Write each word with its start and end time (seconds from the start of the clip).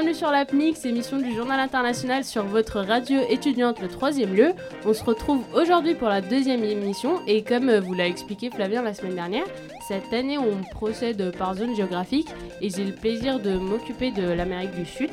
bienvenue 0.00 0.18
sur 0.18 0.30
l'APNIX, 0.30 0.86
émission 0.86 1.18
du 1.18 1.34
Journal 1.34 1.60
International 1.60 2.24
sur 2.24 2.46
votre 2.46 2.80
radio 2.80 3.20
étudiante, 3.28 3.82
le 3.82 3.88
troisième 3.88 4.34
lieu. 4.34 4.52
On 4.86 4.94
se 4.94 5.04
retrouve 5.04 5.44
aujourd'hui 5.52 5.94
pour 5.94 6.08
la 6.08 6.22
deuxième 6.22 6.64
émission 6.64 7.20
et 7.26 7.42
comme 7.44 7.70
vous 7.80 7.92
l'a 7.92 8.06
expliqué 8.06 8.48
Flavien 8.48 8.80
la 8.80 8.94
semaine 8.94 9.16
dernière, 9.16 9.44
cette 9.86 10.10
année 10.14 10.38
on 10.38 10.62
procède 10.72 11.36
par 11.36 11.54
zone 11.54 11.76
géographique 11.76 12.28
et 12.62 12.70
j'ai 12.70 12.84
le 12.86 12.94
plaisir 12.94 13.40
de 13.40 13.58
m'occuper 13.58 14.10
de 14.10 14.22
l'Amérique 14.22 14.74
du 14.74 14.86
Sud 14.86 15.10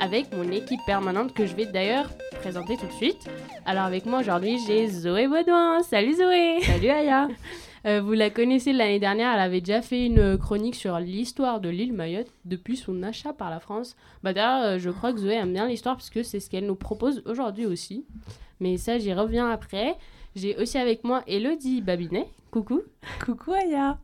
avec 0.00 0.30
mon 0.36 0.52
équipe 0.52 0.80
permanente 0.84 1.32
que 1.32 1.46
je 1.46 1.54
vais 1.54 1.64
d'ailleurs 1.64 2.10
présenter 2.42 2.76
tout 2.76 2.88
de 2.88 2.92
suite. 2.92 3.30
Alors 3.64 3.84
avec 3.84 4.04
moi 4.04 4.20
aujourd'hui 4.20 4.58
j'ai 4.66 4.86
Zoé 4.86 5.28
Baudouin. 5.28 5.82
Salut 5.82 6.14
Zoé 6.14 6.60
Salut 6.60 6.90
Aya 6.90 7.28
euh, 7.86 8.00
vous 8.00 8.14
la 8.14 8.30
connaissez 8.30 8.72
l'année 8.72 8.98
dernière, 8.98 9.32
elle 9.32 9.40
avait 9.40 9.60
déjà 9.60 9.80
fait 9.80 10.06
une 10.06 10.36
chronique 10.36 10.74
sur 10.74 10.98
l'histoire 10.98 11.60
de 11.60 11.68
l'île 11.68 11.92
Mayotte 11.92 12.32
depuis 12.44 12.76
son 12.76 13.00
achat 13.04 13.32
par 13.32 13.48
la 13.48 13.60
France. 13.60 13.94
Bah 14.24 14.32
d'ailleurs, 14.32 14.64
euh, 14.64 14.78
je 14.78 14.90
crois 14.90 15.12
que 15.12 15.20
Zoé 15.20 15.34
aime 15.34 15.52
bien 15.52 15.68
l'histoire 15.68 15.94
parce 15.94 16.10
que 16.10 16.24
c'est 16.24 16.40
ce 16.40 16.50
qu'elle 16.50 16.66
nous 16.66 16.74
propose 16.74 17.22
aujourd'hui 17.26 17.64
aussi. 17.64 18.04
Mais 18.58 18.76
ça, 18.76 18.98
j'y 18.98 19.12
reviens 19.12 19.48
après. 19.48 19.94
J'ai 20.34 20.56
aussi 20.56 20.78
avec 20.78 21.04
moi 21.04 21.22
Elodie 21.28 21.80
Babinet. 21.80 22.26
Coucou. 22.50 22.82
Coucou 23.24 23.52
Aya. 23.52 23.98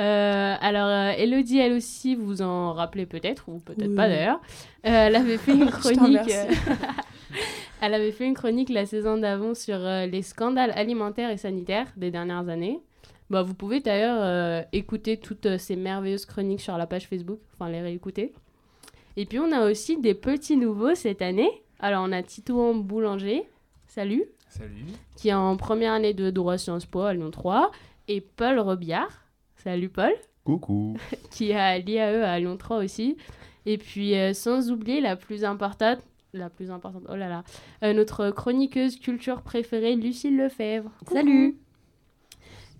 Euh, 0.00 0.56
alors, 0.60 1.14
Elodie, 1.16 1.58
elle 1.58 1.74
aussi, 1.74 2.16
vous 2.16 2.42
en 2.42 2.72
rappelez 2.72 3.06
peut-être, 3.06 3.48
ou 3.48 3.60
peut-être 3.60 3.94
pas 3.94 4.08
d'ailleurs. 4.08 4.40
elle 4.82 5.14
avait 5.14 5.38
fait 5.38 5.52
une 5.52 5.66
chronique. 5.70 6.32
elle 7.80 7.94
avait 7.94 8.10
fait 8.10 8.26
une 8.26 8.34
chronique 8.34 8.70
la 8.70 8.86
saison 8.86 9.16
d'avant 9.16 9.54
sur 9.54 9.78
les 9.78 10.22
scandales 10.22 10.72
alimentaires 10.74 11.30
et 11.30 11.36
sanitaires 11.36 11.86
des 11.96 12.10
dernières 12.10 12.48
années. 12.48 12.80
Bah, 13.30 13.42
vous 13.42 13.54
pouvez 13.54 13.80
d'ailleurs 13.80 14.18
euh, 14.20 14.62
écouter 14.72 15.18
toutes 15.18 15.46
euh, 15.46 15.58
ces 15.58 15.76
merveilleuses 15.76 16.24
chroniques 16.24 16.60
sur 16.60 16.78
la 16.78 16.86
page 16.86 17.08
Facebook, 17.08 17.40
enfin 17.52 17.70
les 17.70 17.82
réécouter. 17.82 18.32
Et 19.16 19.26
puis 19.26 19.38
on 19.38 19.52
a 19.52 19.68
aussi 19.70 19.98
des 20.00 20.14
petits 20.14 20.56
nouveaux 20.56 20.94
cette 20.94 21.20
année. 21.20 21.50
Alors 21.78 22.04
on 22.08 22.12
a 22.12 22.22
Titouan 22.22 22.74
Boulanger, 22.74 23.44
salut. 23.86 24.24
Salut. 24.48 24.86
Qui 25.16 25.28
est 25.28 25.34
en 25.34 25.56
première 25.58 25.92
année 25.92 26.14
de 26.14 26.30
droit 26.30 26.56
Sciences 26.56 26.86
Po 26.86 27.00
à 27.00 27.12
Lyon 27.12 27.30
3. 27.30 27.70
Et 28.08 28.22
Paul 28.22 28.58
Robillard, 28.60 29.26
salut 29.56 29.90
Paul. 29.90 30.12
Coucou. 30.44 30.96
qui 31.30 31.50
est 31.50 31.56
à 31.56 31.78
l'IAE 31.78 32.24
à 32.24 32.38
Lyon 32.38 32.56
3 32.56 32.78
aussi. 32.78 33.18
Et 33.66 33.76
puis 33.76 34.16
euh, 34.16 34.32
sans 34.32 34.70
oublier 34.70 35.02
la 35.02 35.16
plus 35.16 35.44
importante, 35.44 35.98
la 36.32 36.48
plus 36.48 36.70
importante, 36.70 37.04
oh 37.10 37.16
là 37.16 37.28
là, 37.82 37.92
notre 37.92 38.30
chroniqueuse 38.30 38.98
culture 38.98 39.42
préférée, 39.42 39.96
Lucille 39.96 40.36
Lefebvre. 40.36 40.90
Salut. 41.10 41.58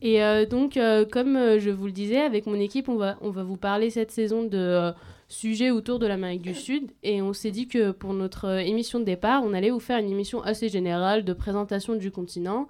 Et 0.00 0.22
euh, 0.22 0.46
donc, 0.46 0.77
euh, 0.77 1.04
comme 1.04 1.36
euh, 1.36 1.58
je 1.58 1.70
vous 1.70 1.86
le 1.86 1.92
disais, 1.92 2.20
avec 2.20 2.46
mon 2.46 2.54
équipe, 2.54 2.88
on 2.88 2.96
va, 2.96 3.16
vous 3.20 3.56
parler 3.56 3.91
cette 3.91 4.10
saison 4.10 4.44
de 4.44 4.92
sujets 5.28 5.70
autour 5.70 5.98
de 5.98 6.06
l'Amérique 6.06 6.42
du 6.42 6.55
Sud. 6.55 6.90
Et 7.02 7.20
on 7.20 7.32
s'est 7.32 7.50
dit 7.50 7.68
que 7.68 7.90
pour 7.90 8.14
notre 8.14 8.60
émission 8.60 9.00
de 9.00 9.05
départ, 9.05 9.42
on 9.44 9.52
allait 9.52 9.70
vous 9.70 9.80
faire 9.80 9.98
une 9.98 10.10
émission 10.10 10.42
assez 10.42 10.68
générale 10.68 11.24
de 11.24 11.32
présentation 11.32 11.96
du 11.96 12.10
continent. 12.10 12.68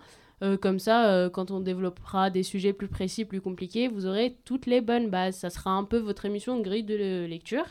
comme 0.61 0.79
ça, 0.79 1.29
quand 1.33 1.51
on 1.51 1.61
développera 1.61 2.31
des 2.31 2.43
sujets 2.43 2.73
plus 2.73 2.89
précis, 2.89 3.25
plus 3.25 3.41
compliqués, 3.41 3.89
vous 3.89 4.07
aurez 4.07 4.37
toutes 4.45 4.67
les 4.67 4.81
bonnes 4.81 5.09
bases. 5.09 5.37
Ça 5.37 5.51
sera 5.51 5.71
un 5.71 5.85
peu 5.85 5.99
votre 5.99 6.25
émission 6.25 6.59
de 6.59 6.63
grille 6.63 6.85
de 6.85 7.27
lecture. 7.27 7.67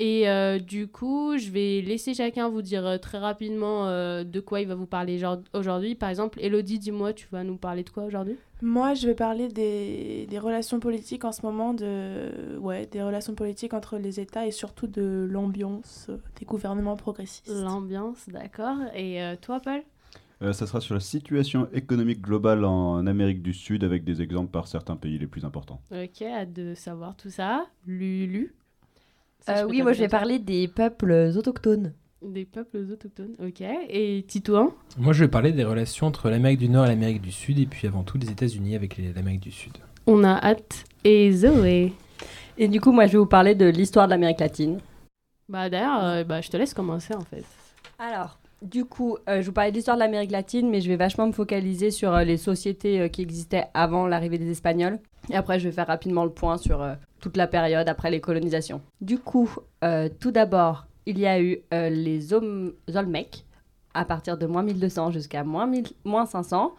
Et 0.00 0.28
euh, 0.28 0.60
du 0.60 0.86
coup, 0.86 1.36
je 1.38 1.50
vais 1.50 1.80
laisser 1.80 2.14
chacun 2.14 2.48
vous 2.48 2.62
dire 2.62 2.86
euh, 2.86 2.98
très 2.98 3.18
rapidement 3.18 3.88
euh, 3.88 4.22
de 4.22 4.38
quoi 4.38 4.60
il 4.60 4.68
va 4.68 4.76
vous 4.76 4.86
parler 4.86 5.20
aujourd'hui. 5.52 5.96
Par 5.96 6.08
exemple, 6.08 6.38
Elodie, 6.40 6.78
dis-moi, 6.78 7.12
tu 7.12 7.26
vas 7.32 7.42
nous 7.42 7.56
parler 7.56 7.82
de 7.82 7.90
quoi 7.90 8.04
aujourd'hui? 8.04 8.36
Moi, 8.62 8.94
je 8.94 9.08
vais 9.08 9.14
parler 9.14 9.48
des, 9.48 10.26
des, 10.30 10.38
relations 10.38 10.78
politiques 10.78 11.24
en 11.24 11.32
ce 11.32 11.42
moment, 11.42 11.74
de, 11.74 12.58
ouais, 12.58 12.86
des 12.86 13.02
relations 13.02 13.34
politiques 13.34 13.74
entre 13.74 13.98
les 13.98 14.20
États 14.20 14.46
et 14.46 14.52
surtout 14.52 14.86
de 14.86 15.26
l'ambiance 15.28 16.10
des 16.38 16.44
gouvernements 16.44 16.96
progressistes. 16.96 17.50
L'ambiance, 17.50 18.28
d'accord. 18.28 18.76
Et 18.94 19.20
toi, 19.42 19.60
Paul? 19.60 19.82
Ça 20.40 20.66
sera 20.66 20.80
sur 20.80 20.94
la 20.94 21.00
situation 21.00 21.68
économique 21.72 22.20
globale 22.20 22.64
en 22.64 23.06
Amérique 23.06 23.42
du 23.42 23.52
Sud 23.52 23.82
avec 23.82 24.04
des 24.04 24.22
exemples 24.22 24.50
par 24.50 24.68
certains 24.68 24.96
pays 24.96 25.18
les 25.18 25.26
plus 25.26 25.44
importants. 25.44 25.80
Ok, 25.90 26.22
hâte 26.22 26.52
de 26.52 26.74
savoir 26.74 27.16
tout 27.16 27.30
ça. 27.30 27.66
Lulu? 27.86 28.54
Euh, 29.48 29.64
oui, 29.68 29.82
moi 29.82 29.92
je 29.92 30.00
vais 30.00 30.08
parler 30.08 30.38
des 30.38 30.68
peuples 30.68 31.32
autochtones. 31.36 31.92
Des 32.22 32.44
peuples 32.44 32.78
autochtones, 32.92 33.36
ok. 33.38 33.62
Et 33.88 34.24
Titouan? 34.26 34.72
Moi 34.96 35.12
je 35.12 35.24
vais 35.24 35.30
parler 35.30 35.52
des 35.52 35.64
relations 35.64 36.06
entre 36.06 36.28
l'Amérique 36.28 36.58
du 36.58 36.68
Nord 36.68 36.84
et 36.86 36.88
l'Amérique 36.88 37.22
du 37.22 37.30
Sud, 37.32 37.58
et 37.58 37.66
puis 37.66 37.86
avant 37.86 38.02
tout 38.02 38.18
les 38.18 38.30
États-Unis 38.30 38.74
avec 38.74 38.98
l'Amérique 38.98 39.40
du 39.40 39.52
Sud. 39.52 39.72
On 40.06 40.24
a 40.24 40.34
hâte. 40.44 40.84
Et 41.04 41.30
Zoé? 41.32 41.92
Et 42.58 42.68
du 42.68 42.80
coup, 42.80 42.90
moi 42.92 43.06
je 43.06 43.12
vais 43.12 43.18
vous 43.18 43.26
parler 43.26 43.54
de 43.54 43.66
l'histoire 43.66 44.06
de 44.06 44.10
l'Amérique 44.10 44.40
latine. 44.40 44.80
Bah 45.48 45.70
d'ailleurs, 45.70 46.04
euh, 46.04 46.24
bah, 46.24 46.40
je 46.40 46.50
te 46.50 46.56
laisse 46.56 46.74
commencer 46.74 47.14
en 47.14 47.20
fait. 47.20 47.44
Alors, 47.98 48.38
du 48.60 48.84
coup, 48.84 49.16
euh, 49.28 49.40
je 49.40 49.46
vous 49.46 49.52
parlais 49.52 49.70
de 49.70 49.76
l'histoire 49.76 49.96
de 49.96 50.02
l'Amérique 50.02 50.32
latine, 50.32 50.68
mais 50.68 50.80
je 50.80 50.88
vais 50.88 50.96
vachement 50.96 51.28
me 51.28 51.32
focaliser 51.32 51.90
sur 51.92 52.16
les 52.18 52.36
sociétés 52.36 53.08
qui 53.10 53.22
existaient 53.22 53.66
avant 53.74 54.08
l'arrivée 54.08 54.38
des 54.38 54.50
Espagnols. 54.50 54.98
Et 55.30 55.36
après, 55.36 55.60
je 55.60 55.68
vais 55.68 55.72
faire 55.72 55.86
rapidement 55.86 56.24
le 56.24 56.30
point 56.30 56.58
sur 56.58 56.84
toute 57.20 57.36
la 57.36 57.46
période 57.46 57.88
après 57.88 58.10
les 58.10 58.20
colonisations. 58.20 58.80
Du 59.00 59.18
coup, 59.18 59.50
euh, 59.84 60.08
tout 60.20 60.30
d'abord, 60.30 60.86
il 61.06 61.18
y 61.18 61.26
a 61.26 61.40
eu 61.40 61.60
euh, 61.72 61.88
les 61.88 62.32
Olmecs 62.32 63.44
à 63.94 64.04
partir 64.04 64.36
de 64.38 64.46
moins 64.46 64.62
1200 64.62 65.12
jusqu'à 65.12 65.44
moins, 65.44 65.70
moins 66.04 66.26
500. 66.26 66.74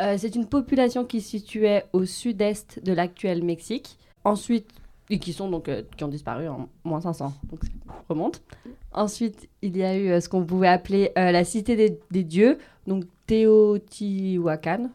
Euh, 0.00 0.16
c'est 0.18 0.34
une 0.34 0.46
population 0.46 1.04
qui 1.04 1.20
se 1.20 1.30
situait 1.30 1.84
au 1.92 2.04
sud-est 2.04 2.84
de 2.84 2.92
l'actuel 2.92 3.44
Mexique. 3.44 3.98
Ensuite, 4.24 4.70
et 5.10 5.18
qui 5.18 5.34
sont 5.34 5.50
donc 5.50 5.70
qui 5.96 6.04
ont 6.04 6.08
disparu 6.08 6.48
en 6.48 6.68
moins 6.82 7.02
500, 7.02 7.34
donc 7.50 7.60
remonte. 8.08 8.42
Ensuite, 8.92 9.50
il 9.60 9.76
y 9.76 9.84
a 9.84 9.98
eu 9.98 10.18
ce 10.18 10.30
qu'on 10.30 10.46
pouvait 10.46 10.68
appeler 10.68 11.12
la 11.14 11.44
cité 11.44 11.76
des, 11.76 12.00
des 12.10 12.24
dieux, 12.24 12.56
donc 12.86 13.04
Teotihuacan, 13.26 14.90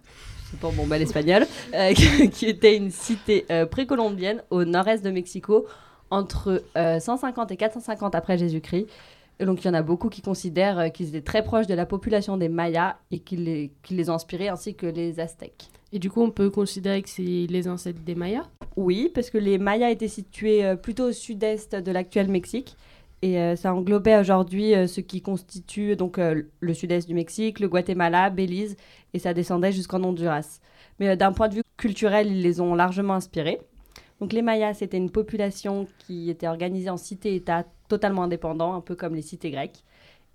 c'est 0.50 0.60
pas 0.60 0.72
bon 0.72 0.88
bel 0.88 1.02
espagnol, 1.02 1.46
euh, 1.74 1.94
qui 2.32 2.46
était 2.46 2.76
une 2.76 2.92
cité 2.92 3.46
euh, 3.52 3.66
précolombienne 3.66 4.44
au 4.50 4.66
nord-est 4.66 5.04
de 5.04 5.12
Mexico 5.12 5.66
entre 6.10 6.64
150 6.76 7.52
euh, 7.52 7.54
et 7.54 7.58
450 7.58 8.16
après 8.16 8.38
Jésus-Christ. 8.38 8.88
Donc 9.40 9.64
il 9.64 9.68
y 9.68 9.70
en 9.70 9.74
a 9.74 9.84
beaucoup 9.84 10.10
qui 10.10 10.22
considèrent 10.22 10.92
qu'ils 10.92 11.10
étaient 11.10 11.22
très 11.22 11.44
proches 11.44 11.68
de 11.68 11.74
la 11.74 11.86
population 11.86 12.36
des 12.36 12.50
Mayas 12.50 12.98
et 13.12 13.20
qui 13.20 13.38
les, 13.38 13.72
qui 13.84 13.94
les 13.94 14.10
ont 14.10 14.16
inspirés 14.16 14.50
ainsi 14.50 14.76
que 14.76 14.86
les 14.86 15.20
Aztèques. 15.20 15.70
Et 15.94 16.00
du 16.00 16.10
coup, 16.10 16.22
on 16.22 16.30
peut 16.30 16.50
considérer 16.50 17.02
que 17.02 17.10
c'est 17.10 17.22
les 17.22 17.68
ancêtres 17.68 18.02
des 18.02 18.16
Mayas? 18.16 18.48
Oui, 18.76 19.10
parce 19.14 19.30
que 19.30 19.38
les 19.38 19.58
Mayas 19.58 19.92
étaient 19.92 20.10
situés 20.10 20.76
plutôt 20.76 21.06
au 21.06 21.12
sud-est 21.14 21.74
de 21.74 21.92
l'actuel 21.92 22.28
Mexique. 22.28 22.76
Et 23.22 23.56
ça 23.58 23.74
englobait 23.74 24.18
aujourd'hui 24.18 24.72
ce 24.88 25.02
qui 25.02 25.22
constitue 25.22 25.98
donc 25.98 26.18
le 26.18 26.74
sud-est 26.74 27.06
du 27.06 27.14
Mexique, 27.14 27.60
le 27.60 27.68
Guatemala, 27.68 28.30
Belize 28.30 28.78
et 29.14 29.20
ça 29.20 29.34
descendait 29.34 29.72
jusqu'en 29.72 30.04
Honduras. 30.04 30.60
Mais 31.00 31.10
euh, 31.10 31.16
d'un 31.16 31.32
point 31.32 31.48
de 31.48 31.56
vue 31.56 31.64
culturel, 31.78 32.28
ils 32.28 32.42
les 32.42 32.62
ont 32.62 32.76
largement 32.76 33.14
inspirés. 33.14 33.60
Donc 34.20 34.34
les 34.34 34.42
Mayas, 34.42 34.76
c'était 34.76 34.98
une 34.98 35.12
population 35.12 35.88
qui 36.00 36.30
était 36.30 36.48
organisée 36.48 36.90
en 36.90 36.98
cités-États 36.98 37.66
totalement 37.88 38.24
indépendants, 38.24 38.74
un 38.74 38.82
peu 38.82 38.96
comme 38.96 39.16
les 39.16 39.22
cités 39.22 39.50
grecques. 39.50 39.84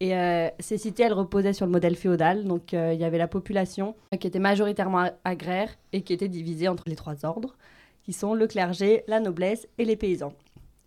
Et 0.00 0.17
euh, 0.17 0.49
ces 0.59 0.78
cités, 0.78 1.05
elles 1.05 1.12
reposaient 1.12 1.53
sur 1.53 1.67
le 1.67 1.73
modèle 1.73 1.94
féodal. 1.94 2.44
Donc 2.44 2.75
euh, 2.75 2.93
il 2.94 3.00
y 3.00 3.05
avait 3.05 3.19
la 3.19 3.28
population 3.28 3.94
qui 4.19 4.27
était 4.27 4.39
majoritairement 4.39 5.11
agraire 5.25 5.71
et 5.93 6.03
qui 6.03 6.12
était 6.12 6.28
divisée 6.28 6.69
entre 6.69 6.84
les 6.87 6.97
trois 6.97 7.25
ordres, 7.25 7.56
qui 8.03 8.12
sont 8.12 8.34
le 8.34 8.47
clergé, 8.47 9.05
la 9.06 9.21
noblesse 9.21 9.69
et 9.78 9.84
les 9.84 9.97
paysans. 9.97 10.33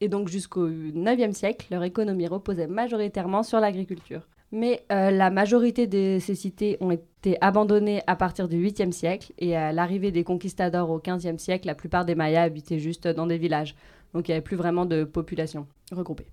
Et 0.02 0.09
donc 0.09 0.28
jusqu'au 0.28 0.69
9e 0.69 1.34
siècle, 1.34 1.68
leur 1.72 1.84
économie 1.84 2.28
reposait 2.28 2.68
majoritairement 2.68 3.44
sur 3.44 3.59
l'agriculture. 3.59 4.22
Mais 4.52 4.85
euh, 4.91 5.12
la 5.12 5.30
majorité 5.30 5.88
de 5.88 6.19
ces 6.22 6.35
cités 6.35 6.78
ont 6.80 6.91
été 6.91 7.38
abandonnées 7.41 8.02
à 8.07 8.16
partir 8.16 8.47
du 8.47 8.63
8e 8.63 8.91
siècle 8.91 9.34
et 9.40 9.57
à 9.57 9.74
l'arrivée 9.74 10.12
des 10.12 10.24
conquistadors 10.24 10.90
au 10.90 11.00
15e 11.00 11.38
siècle, 11.38 11.68
la 11.68 11.75
plupart 11.75 12.06
des 12.06 12.16
Mayas 12.16 12.44
habitaient 12.44 12.80
juste 12.80 13.07
dans 13.07 13.27
des 13.27 13.38
villages. 13.38 13.75
Donc 14.13 14.27
il 14.27 14.31
n'y 14.31 14.36
avait 14.36 14.44
plus 14.44 14.56
vraiment 14.56 14.86
de 14.86 15.04
population 15.04 15.68
regroupée. 15.92 16.27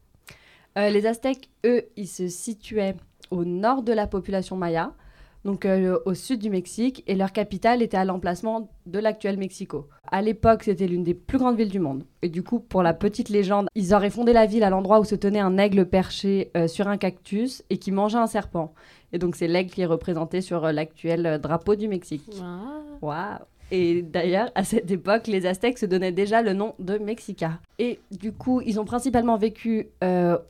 Euh, 0.79 0.91
les 0.91 1.07
Aztèques, 1.07 1.51
eux, 1.65 1.85
ils 1.97 2.07
se 2.07 2.29
situaient 2.29 2.97
au 3.31 3.45
nord 3.45 3.83
de 3.83 3.93
la 3.93 4.07
population 4.07 4.57
maya 4.57 4.93
donc 5.45 5.67
euh, 5.67 5.99
au 6.07 6.15
sud 6.15 6.41
du 6.41 6.51
Mexique, 6.51 7.03
et 7.07 7.15
leur 7.15 7.33
capitale 7.33 7.83
était 7.83 7.97
à 7.97 8.05
l'emplacement 8.05 8.69
de 8.87 8.99
l'actuel 8.99 9.37
Mexico. 9.37 9.89
À 10.11 10.23
l'époque, 10.23 10.63
c'était 10.65 10.87
l'une 10.87 11.05
des 11.05 11.15
plus 11.15 11.39
grandes 11.39 11.57
villes 11.57 11.71
du 11.71 11.81
monde. 11.81 12.05
Et 12.23 12.29
du 12.29 12.43
coup, 12.43 12.61
pour 12.61 12.83
la 12.83 12.95
petite 12.95 13.29
légende, 13.29 13.69
ils 13.75 13.95
auraient 13.95 14.11
fondé 14.11 14.33
la 14.33 14.47
ville 14.47 14.65
à 14.65 14.71
l'endroit 14.71 15.01
où 15.01 15.05
se 15.05 15.15
tenait 15.15 15.41
un 15.41 15.59
aigle 15.59 15.87
perché 15.87 16.51
euh, 16.57 16.67
sur 16.67 16.89
un 16.89 16.97
cactus 16.97 17.63
et 17.69 17.79
qui 17.79 17.93
mangeait 17.93 18.19
un 18.19 18.27
serpent. 18.27 18.75
Et 19.13 19.19
donc 19.19 19.37
c'est 19.37 19.47
l'aigle 19.47 19.71
qui 19.71 19.83
est 19.83 19.87
représenté 19.87 20.41
sur 20.41 20.65
euh, 20.65 20.73
l'actuel 20.73 21.39
drapeau 21.41 21.75
du 21.77 21.89
Mexique. 21.89 22.29
Waouh 23.03 23.39
et 23.71 24.03
d'ailleurs, 24.03 24.53
à 24.55 24.63
cette 24.63 24.91
époque, 24.91 25.27
les 25.27 25.47
Aztèques 25.47 25.79
se 25.79 25.87
donnaient 25.87 26.13
déjà 26.13 26.43
le 26.43 26.53
nom 26.53 26.75
de 26.79 26.99
Mexica. 26.99 27.61
Et 27.79 27.99
du 28.13 28.31
coup, 28.31 28.61
ils 28.61 28.79
ont 28.79 28.85
principalement 28.85 29.39
vécu 29.39 29.89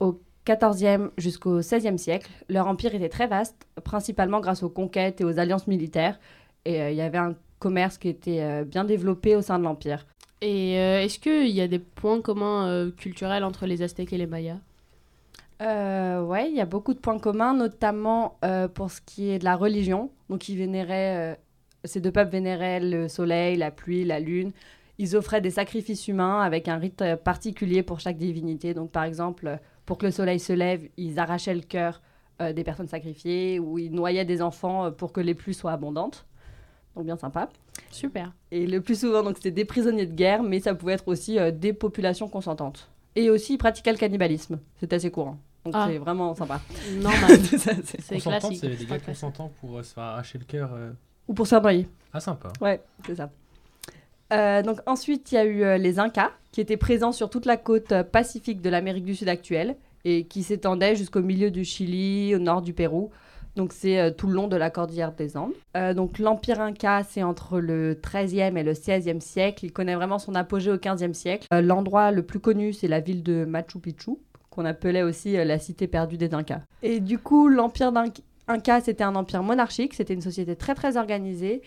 au 0.00 0.18
14e 0.46 1.10
jusqu'au 1.16 1.60
16e 1.60 1.96
siècle, 1.96 2.30
leur 2.48 2.66
empire 2.66 2.94
était 2.94 3.08
très 3.08 3.26
vaste, 3.26 3.66
principalement 3.82 4.40
grâce 4.40 4.62
aux 4.62 4.68
conquêtes 4.68 5.20
et 5.20 5.24
aux 5.24 5.38
alliances 5.38 5.66
militaires. 5.66 6.18
Et 6.64 6.80
euh, 6.80 6.90
il 6.90 6.96
y 6.96 7.00
avait 7.00 7.18
un 7.18 7.34
commerce 7.58 7.98
qui 7.98 8.08
était 8.08 8.42
euh, 8.42 8.64
bien 8.64 8.84
développé 8.84 9.36
au 9.36 9.42
sein 9.42 9.58
de 9.58 9.64
l'empire. 9.64 10.06
Et 10.42 10.78
euh, 10.78 11.00
est-ce 11.00 11.18
qu'il 11.18 11.48
y 11.48 11.62
a 11.62 11.68
des 11.68 11.78
points 11.78 12.20
communs 12.20 12.90
culturels 12.90 13.44
entre 13.44 13.66
les 13.66 13.82
Aztèques 13.82 14.12
et 14.12 14.18
les 14.18 14.26
Mayas? 14.26 14.58
Ouais, 15.60 16.50
il 16.50 16.54
y 16.54 16.60
a 16.60 16.66
beaucoup 16.66 16.92
de 16.92 16.98
points 16.98 17.18
communs, 17.18 17.54
notamment 17.54 18.38
pour 18.74 18.90
ce 18.90 19.00
qui 19.00 19.30
est 19.30 19.38
de 19.38 19.44
la 19.44 19.56
religion. 19.56 20.10
Donc, 20.28 20.46
ils 20.50 20.58
vénéraient, 20.58 21.38
ces 21.84 22.00
deux 22.00 22.10
peuples 22.10 22.32
vénéraient 22.32 22.80
le 22.80 23.08
soleil, 23.08 23.56
la 23.56 23.70
pluie, 23.70 24.04
la 24.04 24.20
lune. 24.20 24.52
Ils 24.98 25.16
offraient 25.16 25.40
des 25.40 25.50
sacrifices 25.50 26.06
humains 26.06 26.42
avec 26.42 26.68
un 26.68 26.76
rite 26.76 27.02
particulier 27.24 27.82
pour 27.82 27.98
chaque 28.00 28.18
divinité. 28.18 28.74
Donc, 28.74 28.90
par 28.90 29.04
exemple, 29.04 29.58
pour 29.86 29.98
que 29.98 30.06
le 30.06 30.12
soleil 30.12 30.40
se 30.40 30.52
lève, 30.52 30.88
ils 30.96 31.18
arrachaient 31.18 31.54
le 31.54 31.60
cœur 31.60 32.00
euh, 32.40 32.52
des 32.52 32.64
personnes 32.64 32.88
sacrifiées 32.88 33.58
ou 33.58 33.78
ils 33.78 33.92
noyaient 33.92 34.24
des 34.24 34.42
enfants 34.42 34.86
euh, 34.86 34.90
pour 34.90 35.12
que 35.12 35.20
les 35.20 35.34
pluies 35.34 35.54
soient 35.54 35.72
abondantes. 35.72 36.26
Donc, 36.96 37.06
bien 37.06 37.16
sympa. 37.16 37.48
Super. 37.90 38.32
Et 38.50 38.66
le 38.66 38.80
plus 38.80 39.00
souvent, 39.00 39.22
donc, 39.22 39.36
c'était 39.36 39.50
des 39.50 39.64
prisonniers 39.64 40.06
de 40.06 40.14
guerre, 40.14 40.42
mais 40.42 40.60
ça 40.60 40.74
pouvait 40.74 40.92
être 40.94 41.08
aussi 41.08 41.38
euh, 41.38 41.50
des 41.50 41.72
populations 41.72 42.28
consentantes. 42.28 42.88
Et 43.16 43.30
aussi, 43.30 43.54
ils 43.54 43.58
pratiquaient 43.58 43.92
le 43.92 43.98
cannibalisme. 43.98 44.58
C'était 44.80 44.96
assez 44.96 45.10
courant. 45.10 45.38
Donc, 45.64 45.74
Ah. 45.76 45.86
c'est 45.88 45.98
vraiment 45.98 46.34
sympa. 46.34 46.60
Normal. 47.00 47.38
C'est- 47.44 48.00
C'est 48.00 48.18
classique. 48.18 48.62
avait 48.64 48.76
des 48.76 48.86
gars 48.86 48.98
consentants 48.98 49.50
pour 49.60 49.78
euh, 49.78 49.82
se 49.82 49.94
faire 49.94 50.04
arracher 50.04 50.38
le 50.38 50.44
cœur. 50.44 50.70
euh. 50.74 50.92
Ou 51.28 51.34
pour 51.34 51.46
se 51.46 51.50
faire 51.50 51.62
noyer. 51.62 51.88
Ah, 52.12 52.20
sympa. 52.20 52.52
Ouais, 52.60 52.82
c'est 53.06 53.14
ça. 53.16 53.30
Euh, 54.32 54.62
donc 54.62 54.78
ensuite, 54.86 55.30
il 55.32 55.34
y 55.34 55.38
a 55.38 55.44
eu 55.44 55.62
euh, 55.62 55.78
les 55.78 55.98
Incas, 55.98 56.30
qui 56.52 56.60
étaient 56.60 56.76
présents 56.76 57.12
sur 57.12 57.30
toute 57.30 57.46
la 57.46 57.56
côte 57.56 57.92
euh, 57.92 58.02
pacifique 58.02 58.60
de 58.60 58.70
l'Amérique 58.70 59.04
du 59.04 59.14
Sud 59.14 59.28
actuelle 59.28 59.76
et 60.04 60.24
qui 60.24 60.42
s'étendaient 60.42 60.96
jusqu'au 60.96 61.22
milieu 61.22 61.50
du 61.50 61.64
Chili, 61.64 62.34
au 62.34 62.38
nord 62.38 62.62
du 62.62 62.72
Pérou. 62.72 63.10
Donc 63.56 63.72
c'est 63.72 64.12
tout 64.16 64.26
le 64.26 64.34
long 64.34 64.48
de 64.48 64.56
la 64.56 64.68
cordillère 64.68 65.12
des 65.12 65.36
Andes. 65.36 65.54
Donc 65.94 66.18
l'Empire 66.18 66.60
Inca, 66.60 67.04
c'est 67.04 67.22
entre 67.22 67.60
le 67.60 67.94
13e 67.94 68.56
et 68.58 68.64
le 68.64 68.72
16e 68.72 69.20
siècle. 69.20 69.64
Il 69.64 69.72
connaît 69.72 69.94
vraiment 69.94 70.18
son 70.18 70.34
apogée 70.34 70.72
au 70.72 70.76
15e 70.76 71.14
siècle. 71.14 71.46
L'endroit 71.52 72.10
le 72.10 72.22
plus 72.22 72.40
connu, 72.40 72.72
c'est 72.72 72.88
la 72.88 72.98
ville 72.98 73.22
de 73.22 73.44
Machu 73.44 73.78
Picchu, 73.78 74.18
qu'on 74.50 74.64
appelait 74.64 75.04
aussi 75.04 75.34
la 75.34 75.58
cité 75.60 75.86
perdue 75.86 76.18
des 76.18 76.34
Incas. 76.34 76.62
Et 76.82 76.98
du 76.98 77.16
coup, 77.18 77.48
l'Empire 77.48 77.92
Inca, 78.48 78.80
c'était 78.80 79.04
un 79.04 79.14
empire 79.14 79.44
monarchique, 79.44 79.94
c'était 79.94 80.14
une 80.14 80.20
société 80.20 80.56
très 80.56 80.74
très 80.74 80.96
organisée. 80.96 81.62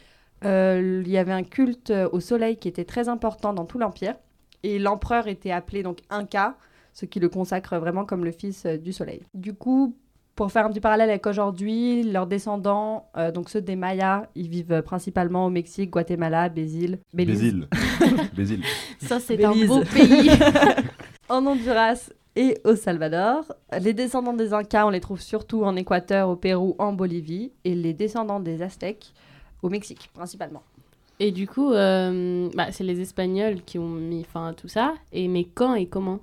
Euh, 0.45 1.01
il 1.05 1.11
y 1.11 1.17
avait 1.17 1.31
un 1.31 1.43
culte 1.43 1.89
euh, 1.89 2.09
au 2.11 2.19
soleil 2.19 2.57
qui 2.57 2.67
était 2.67 2.85
très 2.85 3.09
important 3.09 3.53
dans 3.53 3.65
tout 3.65 3.79
l'empire. 3.79 4.15
Et 4.63 4.79
l'empereur 4.79 5.27
était 5.27 5.51
appelé 5.51 5.83
donc 5.83 5.99
Inca, 6.09 6.57
ce 6.93 7.05
qui 7.05 7.19
le 7.19 7.29
consacre 7.29 7.77
vraiment 7.77 8.05
comme 8.05 8.25
le 8.25 8.31
fils 8.31 8.65
euh, 8.65 8.77
du 8.77 8.93
soleil. 8.93 9.21
Du 9.33 9.53
coup, 9.53 9.95
pour 10.35 10.51
faire 10.51 10.65
un 10.65 10.69
petit 10.69 10.79
parallèle 10.79 11.09
avec 11.09 11.25
aujourd'hui, 11.25 12.03
leurs 12.03 12.27
descendants, 12.27 13.09
euh, 13.17 13.31
donc 13.31 13.49
ceux 13.49 13.61
des 13.61 13.75
Mayas, 13.75 14.27
ils 14.35 14.49
vivent 14.49 14.81
principalement 14.83 15.47
au 15.47 15.49
Mexique, 15.49 15.89
Guatemala, 15.89 16.49
Bézil, 16.49 16.99
Bézil. 17.13 17.67
Bézil. 18.35 18.61
Ça, 18.99 19.19
c'est 19.19 19.43
un 19.43 19.53
beau 19.65 19.81
pays. 19.81 20.29
en 21.29 21.45
Honduras 21.45 22.11
et 22.35 22.59
au 22.63 22.75
Salvador. 22.75 23.45
Les 23.81 23.93
descendants 23.93 24.33
des 24.33 24.53
Incas, 24.53 24.85
on 24.85 24.91
les 24.91 24.99
trouve 24.99 25.19
surtout 25.19 25.63
en 25.63 25.75
Équateur, 25.75 26.29
au 26.29 26.35
Pérou, 26.35 26.75
en 26.77 26.93
Bolivie. 26.93 27.51
Et 27.63 27.73
les 27.73 27.93
descendants 27.93 28.39
des 28.39 28.61
Aztèques, 28.61 29.13
au 29.61 29.69
Mexique, 29.69 30.09
principalement. 30.13 30.63
Et 31.19 31.31
du 31.31 31.47
coup, 31.47 31.71
euh, 31.71 32.49
bah, 32.53 32.71
c'est 32.71 32.83
les 32.83 33.01
Espagnols 33.01 33.63
qui 33.63 33.79
ont 33.79 33.89
mis 33.89 34.23
fin 34.23 34.49
à 34.49 34.53
tout 34.53 34.67
ça. 34.67 34.93
Et 35.11 35.27
mais 35.27 35.45
quand 35.45 35.73
et 35.73 35.87
comment? 35.87 36.19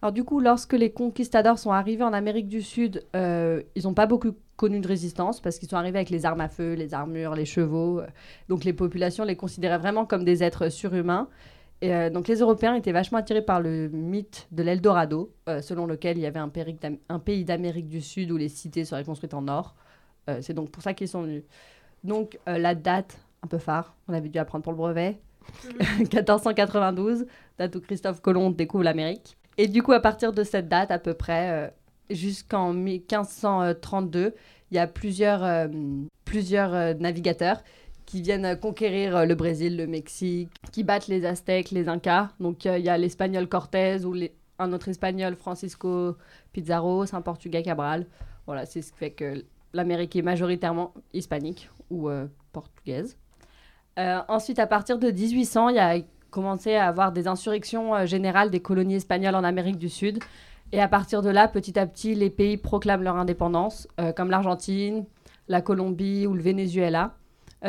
Alors 0.00 0.12
du 0.12 0.24
coup, 0.24 0.40
lorsque 0.40 0.72
les 0.72 0.90
conquistadors 0.90 1.58
sont 1.58 1.72
arrivés 1.72 2.04
en 2.04 2.12
Amérique 2.12 2.48
du 2.48 2.62
Sud, 2.62 3.04
euh, 3.16 3.62
ils 3.74 3.84
n'ont 3.84 3.94
pas 3.94 4.06
beaucoup 4.06 4.32
connu 4.56 4.80
de 4.80 4.86
résistance 4.86 5.40
parce 5.40 5.58
qu'ils 5.58 5.68
sont 5.68 5.76
arrivés 5.76 5.98
avec 5.98 6.10
les 6.10 6.24
armes 6.24 6.40
à 6.40 6.48
feu, 6.48 6.74
les 6.74 6.94
armures, 6.94 7.34
les 7.34 7.44
chevaux. 7.44 8.00
euh, 8.00 8.06
donc 8.48 8.64
les 8.64 8.72
populations 8.72 9.24
les 9.24 9.36
considéraient 9.36 9.78
vraiment 9.78 10.04
comme 10.06 10.24
des 10.24 10.42
êtres 10.42 10.68
surhumains. 10.68 11.28
Et 11.80 11.92
euh, 11.92 12.10
donc 12.10 12.28
les 12.28 12.36
Européens 12.36 12.74
étaient 12.74 12.92
vachement 12.92 13.18
attirés 13.18 13.42
par 13.42 13.60
le 13.60 13.88
mythe 13.88 14.46
de 14.52 14.62
l'Eldorado, 14.62 15.32
euh, 15.48 15.60
selon 15.62 15.86
lequel 15.86 16.16
il 16.16 16.20
y 16.20 16.26
avait 16.26 16.38
un, 16.38 16.50
un 17.08 17.18
pays 17.18 17.44
d'Amérique 17.44 17.88
du 17.88 18.00
Sud 18.00 18.30
où 18.30 18.36
les 18.36 18.48
cités 18.48 18.84
seraient 18.84 19.04
construites 19.04 19.34
en 19.34 19.48
or. 19.48 19.74
Euh, 20.30 20.38
C'est 20.42 20.54
donc 20.54 20.70
pour 20.70 20.82
ça 20.82 20.94
qu'ils 20.94 21.08
sont 21.08 21.22
venus. 21.22 21.42
Donc 22.04 22.38
euh, 22.48 22.58
la 22.58 22.74
date, 22.74 23.18
un 23.42 23.46
peu 23.46 23.58
phare, 23.58 23.94
on 24.08 24.14
avait 24.14 24.28
dû 24.28 24.38
apprendre 24.38 24.64
pour 24.64 24.72
le 24.72 24.78
brevet, 24.78 25.18
1492, 25.98 27.26
date 27.58 27.76
où 27.76 27.80
Christophe 27.80 28.20
Colomb 28.20 28.50
découvre 28.50 28.84
l'Amérique. 28.84 29.36
Et 29.58 29.68
du 29.68 29.82
coup, 29.82 29.92
à 29.92 30.00
partir 30.00 30.32
de 30.32 30.44
cette 30.44 30.68
date, 30.68 30.90
à 30.90 30.98
peu 30.98 31.14
près, 31.14 31.50
euh, 31.50 31.68
jusqu'en 32.10 32.72
1532, 32.72 34.34
il 34.70 34.74
y 34.76 34.78
a 34.78 34.86
plusieurs, 34.86 35.44
euh, 35.44 35.68
plusieurs 36.24 36.96
navigateurs 36.98 37.62
qui 38.06 38.22
viennent 38.22 38.58
conquérir 38.58 39.26
le 39.26 39.34
Brésil, 39.34 39.76
le 39.76 39.86
Mexique, 39.86 40.50
qui 40.72 40.82
battent 40.82 41.06
les 41.08 41.24
Aztèques, 41.24 41.70
les 41.70 41.88
Incas. 41.88 42.30
Donc 42.40 42.64
il 42.64 42.78
y 42.80 42.88
a 42.88 42.98
l'espagnol 42.98 43.46
Cortés 43.48 44.04
ou 44.04 44.12
les- 44.12 44.32
un 44.58 44.72
autre 44.72 44.88
espagnol, 44.88 45.34
Francisco 45.36 46.16
Pizarro, 46.52 47.06
c'est 47.06 47.16
un 47.16 47.22
portugais 47.22 47.62
Cabral. 47.62 48.06
Voilà, 48.46 48.66
c'est 48.66 48.82
ce 48.82 48.92
qui 48.92 48.98
fait 48.98 49.10
que 49.10 49.44
l'Amérique 49.72 50.16
est 50.16 50.22
majoritairement 50.22 50.92
hispanique 51.12 51.70
ou 51.92 52.08
euh, 52.08 52.26
portugaise. 52.52 53.16
Euh, 53.98 54.20
ensuite, 54.28 54.58
à 54.58 54.66
partir 54.66 54.98
de 54.98 55.10
1800, 55.10 55.68
il 55.68 55.76
y 55.76 55.78
a 55.78 55.98
commencé 56.30 56.74
à 56.74 56.88
avoir 56.88 57.12
des 57.12 57.28
insurrections 57.28 57.94
euh, 57.94 58.06
générales 58.06 58.50
des 58.50 58.60
colonies 58.60 58.96
espagnoles 58.96 59.34
en 59.34 59.44
Amérique 59.44 59.78
du 59.78 59.90
Sud. 59.90 60.18
Et 60.72 60.80
à 60.80 60.88
partir 60.88 61.20
de 61.20 61.28
là, 61.28 61.48
petit 61.48 61.78
à 61.78 61.86
petit, 61.86 62.14
les 62.14 62.30
pays 62.30 62.56
proclament 62.56 63.02
leur 63.02 63.16
indépendance, 63.16 63.86
comme 64.16 64.30
l'Argentine, 64.30 65.04
la 65.46 65.60
Colombie 65.60 66.26
ou 66.26 66.32
le 66.32 66.40
Venezuela. 66.40 67.12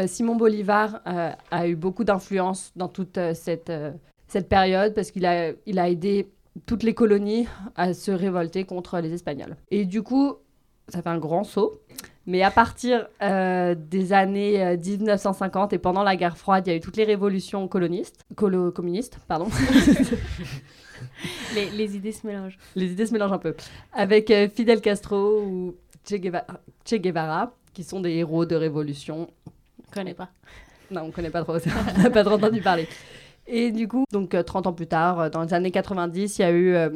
Simon 0.05 0.37
Bolivar 0.37 1.01
a 1.03 1.67
eu 1.67 1.75
beaucoup 1.75 2.05
d'influence 2.05 2.71
dans 2.77 2.87
toute 2.87 3.19
cette, 3.33 3.73
période 4.47 4.93
parce 4.93 5.11
qu'il 5.11 5.25
a, 5.25 5.51
a 5.51 5.89
aidé 5.89 6.31
toutes 6.65 6.83
les 6.83 6.93
colonies 6.93 7.45
à 7.75 7.93
se 7.93 8.11
révolter 8.11 8.63
contre 8.63 8.99
les 8.99 9.11
Espagnols. 9.11 9.57
Et 9.69 9.83
du 9.83 10.01
coup, 10.01 10.37
ça 10.89 11.01
fait 11.01 11.09
un 11.09 11.17
grand 11.17 11.43
saut. 11.43 11.81
Mais 12.25 12.41
à 12.41 12.51
partir 12.51 13.07
euh, 13.21 13.75
des 13.75 14.13
années 14.13 14.63
euh, 14.63 14.77
1950 14.77 15.73
et 15.73 15.77
pendant 15.77 16.03
la 16.03 16.15
guerre 16.15 16.37
froide, 16.37 16.65
il 16.67 16.69
y 16.69 16.73
a 16.73 16.77
eu 16.77 16.79
toutes 16.79 16.95
les 16.95 17.03
révolutions 17.03 17.67
colonistes, 17.67 18.21
colo- 18.35 18.71
communistes, 18.71 19.19
pardon. 19.27 19.47
les, 21.55 21.69
les 21.71 21.95
idées 21.95 22.11
se 22.11 22.25
mélangent. 22.25 22.57
les 22.75 22.91
idées 22.91 23.05
se 23.05 23.13
mélangent 23.13 23.33
un 23.33 23.39
peu. 23.39 23.55
Avec 23.91 24.31
euh, 24.31 24.47
Fidel 24.49 24.81
Castro 24.81 25.41
ou 25.41 25.75
Che 26.07 26.15
Guevara, 26.15 26.45
che 26.85 26.95
Guevara, 26.95 27.53
qui 27.73 27.83
sont 27.83 27.99
des 28.01 28.11
héros 28.11 28.45
de 28.45 28.55
révolution. 28.55 29.29
Je 29.89 29.93
connais 29.93 30.13
pas. 30.13 30.29
Non, 30.91 31.01
on 31.03 31.11
connaît 31.11 31.29
pas 31.29 31.43
trop, 31.43 31.55
on 31.97 32.01
n'a 32.01 32.09
pas 32.09 32.23
trop 32.23 32.35
entendu 32.35 32.61
parler. 32.61 32.87
Et 33.47 33.71
du 33.71 33.87
coup, 33.87 34.05
donc 34.11 34.33
euh, 34.33 34.43
30 34.43 34.67
ans 34.67 34.73
plus 34.73 34.87
tard, 34.87 35.19
euh, 35.19 35.29
dans 35.29 35.43
les 35.43 35.53
années 35.53 35.71
90, 35.71 36.37
il 36.37 36.41
y 36.41 36.45
a 36.45 36.51
eu 36.51 36.73
euh, 36.75 36.89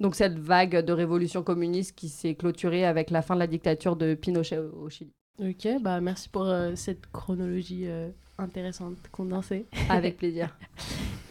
donc 0.00 0.14
cette 0.14 0.38
vague 0.38 0.84
de 0.84 0.92
révolution 0.92 1.42
communiste 1.42 1.94
qui 1.96 2.08
s'est 2.08 2.34
clôturée 2.34 2.84
avec 2.84 3.10
la 3.10 3.22
fin 3.22 3.34
de 3.34 3.40
la 3.40 3.46
dictature 3.46 3.96
de 3.96 4.14
Pinochet 4.14 4.58
au, 4.58 4.88
Chili. 4.88 5.12
Ok, 5.40 5.68
bah 5.80 6.00
merci 6.00 6.28
pour 6.28 6.46
euh, 6.46 6.72
cette 6.76 7.10
chronologie 7.12 7.86
euh, 7.86 8.08
intéressante, 8.38 8.96
condensée. 9.10 9.66
Avec 9.88 10.16
plaisir. 10.18 10.56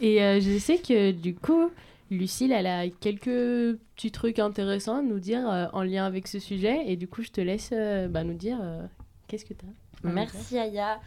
Et 0.00 0.22
euh, 0.22 0.40
je 0.40 0.58
sais 0.58 0.78
que 0.78 1.12
du 1.12 1.34
coup, 1.34 1.70
Lucille, 2.10 2.52
elle 2.52 2.66
a 2.66 2.88
quelques 2.88 3.78
petits 3.94 4.10
trucs 4.10 4.38
intéressants 4.38 4.98
à 4.98 5.02
nous 5.02 5.20
dire 5.20 5.48
euh, 5.48 5.66
en 5.72 5.82
lien 5.82 6.04
avec 6.04 6.28
ce 6.28 6.38
sujet. 6.38 6.82
Et 6.86 6.96
du 6.96 7.08
coup, 7.08 7.22
je 7.22 7.30
te 7.30 7.40
laisse 7.40 7.70
euh, 7.72 8.08
bah, 8.08 8.24
nous 8.24 8.34
dire 8.34 8.58
euh, 8.62 8.86
qu'est-ce 9.26 9.44
que 9.44 9.54
tu 9.54 9.64
as. 9.64 10.08
Merci 10.08 10.58
Aya. 10.58 11.00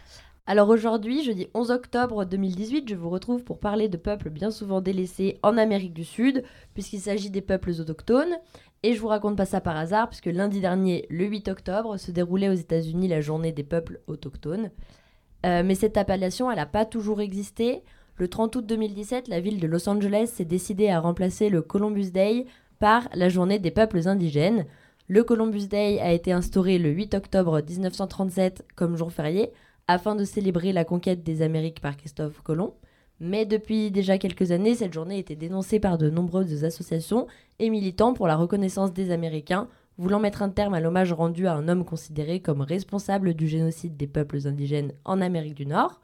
Alors 0.49 0.69
aujourd'hui, 0.69 1.25
jeudi 1.25 1.49
11 1.53 1.71
octobre 1.71 2.23
2018, 2.23 2.87
je 2.87 2.95
vous 2.95 3.09
retrouve 3.09 3.43
pour 3.43 3.59
parler 3.59 3.89
de 3.89 3.97
peuples 3.97 4.29
bien 4.29 4.49
souvent 4.49 4.79
délaissés 4.79 5.39
en 5.43 5.57
Amérique 5.57 5.93
du 5.93 6.05
Sud, 6.05 6.41
puisqu'il 6.73 7.01
s'agit 7.01 7.29
des 7.29 7.41
peuples 7.41 7.71
autochtones. 7.71 8.33
Et 8.81 8.93
je 8.93 9.01
vous 9.01 9.09
raconte 9.09 9.35
pas 9.35 9.43
ça 9.43 9.59
par 9.59 9.75
hasard, 9.75 10.07
puisque 10.07 10.27
lundi 10.27 10.61
dernier, 10.61 11.05
le 11.09 11.25
8 11.25 11.49
octobre, 11.49 11.97
se 11.97 12.11
déroulait 12.11 12.47
aux 12.47 12.53
États-Unis 12.53 13.09
la 13.09 13.19
journée 13.19 13.51
des 13.51 13.65
peuples 13.65 13.99
autochtones. 14.07 14.71
Euh, 15.45 15.63
mais 15.65 15.75
cette 15.75 15.97
appellation, 15.97 16.49
elle 16.49 16.59
n'a 16.59 16.65
pas 16.65 16.85
toujours 16.85 17.19
existé. 17.19 17.83
Le 18.15 18.29
30 18.29 18.55
août 18.55 18.65
2017, 18.65 19.27
la 19.27 19.41
ville 19.41 19.59
de 19.59 19.67
Los 19.67 19.89
Angeles 19.89 20.31
s'est 20.33 20.45
décidée 20.45 20.87
à 20.87 21.01
remplacer 21.01 21.49
le 21.49 21.61
Columbus 21.61 22.11
Day 22.11 22.45
par 22.79 23.09
la 23.13 23.27
journée 23.27 23.59
des 23.59 23.71
peuples 23.71 24.07
indigènes. 24.07 24.65
Le 25.09 25.25
Columbus 25.25 25.67
Day 25.67 25.99
a 25.99 26.13
été 26.13 26.31
instauré 26.31 26.77
le 26.79 26.89
8 26.89 27.15
octobre 27.15 27.61
1937 27.61 28.65
comme 28.77 28.95
jour 28.95 29.11
férié 29.11 29.51
afin 29.87 30.15
de 30.15 30.23
célébrer 30.23 30.73
la 30.73 30.85
conquête 30.85 31.23
des 31.23 31.41
Amériques 31.41 31.81
par 31.81 31.97
Christophe 31.97 32.41
Colomb. 32.41 32.73
Mais 33.19 33.45
depuis 33.45 33.89
déjà 33.89 34.17
quelques 34.17 34.51
années, 34.51 34.75
cette 34.75 34.93
journée 34.93 35.17
était 35.17 35.35
dénoncée 35.35 35.79
par 35.79 35.97
de 35.97 36.09
nombreuses 36.09 36.63
associations 36.63 37.27
et 37.59 37.69
militants 37.69 38.13
pour 38.13 38.27
la 38.27 38.35
reconnaissance 38.35 38.93
des 38.93 39.11
Américains, 39.11 39.67
voulant 39.97 40.19
mettre 40.19 40.43
un 40.43 40.49
terme 40.49 40.75
à 40.75 40.79
l'hommage 40.79 41.13
rendu 41.13 41.47
à 41.47 41.53
un 41.53 41.67
homme 41.67 41.83
considéré 41.83 42.39
comme 42.39 42.61
responsable 42.61 43.33
du 43.33 43.47
génocide 43.47 43.97
des 43.97 44.05
peuples 44.05 44.45
indigènes 44.45 44.93
en 45.05 45.19
Amérique 45.21 45.55
du 45.55 45.65
Nord. 45.65 46.01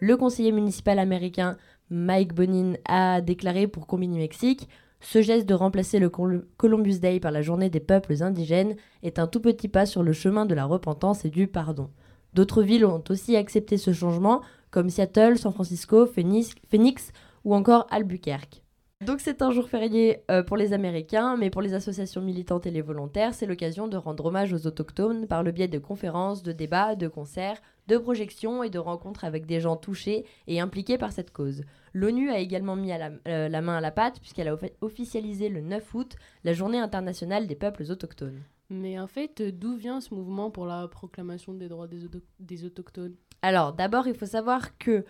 Le 0.00 0.16
conseiller 0.16 0.50
municipal 0.50 0.98
américain 0.98 1.56
Mike 1.90 2.34
Bonin 2.34 2.74
a 2.86 3.20
déclaré 3.20 3.68
pour 3.68 3.86
Combini 3.86 4.18
Mexique 4.18 4.68
ce 5.00 5.22
geste 5.22 5.48
de 5.48 5.54
remplacer 5.54 6.00
le 6.00 6.08
Col- 6.08 6.46
Columbus 6.56 6.98
Day 6.98 7.20
par 7.20 7.30
la 7.30 7.42
journée 7.42 7.70
des 7.70 7.78
peuples 7.78 8.20
indigènes 8.20 8.74
est 9.04 9.20
un 9.20 9.28
tout 9.28 9.40
petit 9.40 9.68
pas 9.68 9.86
sur 9.86 10.02
le 10.02 10.12
chemin 10.12 10.44
de 10.44 10.54
la 10.54 10.64
repentance 10.64 11.24
et 11.24 11.30
du 11.30 11.46
pardon. 11.46 11.90
D'autres 12.34 12.62
villes 12.62 12.84
ont 12.86 13.02
aussi 13.10 13.36
accepté 13.36 13.76
ce 13.78 13.92
changement, 13.92 14.42
comme 14.70 14.90
Seattle, 14.90 15.38
San 15.38 15.52
Francisco, 15.52 16.06
Phoenix, 16.06 17.12
ou 17.44 17.54
encore 17.54 17.86
Albuquerque. 17.90 18.62
Donc 19.06 19.20
c'est 19.20 19.42
un 19.42 19.52
jour 19.52 19.68
férié 19.68 20.24
euh, 20.28 20.42
pour 20.42 20.56
les 20.56 20.72
Américains, 20.72 21.36
mais 21.36 21.50
pour 21.50 21.62
les 21.62 21.72
associations 21.72 22.20
militantes 22.20 22.66
et 22.66 22.72
les 22.72 22.82
volontaires, 22.82 23.32
c'est 23.32 23.46
l'occasion 23.46 23.86
de 23.86 23.96
rendre 23.96 24.26
hommage 24.26 24.52
aux 24.52 24.66
autochtones 24.66 25.28
par 25.28 25.44
le 25.44 25.52
biais 25.52 25.68
de 25.68 25.78
conférences, 25.78 26.42
de 26.42 26.50
débats, 26.50 26.96
de 26.96 27.06
concerts, 27.06 27.62
de 27.86 27.96
projections 27.96 28.64
et 28.64 28.70
de 28.70 28.78
rencontres 28.80 29.24
avec 29.24 29.46
des 29.46 29.60
gens 29.60 29.76
touchés 29.76 30.24
et 30.48 30.58
impliqués 30.60 30.98
par 30.98 31.12
cette 31.12 31.30
cause. 31.30 31.62
L'ONU 31.94 32.28
a 32.30 32.40
également 32.40 32.74
mis 32.74 32.88
la, 32.88 33.10
euh, 33.28 33.48
la 33.48 33.60
main 33.62 33.76
à 33.76 33.80
la 33.80 33.92
pâte 33.92 34.18
puisqu'elle 34.20 34.48
a 34.48 34.54
offi- 34.56 34.72
officialisé 34.80 35.48
le 35.48 35.60
9 35.60 35.94
août 35.94 36.16
la 36.42 36.52
journée 36.52 36.78
internationale 36.80 37.46
des 37.46 37.54
peuples 37.54 37.84
autochtones. 37.88 38.42
Mais 38.70 38.98
en 38.98 39.06
fait, 39.06 39.40
euh, 39.40 39.52
d'où 39.52 39.76
vient 39.76 40.00
ce 40.00 40.14
mouvement 40.14 40.50
pour 40.50 40.66
la 40.66 40.86
proclamation 40.88 41.54
des 41.54 41.68
droits 41.68 41.88
des, 41.88 42.04
auto- 42.04 42.20
des 42.38 42.64
autochtones? 42.64 43.14
Alors, 43.42 43.72
d'abord, 43.72 44.06
il 44.06 44.14
faut 44.14 44.26
savoir 44.26 44.76
que 44.78 45.04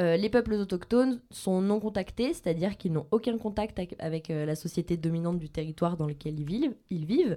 euh, 0.00 0.16
les 0.16 0.30
peuples 0.30 0.54
autochtones 0.54 1.20
sont 1.30 1.60
non 1.60 1.78
contactés, 1.78 2.32
c'est-à-dire 2.32 2.78
qu'ils 2.78 2.92
n'ont 2.92 3.06
aucun 3.10 3.36
contact 3.36 3.78
avec, 3.98 4.30
euh, 4.30 4.46
la 4.46 4.54
société 4.54 4.96
dominante 4.96 5.38
du 5.38 5.50
territoire 5.50 5.96
dans 5.96 6.06
lequel 6.06 6.40
ils 6.40 6.46
vivent. 6.46 6.74
Ils, 6.90 7.04
vivent. 7.04 7.36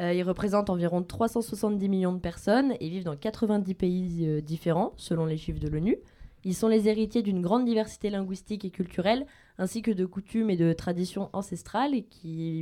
Ils 0.00 0.24
représentent 0.24 0.70
environ 0.70 1.04
370 1.04 1.88
millions 1.88 2.12
de 2.12 2.18
personnes 2.18 2.74
et 2.80 2.88
vivent 2.88 3.04
dans 3.04 3.16
90 3.16 3.74
pays 3.74 4.42
différents, 4.42 4.92
selon 4.96 5.24
les 5.24 5.36
chiffres 5.36 5.60
de 5.60 5.68
l'ONU. 5.68 5.98
Ils 6.42 6.56
sont 6.56 6.66
les 6.66 6.88
héritiers 6.88 7.22
d'une 7.22 7.40
grande 7.40 7.64
diversité 7.64 8.10
linguistique 8.10 8.64
et 8.64 8.70
culturelle, 8.70 9.24
ainsi 9.56 9.82
que 9.82 9.92
de 9.92 10.04
coutumes 10.04 10.50
et 10.50 10.56
de 10.56 10.72
traditions 10.72 11.30
ancestrales, 11.32 11.92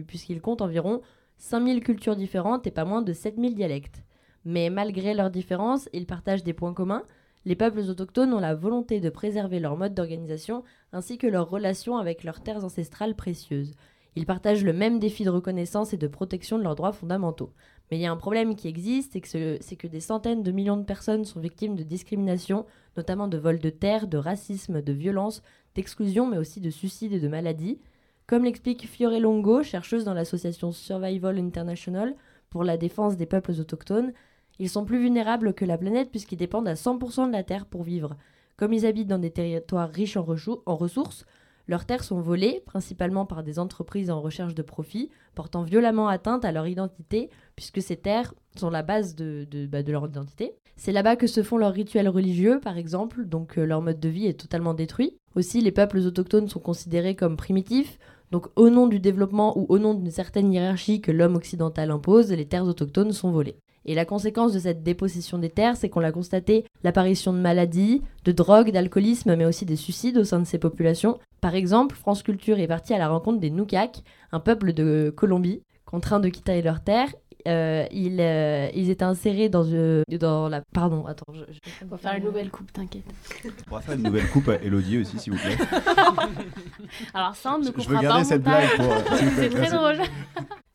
puisqu'ils 0.06 0.42
comptent 0.42 0.60
environ 0.60 1.00
5000 1.42 1.82
cultures 1.82 2.14
différentes 2.14 2.68
et 2.68 2.70
pas 2.70 2.84
moins 2.84 3.02
de 3.02 3.12
7000 3.12 3.56
dialectes. 3.56 4.04
Mais 4.44 4.70
malgré 4.70 5.12
leurs 5.12 5.30
différences, 5.30 5.88
ils 5.92 6.06
partagent 6.06 6.44
des 6.44 6.52
points 6.52 6.72
communs. 6.72 7.02
Les 7.44 7.56
peuples 7.56 7.80
autochtones 7.80 8.32
ont 8.32 8.38
la 8.38 8.54
volonté 8.54 9.00
de 9.00 9.10
préserver 9.10 9.58
leur 9.58 9.76
mode 9.76 9.92
d'organisation 9.92 10.62
ainsi 10.92 11.18
que 11.18 11.26
leurs 11.26 11.50
relations 11.50 11.96
avec 11.96 12.22
leurs 12.22 12.44
terres 12.44 12.64
ancestrales 12.64 13.16
précieuses. 13.16 13.74
Ils 14.14 14.24
partagent 14.24 14.62
le 14.62 14.72
même 14.72 15.00
défi 15.00 15.24
de 15.24 15.30
reconnaissance 15.30 15.92
et 15.92 15.96
de 15.96 16.06
protection 16.06 16.58
de 16.58 16.62
leurs 16.62 16.76
droits 16.76 16.92
fondamentaux. 16.92 17.52
Mais 17.90 17.98
il 17.98 18.02
y 18.02 18.06
a 18.06 18.12
un 18.12 18.16
problème 18.16 18.54
qui 18.54 18.68
existe, 18.68 19.12
c'est 19.12 19.76
que, 19.76 19.86
des 19.88 20.00
centaines 20.00 20.44
de 20.44 20.52
millions 20.52 20.76
de 20.76 20.84
personnes 20.84 21.24
sont 21.24 21.40
victimes 21.40 21.74
de 21.74 21.82
discrimination, 21.82 22.66
notamment 22.96 23.26
de 23.26 23.36
vol 23.36 23.58
de 23.58 23.70
terre, 23.70 24.06
de 24.06 24.16
racisme, 24.16 24.80
de 24.80 24.92
violence, 24.92 25.42
d'exclusion, 25.74 26.28
mais 26.28 26.38
aussi 26.38 26.60
de 26.60 26.70
suicides 26.70 27.14
et 27.14 27.20
de 27.20 27.28
maladies. 27.28 27.80
Comme 28.26 28.44
l'explique 28.44 28.88
Fiore 28.88 29.20
Longo, 29.20 29.62
chercheuse 29.62 30.04
dans 30.04 30.14
l'association 30.14 30.72
Survival 30.72 31.38
International 31.38 32.14
pour 32.50 32.64
la 32.64 32.76
défense 32.76 33.16
des 33.16 33.26
peuples 33.26 33.52
autochtones, 33.52 34.12
ils 34.58 34.68
sont 34.68 34.84
plus 34.84 35.00
vulnérables 35.00 35.54
que 35.54 35.64
la 35.64 35.78
planète 35.78 36.10
puisqu'ils 36.10 36.36
dépendent 36.36 36.68
à 36.68 36.74
100% 36.74 37.26
de 37.26 37.32
la 37.32 37.42
Terre 37.42 37.66
pour 37.66 37.82
vivre. 37.82 38.16
Comme 38.56 38.72
ils 38.72 38.86
habitent 38.86 39.08
dans 39.08 39.18
des 39.18 39.30
territoires 39.30 39.90
riches 39.90 40.16
en, 40.16 40.22
ressources, 40.22 41.24
leurs 41.66 41.84
terres 41.84 42.04
sont 42.04 42.20
volées, 42.20 42.62
principalement 42.66 43.26
par 43.26 43.42
des 43.42 43.58
entreprises 43.58 44.10
en 44.10 44.20
recherche 44.20 44.54
de 44.54 44.62
profit, 44.62 45.10
portant 45.34 45.62
violemment 45.62 46.08
atteinte 46.08 46.44
à 46.44 46.52
leur 46.52 46.66
identité, 46.66 47.30
puisque 47.56 47.82
ces 47.82 47.96
terres 47.96 48.34
sont 48.56 48.70
la 48.70 48.82
base 48.82 49.16
bah, 49.16 49.82
de 49.82 49.92
leur 49.92 50.06
identité. 50.06 50.54
C'est 50.76 50.92
là-bas 50.92 51.16
que 51.16 51.26
se 51.26 51.42
font 51.42 51.58
leurs 51.58 51.72
rituels 51.72 52.08
religieux, 52.08 52.60
par 52.60 52.78
exemple, 52.78 53.24
donc 53.24 53.58
euh, 53.58 53.64
leur 53.64 53.82
mode 53.82 54.00
de 54.00 54.08
vie 54.08 54.26
est 54.26 54.38
totalement 54.38 54.74
détruit. 54.74 55.18
Aussi, 55.34 55.60
les 55.60 55.72
peuples 55.72 55.98
autochtones 55.98 56.48
sont 56.48 56.60
considérés 56.60 57.14
comme 57.14 57.36
primitifs, 57.36 57.98
donc 58.30 58.46
au 58.56 58.70
nom 58.70 58.86
du 58.86 58.98
développement 58.98 59.58
ou 59.58 59.66
au 59.68 59.78
nom 59.78 59.94
d'une 59.94 60.10
certaine 60.10 60.52
hiérarchie 60.52 61.00
que 61.00 61.12
l'homme 61.12 61.36
occidental 61.36 61.90
impose, 61.90 62.30
les 62.30 62.46
terres 62.46 62.66
autochtones 62.66 63.12
sont 63.12 63.30
volées. 63.30 63.56
Et 63.84 63.94
la 63.94 64.04
conséquence 64.04 64.52
de 64.52 64.60
cette 64.60 64.82
dépossession 64.82 65.38
des 65.38 65.50
terres, 65.50 65.76
c'est 65.76 65.88
qu'on 65.88 66.04
a 66.04 66.12
constaté 66.12 66.64
l'apparition 66.84 67.32
de 67.32 67.38
maladies, 67.38 68.02
de 68.24 68.32
drogues, 68.32 68.70
d'alcoolisme, 68.70 69.34
mais 69.34 69.44
aussi 69.44 69.64
des 69.64 69.76
suicides 69.76 70.18
au 70.18 70.24
sein 70.24 70.38
de 70.38 70.46
ces 70.46 70.58
populations. 70.58 71.18
Par 71.40 71.54
exemple, 71.54 71.96
France 71.96 72.22
Culture 72.22 72.60
est 72.60 72.68
partie 72.68 72.94
à 72.94 72.98
la 72.98 73.08
rencontre 73.08 73.40
des 73.40 73.50
Nukak, 73.50 74.02
un 74.30 74.40
peuple 74.40 74.72
de 74.72 75.12
Colombie, 75.14 75.62
contraints 75.84 76.20
de 76.20 76.28
quitter 76.28 76.62
leurs 76.62 76.82
terres. 76.82 77.12
Euh, 77.48 77.86
ils, 77.90 78.20
euh, 78.20 78.68
ils 78.74 78.90
étaient 78.90 79.04
insérés 79.04 79.48
dans, 79.48 79.64
euh, 79.66 80.02
dans 80.20 80.48
la... 80.48 80.62
Pardon, 80.72 81.06
attends. 81.06 81.32
Je, 81.32 81.40
je- 81.52 81.58
On 81.84 81.88
va 81.88 81.96
faire 81.98 82.14
une 82.14 82.24
nouvelle 82.24 82.50
coupe, 82.50 82.72
t'inquiète. 82.72 83.04
On 83.44 83.62
pourra 83.64 83.80
faire 83.80 83.94
une 83.96 84.02
nouvelle 84.04 84.28
coupe 84.28 84.48
à 84.48 84.56
Elodie 84.56 84.98
aussi, 84.98 85.18
s'il 85.18 85.32
vous 85.32 85.38
plaît. 85.40 85.56
Alors 87.14 87.34
ça, 87.36 87.54
on 87.54 87.58
ne 87.58 87.64
Je- 87.64 87.68
je 87.68 87.72
coupera 87.72 87.88
veux 87.90 87.96
pas 87.96 88.02
garder 88.02 88.20
au 88.22 88.24
cette 88.24 88.42
blague 88.42 88.76
pour, 88.76 88.92
euh, 88.92 88.98
C'est 89.36 89.48
très 89.50 89.60
merci. 89.60 89.74
drôle. 89.76 89.96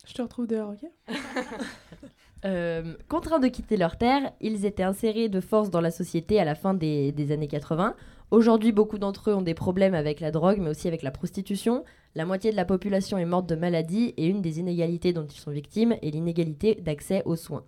Je 0.06 0.14
te 0.14 0.22
retrouve 0.22 0.46
dehors, 0.46 0.70
ok 0.70 1.14
Euh, 2.44 2.94
contraints 3.08 3.40
de 3.40 3.48
quitter 3.48 3.76
leur 3.76 3.96
terre, 3.98 4.30
ils 4.40 4.64
étaient 4.64 4.84
insérés 4.84 5.28
de 5.28 5.40
force 5.40 5.70
dans 5.70 5.80
la 5.80 5.90
société 5.90 6.38
à 6.38 6.44
la 6.44 6.54
fin 6.54 6.72
des, 6.72 7.10
des 7.10 7.32
années 7.32 7.48
80. 7.48 7.96
Aujourd'hui, 8.30 8.72
beaucoup 8.72 8.98
d'entre 8.98 9.30
eux 9.30 9.34
ont 9.34 9.42
des 9.42 9.54
problèmes 9.54 9.94
avec 9.94 10.20
la 10.20 10.30
drogue, 10.30 10.58
mais 10.60 10.68
aussi 10.68 10.86
avec 10.86 11.02
la 11.02 11.10
prostitution. 11.10 11.84
La 12.14 12.26
moitié 12.26 12.50
de 12.50 12.56
la 12.56 12.66
population 12.66 13.16
est 13.16 13.24
morte 13.24 13.48
de 13.48 13.54
maladie 13.54 14.12
et 14.18 14.26
une 14.26 14.42
des 14.42 14.60
inégalités 14.60 15.14
dont 15.14 15.24
ils 15.24 15.40
sont 15.40 15.50
victimes 15.50 15.96
est 16.02 16.10
l'inégalité 16.10 16.74
d'accès 16.74 17.22
aux 17.24 17.36
soins. 17.36 17.64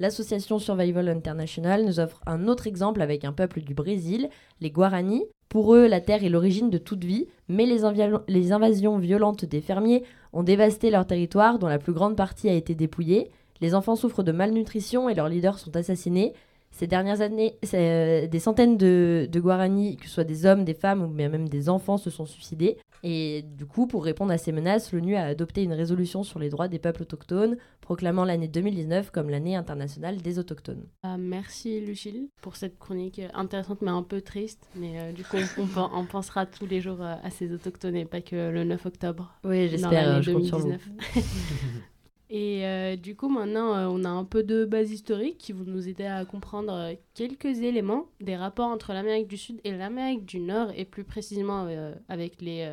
L'association 0.00 0.58
Survival 0.58 1.08
International 1.08 1.86
nous 1.86 1.98
offre 1.98 2.20
un 2.26 2.46
autre 2.46 2.66
exemple 2.66 3.00
avec 3.00 3.24
un 3.24 3.32
peuple 3.32 3.62
du 3.62 3.72
Brésil, 3.72 4.28
les 4.60 4.70
Guarani. 4.70 5.24
Pour 5.48 5.74
eux, 5.74 5.86
la 5.86 6.02
terre 6.02 6.24
est 6.24 6.28
l'origine 6.28 6.68
de 6.68 6.78
toute 6.78 7.04
vie, 7.04 7.28
mais 7.48 7.64
les 7.64 8.52
invasions 8.52 8.98
violentes 8.98 9.46
des 9.46 9.60
fermiers 9.62 10.02
ont 10.34 10.42
dévasté 10.42 10.90
leur 10.90 11.06
territoire, 11.06 11.58
dont 11.58 11.68
la 11.68 11.78
plus 11.78 11.92
grande 11.94 12.16
partie 12.16 12.50
a 12.50 12.54
été 12.54 12.74
dépouillée. 12.74 13.30
Les 13.62 13.74
enfants 13.74 13.96
souffrent 13.96 14.24
de 14.24 14.32
malnutrition 14.32 15.08
et 15.08 15.14
leurs 15.14 15.28
leaders 15.28 15.58
sont 15.58 15.76
assassinés. 15.76 16.34
Ces 16.72 16.86
dernières 16.86 17.20
années, 17.20 17.54
euh, 17.74 18.26
des 18.26 18.38
centaines 18.40 18.76
de, 18.78 19.28
de 19.30 19.40
Guarani, 19.40 19.96
que 19.98 20.06
ce 20.06 20.10
soit 20.14 20.24
des 20.24 20.46
hommes, 20.46 20.64
des 20.64 20.74
femmes 20.74 21.02
ou 21.02 21.06
même 21.08 21.48
des 21.48 21.68
enfants, 21.68 21.98
se 21.98 22.10
sont 22.10 22.26
suicidés. 22.26 22.78
Et 23.04 23.44
du 23.58 23.66
coup, 23.66 23.86
pour 23.86 24.04
répondre 24.04 24.32
à 24.32 24.38
ces 24.38 24.52
menaces, 24.52 24.92
l'ONU 24.92 25.16
a 25.16 25.24
adopté 25.26 25.62
une 25.64 25.72
résolution 25.72 26.22
sur 26.22 26.38
les 26.38 26.48
droits 26.48 26.68
des 26.68 26.78
peuples 26.78 27.02
autochtones, 27.02 27.56
proclamant 27.80 28.24
l'année 28.24 28.46
2019 28.48 29.10
comme 29.10 29.28
l'année 29.28 29.54
internationale 29.56 30.18
des 30.22 30.38
autochtones. 30.38 30.86
Ah, 31.02 31.16
merci 31.18 31.80
Lucille 31.80 32.28
pour 32.40 32.54
cette 32.56 32.78
chronique 32.78 33.18
euh, 33.18 33.28
intéressante 33.34 33.82
mais 33.82 33.90
un 33.90 34.04
peu 34.04 34.20
triste. 34.20 34.68
Mais 34.76 34.92
euh, 35.00 35.12
du 35.12 35.24
coup, 35.24 35.36
on, 35.58 35.62
on 35.62 35.66
pen- 35.66 35.88
on 35.94 36.04
pensera 36.04 36.46
tous 36.46 36.66
les 36.66 36.80
jours 36.80 37.02
euh, 37.02 37.14
à 37.22 37.30
ces 37.30 37.52
autochtones 37.52 37.96
et 37.96 38.04
pas 38.04 38.20
que 38.20 38.50
le 38.50 38.64
9 38.64 38.86
octobre. 38.86 39.34
Oui, 39.44 39.68
j'espère, 39.68 39.90
l'année 39.92 40.18
euh, 40.18 40.22
je 40.22 40.30
compte 40.32 40.44
sur 40.44 40.58
vous. 40.60 40.72
2019. 42.32 42.34
Et 42.34 42.66
euh, 42.66 42.96
du 42.96 43.14
coup, 43.14 43.28
maintenant, 43.28 43.74
euh, 43.74 43.86
on 43.90 44.04
a 44.04 44.08
un 44.08 44.24
peu 44.24 44.42
de 44.42 44.64
base 44.64 44.90
historique 44.90 45.36
qui 45.38 45.52
vont 45.52 45.64
nous 45.64 45.86
aider 45.86 46.06
à 46.06 46.24
comprendre 46.24 46.72
euh, 46.72 46.94
quelques 47.14 47.60
éléments 47.60 48.06
des 48.20 48.36
rapports 48.36 48.68
entre 48.68 48.94
l'Amérique 48.94 49.28
du 49.28 49.36
Sud 49.36 49.60
et 49.64 49.72
l'Amérique 49.72 50.24
du 50.24 50.40
Nord, 50.40 50.70
et 50.74 50.86
plus 50.86 51.04
précisément 51.04 51.68
avec 52.08 52.40
les 52.40 52.66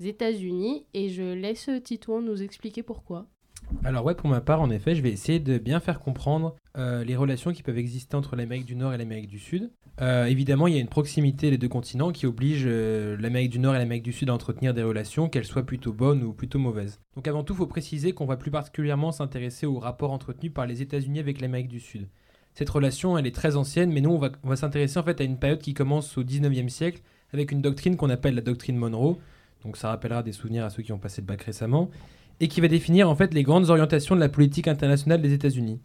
États-Unis. 0.00 0.86
Et 0.94 1.08
je 1.08 1.34
laisse 1.34 1.68
Titouan 1.82 2.22
nous 2.22 2.42
expliquer 2.42 2.82
pourquoi. 2.82 3.26
Alors 3.84 4.04
ouais, 4.04 4.14
pour 4.14 4.28
ma 4.28 4.40
part, 4.40 4.60
en 4.60 4.70
effet, 4.70 4.94
je 4.94 5.02
vais 5.02 5.10
essayer 5.10 5.40
de 5.40 5.58
bien 5.58 5.80
faire 5.80 6.00
comprendre 6.00 6.54
euh, 6.76 7.02
les 7.02 7.16
relations 7.16 7.52
qui 7.52 7.62
peuvent 7.62 7.78
exister 7.78 8.14
entre 8.14 8.36
l'Amérique 8.36 8.66
du 8.66 8.76
Nord 8.76 8.92
et 8.92 8.98
l'Amérique 8.98 9.28
du 9.28 9.38
Sud. 9.38 9.70
Euh, 10.00 10.26
évidemment, 10.26 10.66
il 10.66 10.74
y 10.74 10.76
a 10.76 10.80
une 10.80 10.88
proximité 10.88 11.50
des 11.50 11.58
deux 11.58 11.68
continents 11.68 12.12
qui 12.12 12.26
oblige 12.26 12.64
euh, 12.66 13.16
l'Amérique 13.18 13.50
du 13.50 13.58
Nord 13.58 13.74
et 13.74 13.78
l'Amérique 13.78 14.04
du 14.04 14.12
Sud 14.12 14.30
à 14.30 14.34
entretenir 14.34 14.74
des 14.74 14.82
relations, 14.82 15.28
qu'elles 15.28 15.44
soient 15.44 15.64
plutôt 15.64 15.92
bonnes 15.92 16.22
ou 16.22 16.32
plutôt 16.32 16.58
mauvaises. 16.58 17.00
Donc 17.16 17.26
avant 17.28 17.42
tout, 17.42 17.54
il 17.54 17.56
faut 17.56 17.66
préciser 17.66 18.12
qu'on 18.12 18.26
va 18.26 18.36
plus 18.36 18.50
particulièrement 18.50 19.12
s'intéresser 19.12 19.66
aux 19.66 19.78
rapports 19.78 20.12
entretenus 20.12 20.52
par 20.52 20.66
les 20.66 20.82
États-Unis 20.82 21.18
avec 21.18 21.40
l'Amérique 21.40 21.68
du 21.68 21.80
Sud. 21.80 22.08
Cette 22.54 22.70
relation, 22.70 23.16
elle 23.16 23.26
est 23.26 23.34
très 23.34 23.56
ancienne, 23.56 23.92
mais 23.92 24.00
nous, 24.00 24.10
on 24.10 24.18
va, 24.18 24.56
s'intéresser 24.56 24.98
en 24.98 25.02
fait 25.02 25.20
à 25.20 25.24
une 25.24 25.38
période 25.38 25.60
qui 25.60 25.74
commence 25.74 26.18
au 26.18 26.24
19e 26.24 26.68
siècle 26.68 27.02
avec 27.32 27.52
une 27.52 27.62
doctrine 27.62 27.96
qu'on 27.96 28.10
appelle 28.10 28.34
la 28.34 28.42
doctrine 28.42 28.76
Monroe. 28.76 29.18
Donc 29.64 29.76
ça 29.76 29.88
rappellera 29.88 30.22
des 30.22 30.32
souvenirs 30.32 30.64
à 30.64 30.70
ceux 30.70 30.82
qui 30.82 30.92
ont 30.92 30.98
passé 30.98 31.20
le 31.20 31.26
bac 31.26 31.42
récemment 31.42 31.90
et 32.40 32.48
qui 32.48 32.60
va 32.60 32.68
définir 32.68 33.08
en 33.08 33.14
fait 33.14 33.34
les 33.34 33.42
grandes 33.42 33.70
orientations 33.70 34.16
de 34.16 34.20
la 34.20 34.28
politique 34.28 34.68
internationale 34.68 35.20
des 35.20 35.32
États-Unis. 35.32 35.80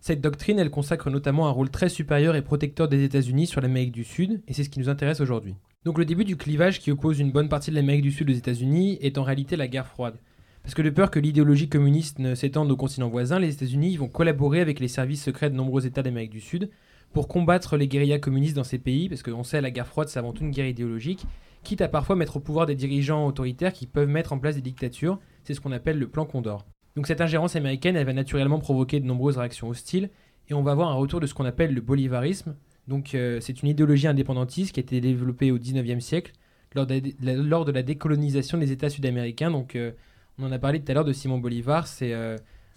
Cette 0.00 0.20
doctrine, 0.20 0.58
elle 0.58 0.70
consacre 0.70 1.10
notamment 1.10 1.48
un 1.48 1.52
rôle 1.52 1.70
très 1.70 1.88
supérieur 1.88 2.36
et 2.36 2.42
protecteur 2.42 2.88
des 2.88 3.02
États-Unis 3.02 3.46
sur 3.46 3.60
l'Amérique 3.60 3.92
du 3.92 4.04
Sud, 4.04 4.42
et 4.46 4.54
c'est 4.54 4.64
ce 4.64 4.70
qui 4.70 4.78
nous 4.78 4.88
intéresse 4.88 5.20
aujourd'hui. 5.20 5.56
Donc 5.84 5.98
le 5.98 6.04
début 6.04 6.24
du 6.24 6.36
clivage 6.36 6.80
qui 6.80 6.90
oppose 6.90 7.18
une 7.18 7.32
bonne 7.32 7.48
partie 7.48 7.70
de 7.70 7.76
l'Amérique 7.76 8.02
du 8.02 8.12
Sud 8.12 8.30
aux 8.30 8.34
États-Unis 8.34 8.98
est 9.00 9.18
en 9.18 9.22
réalité 9.22 9.56
la 9.56 9.68
guerre 9.68 9.86
froide. 9.86 10.18
Parce 10.62 10.74
que 10.74 10.82
de 10.82 10.90
peur 10.90 11.10
que 11.10 11.18
l'idéologie 11.18 11.68
communiste 11.68 12.18
ne 12.18 12.34
s'étende 12.34 12.70
au 12.70 12.76
continent 12.76 13.08
voisin, 13.08 13.38
les 13.38 13.54
États-Unis 13.54 13.96
vont 13.96 14.08
collaborer 14.08 14.60
avec 14.60 14.80
les 14.80 14.88
services 14.88 15.22
secrets 15.22 15.50
de 15.50 15.56
nombreux 15.56 15.86
États 15.86 16.02
d'Amérique 16.02 16.30
du 16.30 16.40
Sud 16.40 16.70
pour 17.12 17.26
combattre 17.26 17.76
les 17.76 17.88
guérillas 17.88 18.18
communistes 18.18 18.56
dans 18.56 18.64
ces 18.64 18.78
pays, 18.78 19.08
parce 19.08 19.22
qu'on 19.22 19.44
sait 19.44 19.60
la 19.60 19.70
guerre 19.70 19.86
froide 19.86 20.08
c'est 20.08 20.18
avant 20.18 20.32
tout 20.32 20.44
une 20.44 20.50
guerre 20.50 20.68
idéologique, 20.68 21.26
quitte 21.64 21.80
à 21.80 21.88
parfois 21.88 22.16
mettre 22.16 22.36
au 22.36 22.40
pouvoir 22.40 22.66
des 22.66 22.74
dirigeants 22.74 23.26
autoritaires 23.26 23.72
qui 23.72 23.86
peuvent 23.86 24.08
mettre 24.08 24.32
en 24.32 24.38
place 24.38 24.56
des 24.56 24.60
dictatures, 24.60 25.18
c'est 25.48 25.54
ce 25.54 25.62
qu'on 25.62 25.72
appelle 25.72 25.98
le 25.98 26.08
plan 26.08 26.26
Condor. 26.26 26.66
Donc 26.94 27.06
cette 27.06 27.22
ingérence 27.22 27.56
américaine, 27.56 27.96
elle 27.96 28.04
va 28.04 28.12
naturellement 28.12 28.58
provoquer 28.58 29.00
de 29.00 29.06
nombreuses 29.06 29.38
réactions 29.38 29.70
hostiles, 29.70 30.10
et 30.50 30.52
on 30.52 30.62
va 30.62 30.72
avoir 30.72 30.90
un 30.90 30.94
retour 30.94 31.20
de 31.20 31.26
ce 31.26 31.32
qu'on 31.32 31.46
appelle 31.46 31.72
le 31.72 31.80
bolivarisme. 31.80 32.54
Donc 32.86 33.14
euh, 33.14 33.38
c'est 33.40 33.62
une 33.62 33.68
idéologie 33.70 34.08
indépendantiste 34.08 34.72
qui 34.72 34.80
a 34.80 34.82
été 34.82 35.00
développée 35.00 35.50
au 35.50 35.58
19e 35.58 36.00
siècle 36.00 36.32
lors 36.74 36.84
de 36.84 37.72
la, 37.72 37.82
décolonisation 37.82 38.58
des 38.58 38.72
États 38.72 38.90
sud-américains. 38.90 39.50
Donc 39.50 39.74
euh, 39.74 39.92
on 40.38 40.44
en 40.44 40.52
a 40.52 40.58
parlé 40.58 40.82
tout 40.82 40.92
à 40.92 40.94
l'heure 40.94 41.06
de 41.06 41.14
Simon 41.14 41.38
Bolivar, 41.38 41.86
c'est 41.86 42.12
euh, 42.12 42.36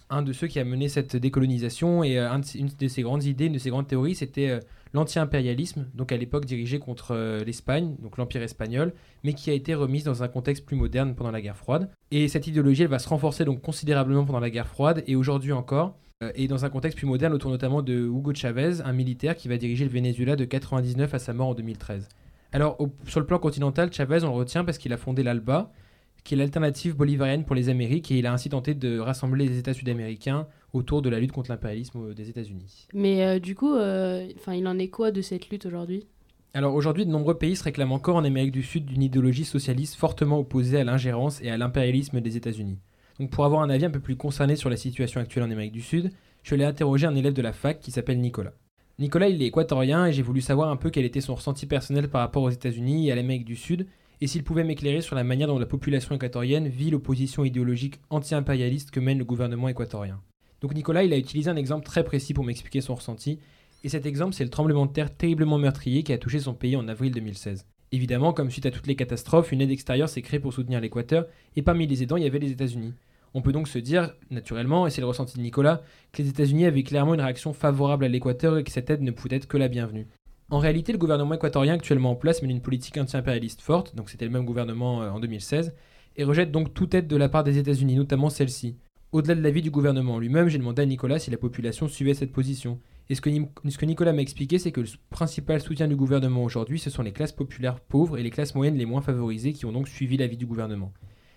un 0.09 0.21
de 0.21 0.31
ceux 0.31 0.47
qui 0.47 0.59
a 0.59 0.63
mené 0.63 0.87
cette 0.87 1.17
décolonisation. 1.17 2.05
Et 2.05 2.17
une 2.17 2.69
de 2.79 2.87
ses 2.87 3.01
grandes 3.01 3.25
idées, 3.25 3.47
une 3.47 3.53
de 3.53 3.59
ses 3.59 3.69
grandes 3.69 3.87
théories, 3.87 4.15
c'était 4.15 4.61
l'anti-impérialisme, 4.93 5.87
donc 5.93 6.11
à 6.11 6.17
l'époque 6.17 6.45
dirigé 6.45 6.79
contre 6.79 7.11
euh, 7.11 7.43
l'Espagne, 7.43 7.95
donc 8.01 8.17
l'Empire 8.17 8.41
espagnol, 8.41 8.93
mais 9.23 9.33
qui 9.33 9.49
a 9.49 9.53
été 9.53 9.73
remise 9.73 10.03
dans 10.03 10.23
un 10.23 10.27
contexte 10.27 10.65
plus 10.65 10.75
moderne 10.75 11.15
pendant 11.15 11.31
la 11.31 11.41
guerre 11.41 11.57
froide. 11.57 11.89
Et 12.11 12.27
cette 12.27 12.47
idéologie, 12.47 12.83
elle 12.83 12.89
va 12.89 12.99
se 12.99 13.09
renforcer 13.09 13.45
donc 13.45 13.61
considérablement 13.61 14.25
pendant 14.25 14.39
la 14.39 14.49
guerre 14.49 14.67
froide 14.67 15.03
et 15.07 15.15
aujourd'hui 15.15 15.51
encore. 15.53 15.97
euh, 16.23 16.31
Et 16.35 16.47
dans 16.47 16.65
un 16.65 16.69
contexte 16.69 16.97
plus 16.97 17.07
moderne, 17.07 17.33
autour 17.33 17.51
notamment 17.51 17.81
de 17.81 17.93
Hugo 17.93 18.33
Chavez, 18.33 18.81
un 18.83 18.93
militaire 18.93 19.35
qui 19.35 19.47
va 19.47 19.57
diriger 19.57 19.85
le 19.85 19.91
Venezuela 19.91 20.35
de 20.35 20.45
99 20.45 21.13
à 21.13 21.19
sa 21.19 21.33
mort 21.33 21.47
en 21.49 21.53
2013. 21.53 22.07
Alors, 22.53 22.77
sur 23.07 23.19
le 23.21 23.25
plan 23.25 23.39
continental, 23.39 23.93
Chavez, 23.93 24.23
on 24.23 24.27
le 24.27 24.33
retient 24.35 24.65
parce 24.65 24.77
qu'il 24.77 24.91
a 24.91 24.97
fondé 24.97 25.23
l'ALBA, 25.23 25.71
qui 26.23 26.35
est 26.35 26.37
l'alternative 26.37 26.95
bolivarienne 26.95 27.45
pour 27.45 27.55
les 27.55 27.69
Amériques, 27.69 28.11
et 28.11 28.19
il 28.19 28.25
a 28.25 28.33
ainsi 28.33 28.49
tenté 28.49 28.73
de 28.73 28.99
rassembler 28.99 29.47
les 29.47 29.57
États 29.57 29.73
sud-américains 29.73 30.47
autour 30.73 31.01
de 31.01 31.09
la 31.09 31.19
lutte 31.19 31.31
contre 31.31 31.51
l'impérialisme 31.51 32.09
euh, 32.09 32.13
des 32.13 32.29
États-Unis. 32.29 32.87
Mais 32.93 33.25
euh, 33.25 33.39
du 33.39 33.55
coup, 33.55 33.75
euh, 33.75 34.27
enfin, 34.37 34.53
il 34.53 34.67
en 34.67 34.77
est 34.77 34.89
quoi 34.89 35.11
de 35.11 35.21
cette 35.21 35.49
lutte 35.49 35.65
aujourd'hui? 35.65 36.05
Alors 36.53 36.75
aujourd'hui, 36.75 37.05
de 37.05 37.11
nombreux 37.11 37.37
pays 37.37 37.55
se 37.55 37.63
réclament 37.63 37.93
encore 37.93 38.17
en 38.17 38.23
Amérique 38.23 38.51
du 38.51 38.63
Sud 38.63 38.85
d'une 38.85 39.01
idéologie 39.01 39.45
socialiste 39.45 39.95
fortement 39.95 40.39
opposée 40.39 40.79
à 40.79 40.83
l'ingérence 40.83 41.41
et 41.41 41.49
à 41.49 41.57
l'impérialisme 41.57 42.19
des 42.19 42.35
États-Unis. 42.35 42.77
Donc 43.19 43.29
pour 43.29 43.45
avoir 43.45 43.61
un 43.61 43.69
avis 43.69 43.85
un 43.85 43.89
peu 43.89 43.99
plus 43.99 44.17
concerné 44.17 44.55
sur 44.55 44.69
la 44.69 44.75
situation 44.75 45.21
actuelle 45.21 45.45
en 45.45 45.51
Amérique 45.51 45.71
du 45.71 45.81
Sud, 45.81 46.11
je 46.43 46.55
l'ai 46.55 46.65
interrogé 46.65 47.07
un 47.07 47.15
élève 47.15 47.33
de 47.33 47.41
la 47.41 47.53
fac 47.53 47.79
qui 47.79 47.91
s'appelle 47.91 48.19
Nicolas. 48.19 48.53
Nicolas, 48.99 49.29
il 49.29 49.41
est 49.41 49.47
équatorien 49.47 50.05
et 50.07 50.13
j'ai 50.13 50.21
voulu 50.21 50.41
savoir 50.41 50.69
un 50.69 50.75
peu 50.75 50.89
quel 50.89 51.05
était 51.05 51.21
son 51.21 51.35
ressenti 51.35 51.65
personnel 51.65 52.09
par 52.09 52.21
rapport 52.21 52.43
aux 52.43 52.49
États-Unis 52.49 53.07
et 53.07 53.11
à 53.11 53.15
l'Amérique 53.15 53.45
du 53.45 53.55
Sud, 53.55 53.87
et 54.21 54.27
s'il 54.27 54.43
pouvait 54.43 54.63
m'éclairer 54.63 55.01
sur 55.01 55.15
la 55.15 55.23
manière 55.23 55.47
dont 55.47 55.59
la 55.59 55.65
population 55.65 56.15
équatorienne 56.15 56.67
vit 56.67 56.91
l'opposition 56.91 57.43
idéologique 57.43 57.99
anti-impérialiste 58.11 58.91
que 58.91 58.99
mène 58.99 59.17
le 59.17 59.25
gouvernement 59.25 59.67
équatorien. 59.67 60.21
Donc 60.61 60.75
Nicolas, 60.75 61.03
il 61.03 61.11
a 61.11 61.17
utilisé 61.17 61.49
un 61.49 61.55
exemple 61.55 61.85
très 61.85 62.03
précis 62.03 62.35
pour 62.35 62.43
m'expliquer 62.43 62.81
son 62.81 62.93
ressenti, 62.93 63.39
et 63.83 63.89
cet 63.89 64.05
exemple, 64.05 64.35
c'est 64.35 64.43
le 64.43 64.51
tremblement 64.51 64.85
de 64.85 64.91
terre 64.91 65.15
terriblement 65.15 65.57
meurtrier 65.57 66.03
qui 66.03 66.13
a 66.13 66.19
touché 66.19 66.39
son 66.39 66.53
pays 66.53 66.75
en 66.75 66.87
avril 66.87 67.11
2016. 67.11 67.65
Évidemment, 67.91 68.31
comme 68.31 68.51
suite 68.51 68.67
à 68.67 68.71
toutes 68.71 68.85
les 68.85 68.95
catastrophes, 68.95 69.51
une 69.51 69.59
aide 69.59 69.71
extérieure 69.71 70.07
s'est 70.07 70.21
créée 70.21 70.39
pour 70.39 70.53
soutenir 70.53 70.79
l'Équateur, 70.79 71.25
et 71.55 71.63
parmi 71.63 71.87
les 71.87 72.03
aidants, 72.03 72.17
il 72.17 72.23
y 72.23 72.27
avait 72.27 72.37
les 72.37 72.51
États-Unis. 72.51 72.93
On 73.33 73.41
peut 73.41 73.51
donc 73.51 73.67
se 73.67 73.79
dire, 73.79 74.13
naturellement, 74.29 74.85
et 74.85 74.91
c'est 74.91 75.01
le 75.01 75.07
ressenti 75.07 75.37
de 75.37 75.41
Nicolas, 75.41 75.81
que 76.11 76.21
les 76.21 76.29
États-Unis 76.29 76.65
avaient 76.65 76.83
clairement 76.83 77.15
une 77.15 77.21
réaction 77.21 77.53
favorable 77.53 78.05
à 78.05 78.07
l'Équateur 78.07 78.57
et 78.57 78.63
que 78.63 78.71
cette 78.71 78.89
aide 78.91 79.01
ne 79.01 79.11
pouvait 79.11 79.35
être 79.35 79.47
que 79.47 79.57
la 79.57 79.67
bienvenue. 79.67 80.07
En 80.51 80.59
réalité, 80.59 80.91
le 80.91 80.97
gouvernement 80.97 81.35
équatorien 81.35 81.75
actuellement 81.75 82.11
en 82.11 82.15
place 82.15 82.41
mène 82.41 82.51
une 82.51 82.61
politique 82.61 82.97
anti-impérialiste 82.97 83.61
forte, 83.61 83.95
donc 83.95 84.09
c'était 84.09 84.25
le 84.25 84.31
même 84.31 84.43
gouvernement 84.43 85.01
euh, 85.01 85.09
en 85.09 85.21
2016, 85.21 85.73
et 86.17 86.25
rejette 86.25 86.51
donc 86.51 86.73
toute 86.73 86.93
aide 86.93 87.07
de 87.07 87.15
la 87.15 87.29
part 87.29 87.45
des 87.45 87.57
États-Unis, 87.57 87.95
notamment 87.95 88.29
celle-ci. 88.29 88.75
Au-delà 89.13 89.35
de 89.35 89.41
l'avis 89.41 89.61
du 89.61 89.71
gouvernement 89.71 90.19
lui-même, 90.19 90.49
j'ai 90.49 90.57
demandé 90.57 90.81
à 90.81 90.85
Nicolas 90.85 91.19
si 91.19 91.31
la 91.31 91.37
population 91.37 91.87
suivait 91.87 92.13
cette 92.13 92.33
position. 92.33 92.81
Et 93.09 93.15
ce 93.15 93.21
que, 93.21 93.85
Nicolas 93.85 94.11
m'a 94.11 94.21
expliqué, 94.21 94.59
c'est 94.59 94.73
que 94.73 94.81
le 94.81 94.87
principal 95.09 95.61
soutien 95.61 95.87
du 95.87 95.95
gouvernement 95.95 96.43
aujourd'hui, 96.43 96.79
ce 96.79 96.89
sont 96.89 97.01
les 97.01 97.13
classes 97.13 97.31
populaires 97.31 97.79
pauvres 97.79 98.17
et 98.17 98.23
les 98.23 98.29
classes 98.29 98.53
moyennes 98.53 98.77
les 98.77 98.85
moins 98.85 99.01
favorisées 99.01 99.53
qui 99.53 99.65
ont 99.65 99.71
donc 99.71 99.87
suivi 99.87 100.17
l'avis 100.17 100.37
du 100.37 100.45
gouvernement. 100.45 100.91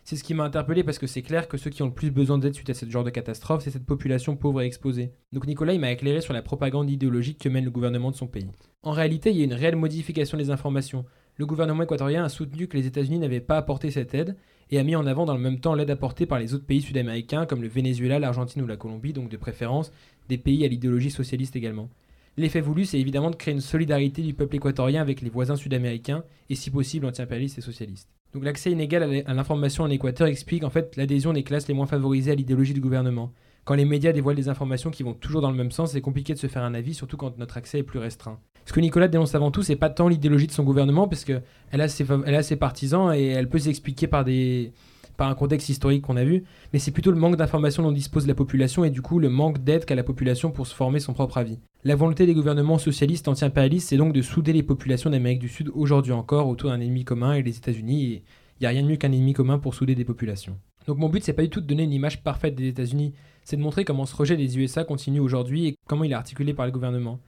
C'est 0.06 0.16
ce 0.16 0.24
qui 0.24 0.34
m'a 0.34 0.44
interpellé 0.44 0.84
parce 0.84 0.98
que 0.98 1.06
c'est 1.06 1.22
clair 1.22 1.48
que 1.48 1.56
ceux 1.56 1.70
qui 1.70 1.82
ont 1.82 1.86
le 1.86 1.94
plus 1.94 2.10
besoin 2.10 2.36
d'aide 2.36 2.54
suite 2.54 2.68
à 2.68 2.74
ce 2.74 2.84
genre 2.84 3.04
de 3.04 3.10
catastrophe, 3.10 3.64
c'est 3.64 3.70
cette 3.70 3.86
population 3.86 4.36
pauvre 4.36 4.60
et 4.60 4.66
exposée. 4.66 5.12
Donc 5.32 5.46
Nicolas, 5.46 5.72
il 5.72 5.80
m'a 5.80 5.90
éclairé 5.90 6.20
sur 6.20 6.34
la 6.34 6.42
propagande 6.42 6.90
idéologique 6.90 7.38
que 7.38 7.48
mène 7.48 7.64
le 7.64 7.70
gouvernement 7.70 8.10
de 8.10 8.16
son 8.16 8.26
pays. 8.26 8.50
En 8.82 8.90
réalité, 8.90 9.30
il 9.30 9.38
y 9.38 9.40
a 9.40 9.44
une 9.44 9.54
réelle 9.54 9.76
modification 9.76 10.36
des 10.36 10.50
informations. 10.50 11.06
Le 11.36 11.46
gouvernement 11.46 11.84
équatorien 11.84 12.22
a 12.22 12.28
soutenu 12.28 12.68
que 12.68 12.76
les 12.76 12.86
États-Unis 12.86 13.18
n'avaient 13.18 13.40
pas 13.40 13.56
apporté 13.56 13.90
cette 13.90 14.14
aide 14.14 14.36
et 14.70 14.78
a 14.78 14.82
mis 14.82 14.94
en 14.94 15.06
avant 15.06 15.24
dans 15.24 15.32
le 15.32 15.40
même 15.40 15.58
temps 15.58 15.74
l'aide 15.74 15.90
apportée 15.90 16.26
par 16.26 16.38
les 16.38 16.52
autres 16.52 16.66
pays 16.66 16.82
sud-américains 16.82 17.46
comme 17.46 17.62
le 17.62 17.68
Venezuela, 17.68 18.18
l'Argentine 18.18 18.60
ou 18.60 18.66
la 18.66 18.76
Colombie, 18.76 19.14
donc 19.14 19.30
de 19.30 19.38
préférence 19.38 19.90
des 20.28 20.36
pays 20.36 20.66
à 20.66 20.68
l'idéologie 20.68 21.10
socialiste 21.10 21.56
également. 21.56 21.88
L'effet 22.36 22.60
voulu, 22.60 22.84
c'est 22.84 23.00
évidemment 23.00 23.30
de 23.30 23.36
créer 23.36 23.54
une 23.54 23.60
solidarité 23.62 24.20
du 24.20 24.34
peuple 24.34 24.56
équatorien 24.56 25.00
avec 25.00 25.22
les 25.22 25.30
voisins 25.30 25.56
sud-américains 25.56 26.24
et 26.50 26.56
si 26.56 26.70
possible 26.70 27.06
anti-impérialistes 27.06 27.56
et 27.56 27.62
socialistes. 27.62 28.10
Donc 28.34 28.44
l'accès 28.44 28.72
inégal 28.72 29.22
à 29.26 29.32
l'information 29.32 29.84
en 29.84 29.90
Équateur 29.90 30.26
explique 30.26 30.64
en 30.64 30.70
fait 30.70 30.96
l'adhésion 30.96 31.32
des 31.32 31.44
classes 31.44 31.68
les 31.68 31.74
moins 31.74 31.86
favorisées 31.86 32.32
à 32.32 32.34
l'idéologie 32.34 32.74
du 32.74 32.80
gouvernement. 32.80 33.32
Quand 33.64 33.74
les 33.74 33.84
médias 33.84 34.12
dévoilent 34.12 34.36
des 34.36 34.48
informations 34.48 34.90
qui 34.90 35.04
vont 35.04 35.14
toujours 35.14 35.40
dans 35.40 35.50
le 35.50 35.56
même 35.56 35.70
sens, 35.70 35.92
c'est 35.92 36.00
compliqué 36.00 36.34
de 36.34 36.38
se 36.38 36.48
faire 36.48 36.64
un 36.64 36.74
avis, 36.74 36.94
surtout 36.94 37.16
quand 37.16 37.38
notre 37.38 37.56
accès 37.56 37.78
est 37.78 37.82
plus 37.84 38.00
restreint. 38.00 38.38
Ce 38.66 38.72
que 38.72 38.80
Nicolas 38.80 39.08
dénonce 39.08 39.34
avant 39.34 39.50
tout, 39.50 39.62
c'est 39.62 39.76
pas 39.76 39.88
tant 39.88 40.08
l'idéologie 40.08 40.48
de 40.48 40.52
son 40.52 40.64
gouvernement, 40.64 41.06
parce 41.08 41.24
que 41.24 41.40
elle 41.70 41.80
a 41.80 41.88
ses, 41.88 42.04
fav- 42.04 42.24
elle 42.26 42.34
a 42.34 42.42
ses 42.42 42.56
partisans 42.56 43.14
et 43.14 43.28
elle 43.28 43.48
peut 43.48 43.58
s'expliquer 43.60 44.06
par 44.06 44.24
des 44.24 44.72
par 45.16 45.28
un 45.28 45.34
contexte 45.34 45.68
historique 45.68 46.02
qu'on 46.02 46.16
a 46.16 46.24
vu, 46.24 46.44
mais 46.72 46.78
c'est 46.78 46.90
plutôt 46.90 47.10
le 47.10 47.18
manque 47.18 47.36
d'informations 47.36 47.82
dont 47.82 47.92
dispose 47.92 48.26
la 48.26 48.34
population 48.34 48.84
et 48.84 48.90
du 48.90 49.02
coup 49.02 49.18
le 49.18 49.28
manque 49.28 49.62
d'aide 49.62 49.84
qu'a 49.84 49.94
la 49.94 50.02
population 50.02 50.50
pour 50.50 50.66
se 50.66 50.74
former 50.74 51.00
son 51.00 51.12
propre 51.12 51.38
avis. 51.38 51.58
La 51.84 51.96
volonté 51.96 52.26
des 52.26 52.34
gouvernements 52.34 52.78
socialistes 52.78 53.28
anti-impérialistes, 53.28 53.88
c'est 53.88 53.96
donc 53.96 54.12
de 54.12 54.22
souder 54.22 54.52
les 54.52 54.62
populations 54.62 55.10
d'Amérique 55.10 55.38
du 55.38 55.48
Sud 55.48 55.70
aujourd'hui 55.74 56.12
encore 56.12 56.48
autour 56.48 56.70
d'un 56.70 56.80
ennemi 56.80 57.04
commun 57.04 57.34
et 57.34 57.42
les 57.42 57.56
États-Unis, 57.56 58.04
et 58.04 58.22
il 58.58 58.62
n'y 58.62 58.66
a 58.66 58.70
rien 58.70 58.82
de 58.82 58.88
mieux 58.88 58.96
qu'un 58.96 59.12
ennemi 59.12 59.32
commun 59.32 59.58
pour 59.58 59.74
souder 59.74 59.94
des 59.94 60.04
populations. 60.04 60.58
Donc 60.86 60.98
mon 60.98 61.08
but, 61.08 61.24
c'est 61.24 61.32
pas 61.32 61.42
du 61.42 61.50
tout 61.50 61.60
de 61.60 61.66
donner 61.66 61.84
une 61.84 61.92
image 61.92 62.22
parfaite 62.22 62.54
des 62.54 62.68
États-Unis, 62.68 63.14
c'est 63.42 63.56
de 63.56 63.62
montrer 63.62 63.84
comment 63.84 64.06
ce 64.06 64.16
rejet 64.16 64.36
des 64.36 64.58
USA 64.58 64.84
continue 64.84 65.20
aujourd'hui 65.20 65.66
et 65.66 65.76
comment 65.86 66.04
il 66.04 66.12
est 66.12 66.16
articulé 66.16 66.54
par 66.54 66.66
le 66.66 66.72
gouvernement. 66.72 67.20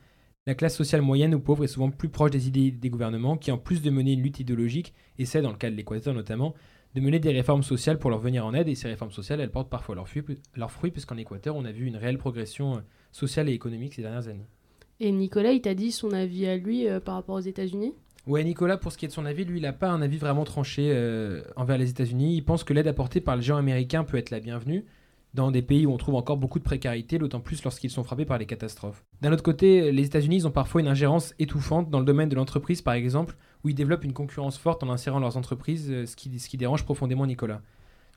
La 0.46 0.55
classe 0.55 0.77
sociale 0.77 1.03
moyenne 1.03 1.35
ou 1.35 1.40
pauvre 1.40 1.64
est 1.64 1.68
souvent 1.68 1.90
plus 1.90 2.09
proche 2.09 2.31
des 2.31 2.46
idées 2.46 2.70
des 2.70 2.88
gouvernements 2.88 3.37
qui, 3.37 3.51
en 3.51 3.59
plus 3.59 3.83
de 3.83 3.90
mener 3.90 4.12
une 4.12 4.22
lutte 4.22 4.38
idéologique, 4.38 4.94
essaient, 5.18 5.42
dans 5.42 5.51
le 5.51 5.57
cas 5.57 5.70
de 5.70 5.75
l'Équateur 5.75 6.14
notamment, 6.14 6.55
de 6.96 7.00
mener 7.02 7.20
des 7.20 7.30
réformes 7.30 7.62
sociales 7.62 7.98
pour 7.98 8.09
leur 8.09 8.20
venir 8.20 8.46
en 8.46 8.54
aide. 8.54 8.68
Et 8.68 8.74
ces 8.74 8.88
réformes 8.88 9.11
sociales, 9.11 9.40
elles 9.40 9.50
portent 9.50 9.68
parfois 9.68 9.94
leurs 9.94 10.09
fruits, 10.09 10.24
leurs 10.54 10.70
fruits 10.70 10.90
puisqu'en 10.90 11.18
Équateur, 11.18 11.54
on 11.54 11.66
a 11.66 11.70
vu 11.70 11.87
une 11.87 11.96
réelle 11.96 12.16
progression 12.16 12.76
euh, 12.76 12.80
sociale 13.12 13.50
et 13.50 13.52
économique 13.52 13.92
ces 13.94 14.02
dernières 14.02 14.28
années. 14.28 14.46
Et 14.98 15.12
Nicolas, 15.12 15.52
il 15.52 15.61
t'a 15.61 15.74
dit 15.74 15.92
son 15.92 16.12
avis 16.12 16.46
à 16.46 16.56
lui 16.56 16.88
euh, 16.88 16.98
par 16.98 17.16
rapport 17.16 17.37
aux 17.37 17.40
États-Unis? 17.40 17.92
Ouais, 18.26 18.42
Nicolas, 18.42 18.78
pour 18.78 18.92
ce 18.92 18.98
qui 18.98 19.04
est 19.04 19.09
de 19.09 19.12
son 19.12 19.26
avis, 19.26 19.44
lui, 19.44 19.59
il 19.59 19.62
n'a 19.62 19.74
pas 19.74 19.90
un 19.90 20.00
avis 20.00 20.16
vraiment 20.16 20.44
tranché 20.44 20.90
euh, 20.90 21.42
envers 21.54 21.76
les 21.76 21.90
États-Unis. 21.90 22.35
Il 22.35 22.42
pense 22.42 22.64
que 22.64 22.72
l'aide 22.72 22.88
apportée 22.88 23.20
par 23.20 23.37
le 23.37 23.42
géant 23.42 23.59
américain 23.59 24.02
peut 24.02 24.16
être 24.16 24.30
la 24.30 24.40
bienvenue 24.40 24.87
dans 25.37 25.51
des 25.51 25.62
pays 25.62 25.87
où 25.87 25.92
on 25.92 25.99
trouve 25.99 26.14
encore 26.14 26.38
beaucoup 26.38 26.59
de 26.59 26.64
précarité, 26.64 27.18
d'autant 27.18 27.40
plus 27.40 27.62
lorsqu'ils 27.62 27.90
sont 27.90 28.03
frappés 28.03 28.25
par 28.25 28.38
les 28.38 28.46
catastrophes. 28.46 29.05
D'un 29.20 29.33
autre 29.33 29.42
côté, 29.42 29.92
les 29.92 30.07
États-Unis 30.07 30.46
ont 30.46 30.51
parfois 30.51 30.81
une 30.81 30.88
ingérence 30.88 31.35
étouffante 31.38 31.90
dans 31.90 32.01
le 32.01 32.07
domaine 32.07 32.31
de 32.31 32.35
l'entreprise, 32.35 32.81
par 32.81 32.94
exemple, 32.94 33.37
où 33.62 33.68
ils 33.68 33.75
développent 33.75 34.05
une 34.05 34.14
concurrence 34.14 34.57
forte 34.57 34.83
en 34.83 34.90
insérant 34.90 35.20
leurs 35.20 35.37
entreprises, 35.37 35.88
euh, 35.90 36.07
ce 36.07 36.16
qui, 36.16 36.57
dérange 36.57 36.85
profondément 36.85 37.27
Nicolas. 37.27 37.61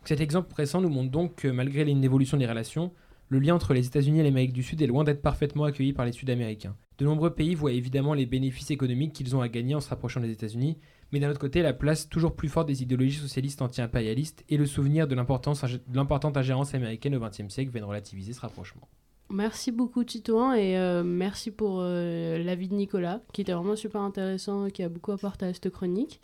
Cet 0.06 0.22
exemple 0.22 0.54
récent 0.56 0.80
nous 0.80 0.90
montre 0.90 1.12
donc 1.12 1.36
que 1.36 1.50
malgré 1.50 1.82
une 1.84 2.04
évolution 2.04 2.38
des 2.38 2.48
relations, 2.48 2.94
le 3.28 3.40
lien 3.40 3.54
entre 3.54 3.74
les 3.74 3.86
États-Unis 3.86 4.22
et 4.22 4.24
l'Amérique 4.24 4.54
du 4.54 4.64
Sud 4.64 4.82
est 4.82 4.88
loin 4.88 5.04
d'être 5.04 5.22
parfaitement 5.22 5.66
accueilli 5.66 5.92
par 5.92 6.06
les 6.06 6.14
Sud-Américains. 6.14 6.76
De 7.00 7.06
nombreux 7.06 7.34
pays 7.34 7.56
voient 7.56 7.72
évidemment 7.72 8.14
les 8.14 8.26
bénéfices 8.26 8.72
économiques 8.72 9.14
qu'ils 9.14 9.34
ont 9.34 9.42
à 9.42 9.48
gagner 9.48 9.74
en 9.74 9.80
se 9.80 9.90
rapprochant 9.90 10.20
des 10.20 10.32
États-Unis, 10.32 10.78
mais 11.14 11.22
d'un 11.22 11.30
autre 11.30 11.40
côté, 11.40 11.62
la 11.62 11.72
place 11.72 12.10
toujours 12.10 12.36
plus 12.36 12.50
forte 12.50 12.68
des 12.68 12.84
idéologies 12.84 13.20
socialistes 13.20 13.62
anti-impérialistes 13.62 14.44
et 14.50 14.58
le 14.58 14.66
souvenir 14.66 15.08
de 15.08 15.16
l'importante 15.16 16.38
ingérence 16.38 16.76
américaine 16.76 17.16
au 17.16 17.22
XXe 17.22 17.48
siècle 17.48 17.72
viennent 17.72 17.86
relativiser 17.86 18.34
ce 18.34 18.42
rapprochement. 18.42 18.90
Merci 19.32 19.72
beaucoup 19.72 20.04
Titouan 20.04 20.54
et 20.56 20.78
euh, 20.78 21.04
merci 21.04 21.52
pour 21.52 21.78
euh, 21.82 22.40
l'avis 22.44 22.68
de 22.68 22.74
Nicolas 22.74 23.22
qui 23.32 23.42
était 23.42 23.54
vraiment 23.54 23.76
super 23.76 24.02
intéressant 24.02 24.70
qui 24.70 24.82
a 24.82 24.90
beaucoup 24.90 25.12
apporté 25.12 25.46
à 25.46 25.54
cette 25.54 25.70
chronique. 25.70 26.20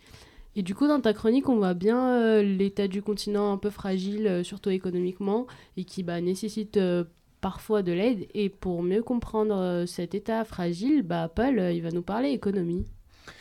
Et 0.56 0.64
du 0.64 0.74
coup 0.74 0.88
dans 0.88 1.00
ta 1.00 1.14
chronique 1.14 1.48
on 1.48 1.58
voit 1.58 1.76
bien 1.76 2.10
euh, 2.10 2.42
l'état 2.42 2.88
du 2.88 3.04
continent 3.04 3.54
un 3.54 3.58
peu 3.58 3.70
fragile 3.70 4.42
surtout 4.44 4.72
économiquement 4.72 5.46
et 5.78 5.84
qui 5.84 6.02
bah, 6.02 6.20
nécessite 6.20 6.80
parfois 7.42 7.84
de 7.84 7.92
l'aide 7.92 8.28
et 8.34 8.50
pour 8.50 8.84
mieux 8.84 9.04
comprendre 9.04 9.56
euh, 9.56 9.86
cet 9.86 10.16
état 10.16 10.44
fragile 10.46 11.04
bah 11.04 11.30
Paul 11.34 11.60
euh, 11.60 11.72
il 11.74 11.82
va 11.82 11.92
nous 11.92 12.02
parler 12.04 12.30
économie. 12.32 12.86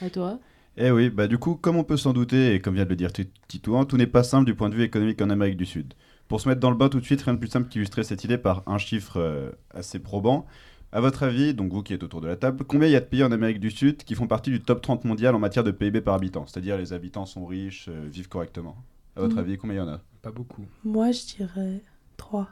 À 0.00 0.10
toi. 0.10 0.40
Eh 0.76 0.90
oui, 0.90 1.08
bah 1.10 1.28
du 1.28 1.38
coup, 1.38 1.54
comme 1.54 1.76
on 1.76 1.84
peut 1.84 1.96
s'en 1.96 2.12
douter, 2.12 2.54
et 2.54 2.60
comme 2.60 2.74
vient 2.74 2.84
de 2.84 2.88
le 2.90 2.96
dire 2.96 3.12
Ti- 3.12 3.30
Titouan, 3.46 3.84
tout 3.84 3.96
n'est 3.96 4.08
pas 4.08 4.24
simple 4.24 4.44
du 4.44 4.54
point 4.56 4.68
de 4.68 4.74
vue 4.74 4.82
économique 4.82 5.22
en 5.22 5.30
Amérique 5.30 5.56
du 5.56 5.66
Sud. 5.66 5.94
Pour 6.26 6.40
se 6.40 6.48
mettre 6.48 6.60
dans 6.60 6.70
le 6.70 6.76
bain 6.76 6.88
tout 6.88 6.98
de 7.00 7.04
suite, 7.04 7.22
rien 7.22 7.34
de 7.34 7.38
plus 7.38 7.48
simple 7.48 7.68
qu'illustrer 7.68 8.02
cette 8.02 8.24
idée 8.24 8.38
par 8.38 8.62
un 8.66 8.78
chiffre 8.78 9.18
euh, 9.18 9.52
assez 9.72 10.00
probant. 10.00 10.46
À 10.90 11.00
votre 11.00 11.22
avis, 11.22 11.54
donc 11.54 11.72
vous 11.72 11.82
qui 11.82 11.92
êtes 11.94 12.02
autour 12.02 12.20
de 12.20 12.26
la 12.28 12.36
table, 12.36 12.64
combien 12.64 12.88
il 12.88 12.92
y 12.92 12.96
a 12.96 13.00
de 13.00 13.04
pays 13.04 13.22
en 13.22 13.30
Amérique 13.32 13.60
du 13.60 13.70
Sud 13.70 13.98
qui 13.98 14.14
font 14.16 14.26
partie 14.26 14.50
du 14.50 14.60
top 14.60 14.80
30 14.82 15.04
mondial 15.04 15.34
en 15.34 15.38
matière 15.38 15.64
de 15.64 15.70
PIB 15.70 16.00
par 16.00 16.14
habitant? 16.14 16.44
C'est-à-dire 16.46 16.76
les 16.76 16.92
habitants 16.92 17.26
sont 17.26 17.46
riches, 17.46 17.86
euh, 17.88 18.06
vivent 18.10 18.28
correctement. 18.28 18.76
À 19.16 19.20
votre 19.20 19.38
Mhm. 19.38 19.38
avis, 19.38 19.56
combien 19.58 19.76
il 19.76 19.78
y 19.78 19.82
en 19.82 19.88
a? 19.88 20.00
Pas 20.22 20.32
beaucoup, 20.32 20.64
Moi, 20.84 21.10
je 21.10 21.26
dirais 21.34 21.82
3. 22.16 22.48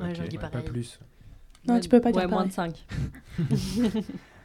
Ouais, 0.00 0.10
Ok. 0.10 0.16
j'en 0.16 0.24
dis 0.28 0.38
pas 0.38 0.48
plus. 0.48 0.98
Non, 1.68 1.80
tu 1.80 1.88
peux 1.88 2.00
pas 2.00 2.12
dire 2.12 2.22
Ouais, 2.22 2.26
moins 2.28 2.46
de 2.46 2.52
5. 2.52 2.86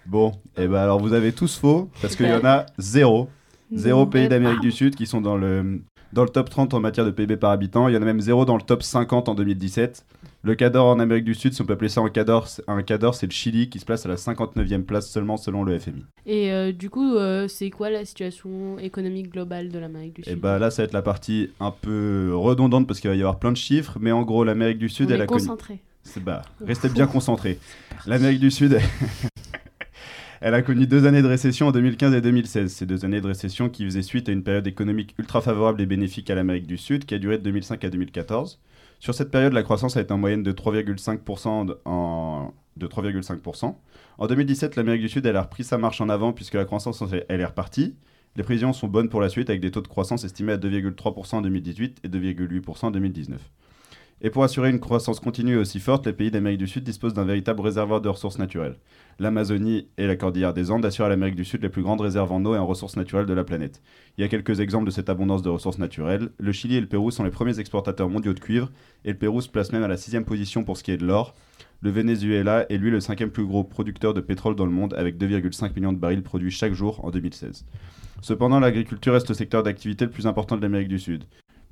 Bon, 0.08 0.32
et 0.58 0.68
ben 0.68 0.80
alors 0.80 1.00
vous 1.00 1.14
avez 1.14 1.32
tous 1.32 1.58
faux, 1.60 1.90
parce 2.02 2.16
qu'il 2.16 2.26
y 2.28 2.34
en 2.34 2.44
a 2.44 2.66
zéro. 2.80 3.30
Zéro 3.72 4.06
pays 4.08 4.26
Eh 4.26 4.30
d'Amérique 4.30 4.58
ben. 4.58 4.62
du 4.62 4.72
Sud 4.72 4.96
qui 4.96 5.06
sont 5.06 5.22
dans 5.22 5.38
le, 5.38 5.82
dans 6.12 6.24
le 6.24 6.30
top 6.30 6.50
30 6.50 6.74
en 6.74 6.80
matière 6.80 7.06
de 7.06 7.12
PIB 7.12 7.38
par 7.38 7.52
habitant. 7.52 7.88
Il 7.88 7.94
y 7.94 7.98
en 7.98 8.02
a 8.02 8.06
même 8.06 8.20
zéro 8.20 8.44
dans 8.44 8.56
le 8.58 8.64
top 8.64 8.82
50 8.84 9.30
en 9.30 9.36
2017. 9.36 10.06
Le 10.44 10.56
Cador 10.56 10.88
en 10.88 11.00
Amérique 11.00 11.26
du 11.26 11.36
Sud, 11.36 11.54
si 11.54 11.62
on 11.62 11.66
peut 11.66 11.74
appeler 11.74 11.90
ça 11.90 12.02
un 12.02 12.10
Cador, 12.10 12.48
c'est- 12.48 12.64
un 12.68 12.82
Cador, 12.82 13.14
c'est 13.14 13.28
le 13.28 13.32
Chili 13.32 13.70
qui 13.70 13.78
se 13.80 13.86
place 13.86 14.08
à 14.08 14.10
la 14.10 14.18
59e 14.18 14.84
place 14.86 15.08
seulement 15.08 15.38
selon 15.38 15.64
le 15.64 15.78
FMI. 15.78 16.04
Et 16.26 16.52
euh, 16.52 16.72
du 16.72 16.90
coup 16.90 17.16
euh, 17.16 17.48
c'est 17.48 17.70
quoi 17.70 17.92
la 17.92 18.06
situation 18.06 18.80
économique 18.80 19.30
globale 19.32 19.70
de 19.70 19.78
l'Amérique 19.78 20.16
du 20.16 20.22
Et 20.22 20.32
Sud? 20.32 20.40
bah 20.40 20.58
là, 20.58 20.72
ça 20.72 20.82
va 20.82 20.86
être 20.88 20.94
la 20.94 21.04
partie 21.04 21.52
un 21.60 21.70
peu 21.70 22.32
redondante 22.34 22.88
parce 22.88 23.00
qu'il 23.00 23.10
va 23.12 23.16
y 23.16 23.20
avoir 23.20 23.38
plein 23.38 23.52
de 23.52 23.58
chiffres, 23.58 23.98
mais 24.02 24.12
en 24.12 24.24
gros, 24.24 24.44
l'Amérique 24.44 24.80
du 24.80 24.90
Sud, 24.90 25.12
On 25.12 25.14
elle 25.14 25.20
est 25.20 25.24
a 25.24 25.28
connu. 25.28 25.42
concentré. 25.42 25.80
C'est 26.04 26.24
bah, 26.24 26.42
restez 26.66 26.90
bien 26.90 27.06
concentrés. 27.06 27.60
L'Amérique 28.08 28.40
du 28.40 28.50
Sud, 28.50 28.80
elle 30.42 30.56
a 30.56 30.64
connu 30.64 30.88
deux 30.88 31.06
années 31.06 31.22
de 31.22 31.28
récession 31.28 31.68
en 31.68 31.72
2015 31.72 32.16
et 32.16 32.22
2016. 32.22 32.72
Ces 32.74 32.88
deux 32.88 33.06
années 33.06 33.22
de 33.22 33.28
récession 33.28 33.70
qui 33.70 33.86
faisaient 33.86 34.02
suite 34.02 34.28
à 34.28 34.32
une 34.32 34.42
période 34.42 34.66
économique 34.66 35.14
ultra 35.20 35.42
favorable 35.42 35.80
et 35.82 35.86
bénéfique 35.86 36.32
à 36.32 36.36
l'Amérique 36.36 36.66
du 36.66 36.80
Sud 36.80 37.06
qui 37.06 37.14
a 37.14 37.20
duré 37.20 37.38
de 37.38 37.44
2005 37.44 37.84
à 37.84 37.90
2014. 37.92 38.60
Sur 39.02 39.16
cette 39.16 39.32
période, 39.32 39.54
la 39.54 39.64
croissance 39.64 39.98
a 39.98 40.02
été 40.02 40.14
en 40.14 40.20
moyenne 40.20 40.44
de 40.44 40.52
3,5% 40.52 41.76
en... 41.86 42.54
de 42.78 42.88
3,5%. 42.88 43.76
En 44.20 44.28
2017, 44.28 44.76
l'Amérique 44.76 45.02
du 45.02 45.10
Sud 45.10 45.26
a 45.26 45.42
repris 45.42 45.64
sa 45.64 45.80
marche 45.80 46.02
en 46.02 46.10
avant 46.10 46.34
puisque 46.34 46.54
la 46.54 46.66
croissance 46.66 47.04
elle 47.28 47.42
est 47.42 47.46
repartie. 47.46 47.96
Les 48.36 48.44
prévisions 48.44 48.74
sont 48.74 48.88
bonnes 48.88 49.10
pour 49.10 49.20
la 49.20 49.30
suite 49.30 49.50
avec 49.50 49.60
des 49.60 49.72
taux 49.72 49.82
de 49.82 49.88
croissance 49.88 50.24
estimés 50.24 50.54
à 50.54 50.58
2,3% 50.58 51.38
en 51.38 51.42
2018 51.42 52.02
et 52.04 52.10
2,8% 52.10 52.86
en 52.86 52.92
2019. 52.92 53.42
Et 54.24 54.30
pour 54.30 54.44
assurer 54.44 54.70
une 54.70 54.80
croissance 54.80 55.20
continue 55.20 55.54
et 55.54 55.58
aussi 55.58 55.80
forte, 55.80 56.06
les 56.06 56.14
pays 56.14 56.30
d'Amérique 56.30 56.60
du 56.60 56.68
Sud 56.68 56.84
disposent 56.84 57.16
d'un 57.16 57.26
véritable 57.26 57.60
réservoir 57.62 58.02
de 58.02 58.10
ressources 58.10 58.38
naturelles. 58.38 58.76
L'Amazonie 59.18 59.88
et 59.98 60.06
la 60.06 60.16
cordillère 60.16 60.54
des 60.54 60.70
Andes 60.70 60.86
assurent 60.86 61.06
à 61.06 61.10
l'Amérique 61.10 61.36
du 61.36 61.44
Sud 61.44 61.64
les 61.64 61.70
plus 61.70 61.82
grandes 61.82 62.02
réserves 62.02 62.32
en 62.32 62.46
eau 62.46 62.54
et 62.54 62.60
en 62.60 62.68
ressources 62.68 62.98
naturelles 62.98 63.26
de 63.26 63.34
la 63.34 63.44
planète. 63.44 63.82
Il 64.18 64.22
y 64.22 64.24
a 64.24 64.28
quelques 64.28 64.60
exemples 64.60 64.86
de 64.86 64.92
cette 64.92 65.10
abondance 65.10 65.42
de 65.42 65.50
ressources 65.50 65.80
naturelles. 65.80 66.30
Le 66.38 66.52
Chili 66.52 66.76
et 66.76 66.82
le 66.82 66.88
Pérou 66.88 67.10
sont 67.10 67.24
les 67.24 67.32
premiers 67.32 67.60
exportateurs 67.60 68.10
mondiaux 68.10 68.34
de 68.34 68.40
cuivre, 68.40 68.70
et 69.06 69.10
le 69.10 69.18
Pérou 69.18 69.42
se 69.42 69.50
place 69.50 69.72
même 69.72 69.84
à 69.84 69.88
la 69.88 69.98
sixième 69.98 70.26
position 70.26 70.64
pour 70.64 70.78
ce 70.78 70.84
qui 70.84 70.92
est 70.92 70.98
de 70.98 71.06
l'or. 71.06 71.34
Le 71.82 71.90
Venezuela 71.90 72.68
est 72.72 72.78
lui 72.78 72.92
le 72.92 73.00
cinquième 73.00 73.32
plus 73.32 73.46
gros 73.46 73.64
producteur 73.64 74.14
de 74.14 74.22
pétrole 74.22 74.56
dans 74.56 74.68
le 74.68 74.72
monde, 74.72 74.94
avec 74.94 75.18
2,5 75.18 75.74
millions 75.76 75.94
de 75.94 75.98
barils 75.98 76.22
produits 76.22 76.52
chaque 76.52 76.74
jour 76.74 77.04
en 77.04 77.10
2016. 77.10 77.66
Cependant, 78.22 78.60
l'agriculture 78.60 79.14
reste 79.14 79.30
le 79.30 79.36
secteur 79.36 79.64
d'activité 79.64 80.06
le 80.06 80.12
plus 80.12 80.28
important 80.28 80.58
de 80.58 80.62
l'Amérique 80.62 80.90
du 80.90 81.00
Sud. 81.00 81.24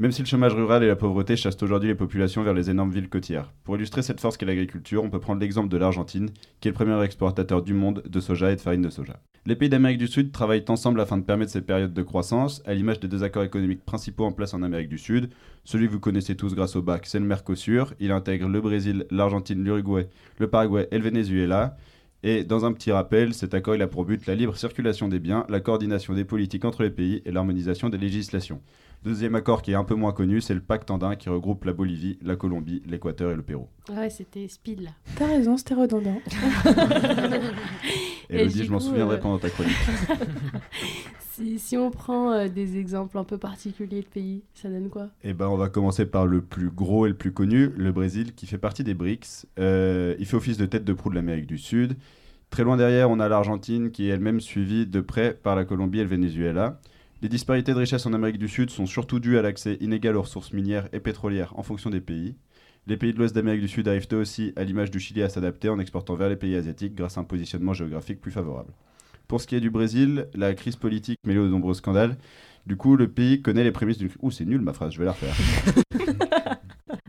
Même 0.01 0.13
si 0.13 0.21
le 0.21 0.27
chômage 0.27 0.53
rural 0.53 0.81
et 0.81 0.87
la 0.87 0.95
pauvreté 0.95 1.35
chassent 1.35 1.61
aujourd'hui 1.61 1.89
les 1.89 1.95
populations 1.95 2.41
vers 2.41 2.53
les 2.53 2.69
énormes 2.69 2.89
villes 2.89 3.09
côtières. 3.09 3.51
Pour 3.65 3.75
illustrer 3.75 4.01
cette 4.01 4.21
force 4.21 4.37
qu'est 4.37 4.45
l'agriculture, 4.45 5.03
on 5.03 5.09
peut 5.09 5.19
prendre 5.19 5.41
l'exemple 5.41 5.67
de 5.67 5.75
l'Argentine, 5.75 6.29
qui 6.61 6.69
est 6.69 6.71
le 6.71 6.75
premier 6.75 7.03
exportateur 7.03 7.61
du 7.61 7.73
monde 7.73 8.01
de 8.07 8.19
soja 8.21 8.49
et 8.49 8.55
de 8.55 8.61
farine 8.61 8.81
de 8.81 8.89
soja. 8.89 9.19
Les 9.45 9.57
pays 9.57 9.67
d'Amérique 9.67 9.97
du 9.97 10.07
Sud 10.07 10.31
travaillent 10.31 10.63
ensemble 10.69 11.01
afin 11.01 11.17
de 11.17 11.23
permettre 11.23 11.51
ces 11.51 11.59
périodes 11.59 11.93
de 11.93 12.01
croissance, 12.01 12.63
à 12.65 12.75
l'image 12.75 13.01
des 13.01 13.09
deux 13.09 13.23
accords 13.23 13.43
économiques 13.43 13.83
principaux 13.83 14.23
en 14.23 14.31
place 14.31 14.53
en 14.53 14.63
Amérique 14.63 14.87
du 14.87 14.97
Sud. 14.97 15.31
Celui 15.65 15.87
que 15.87 15.91
vous 15.91 15.99
connaissez 15.99 16.37
tous 16.37 16.55
grâce 16.55 16.77
au 16.77 16.81
bac, 16.81 17.05
c'est 17.05 17.19
le 17.19 17.25
Mercosur. 17.25 17.93
Il 17.99 18.13
intègre 18.13 18.47
le 18.47 18.61
Brésil, 18.61 19.05
l'Argentine, 19.11 19.61
l'Uruguay, 19.61 20.07
le 20.37 20.47
Paraguay 20.47 20.87
et 20.91 20.97
le 20.97 21.03
Venezuela. 21.03 21.75
Et 22.23 22.45
dans 22.45 22.65
un 22.65 22.71
petit 22.71 22.91
rappel, 22.91 23.33
cet 23.33 23.53
accord 23.53 23.75
il 23.75 23.81
a 23.81 23.87
pour 23.87 24.05
but 24.05 24.25
la 24.27 24.35
libre 24.35 24.55
circulation 24.55 25.09
des 25.09 25.19
biens, 25.19 25.45
la 25.49 25.59
coordination 25.59 26.13
des 26.13 26.25
politiques 26.25 26.63
entre 26.63 26.83
les 26.83 26.89
pays 26.89 27.21
et 27.25 27.31
l'harmonisation 27.31 27.89
des 27.89 27.97
législations. 27.97 28.61
Deuxième 29.03 29.35
accord 29.35 29.61
qui 29.61 29.71
est 29.71 29.75
un 29.75 29.85
peu 29.85 29.95
moins 29.95 30.11
connu, 30.11 30.41
c'est 30.41 30.53
le 30.53 30.59
pacte 30.59 30.91
andin 30.91 31.15
qui 31.15 31.29
regroupe 31.29 31.63
la 31.63 31.71
Bolivie, 31.71 32.19
la 32.21 32.35
Colombie, 32.35 32.83
l'Équateur 32.85 33.31
et 33.31 33.35
le 33.35 33.41
Pérou. 33.41 33.67
Ah 33.89 34.01
ouais, 34.01 34.09
c'était 34.09 34.47
speed 34.49 34.81
là. 34.81 34.89
T'as 35.15 35.27
raison, 35.27 35.55
c'était 35.55 35.75
redondant. 35.75 36.21
Du 38.29 38.63
je 38.63 38.71
m'en 38.71 38.79
souviendrai 38.79 39.15
euh, 39.15 39.19
pendant 39.19 39.39
ta 39.39 39.49
chronique. 39.49 39.75
Si, 41.31 41.57
si 41.57 41.77
on 41.77 41.89
prend 41.89 42.33
euh, 42.33 42.47
des 42.49 42.77
exemples 42.77 43.17
un 43.17 43.23
peu 43.23 43.37
particuliers 43.37 44.01
de 44.01 44.07
pays, 44.07 44.43
ça 44.53 44.67
donne 44.67 44.89
quoi? 44.89 45.07
Eh 45.23 45.31
ben, 45.33 45.47
on 45.47 45.55
va 45.55 45.69
commencer 45.69 46.05
par 46.05 46.27
le 46.27 46.41
plus 46.41 46.69
gros 46.69 47.05
et 47.05 47.09
le 47.09 47.15
plus 47.15 47.31
connu, 47.31 47.69
le 47.77 47.93
Brésil, 47.93 48.35
qui 48.35 48.45
fait 48.45 48.57
partie 48.57 48.83
des 48.83 48.93
BRICS. 48.93 49.45
Euh, 49.57 50.15
il 50.19 50.25
fait 50.25 50.35
office 50.35 50.57
de 50.57 50.65
tête 50.65 50.83
de 50.83 50.91
proue 50.91 51.09
de 51.09 51.15
l'Amérique 51.15 51.47
du 51.47 51.57
Sud. 51.57 51.95
Très 52.49 52.65
loin 52.65 52.75
derrière, 52.75 53.09
on 53.09 53.21
a 53.21 53.29
l'Argentine, 53.29 53.91
qui 53.91 54.09
est 54.09 54.09
elle-même 54.09 54.41
suivie 54.41 54.85
de 54.85 54.99
près 54.99 55.33
par 55.33 55.55
la 55.55 55.63
Colombie 55.63 55.99
et 55.99 56.03
le 56.03 56.09
Venezuela. 56.09 56.81
Les 57.21 57.27
disparités 57.27 57.73
de 57.73 57.77
richesse 57.77 58.05
en 58.05 58.13
Amérique 58.13 58.37
du 58.37 58.47
Sud 58.47 58.69
sont 58.69 58.85
surtout 58.85 59.19
dues 59.19 59.37
à 59.37 59.41
l'accès 59.41 59.77
inégal 59.81 60.15
aux 60.15 60.21
ressources 60.21 60.53
minières 60.53 60.87
et 60.93 61.01
pétrolières 61.01 61.51
en 61.59 61.63
fonction 61.63 61.89
des 61.89 61.99
pays. 61.99 62.37
Les 62.87 62.95
pays 62.95 63.11
de 63.11 63.17
l'Ouest 63.17 63.35
d'Amérique 63.35 63.59
du 63.59 63.67
Sud 63.67 63.89
arrivent 63.89 64.07
eux 64.13 64.21
aussi, 64.21 64.53
à 64.55 64.63
l'image 64.63 64.89
du 64.89 65.01
Chili, 65.01 65.21
à 65.21 65.27
s'adapter 65.27 65.67
en 65.67 65.79
exportant 65.79 66.15
vers 66.15 66.29
les 66.29 66.37
pays 66.37 66.55
asiatiques 66.55 66.95
grâce 66.95 67.17
à 67.17 67.21
un 67.21 67.25
positionnement 67.25 67.73
géographique 67.73 68.21
plus 68.21 68.31
favorable. 68.31 68.71
Pour 69.27 69.41
ce 69.41 69.47
qui 69.47 69.55
est 69.55 69.59
du 69.59 69.69
Brésil, 69.69 70.27
la 70.33 70.53
crise 70.53 70.77
politique 70.77 71.19
mêlée 71.27 71.39
aux 71.39 71.49
nombreux 71.49 71.73
scandales, 71.73 72.17
du 72.65 72.77
coup, 72.77 72.95
le 72.95 73.09
pays 73.09 73.41
connaît 73.41 73.65
les 73.65 73.71
prémices 73.71 73.97
d'une... 73.97 74.11
Ouh, 74.21 74.31
c'est 74.31 74.45
nul 74.45 74.61
ma 74.61 74.71
phrase, 74.71 74.93
je 74.93 74.99
vais 74.99 75.05
la 75.05 75.11
refaire. 75.11 75.35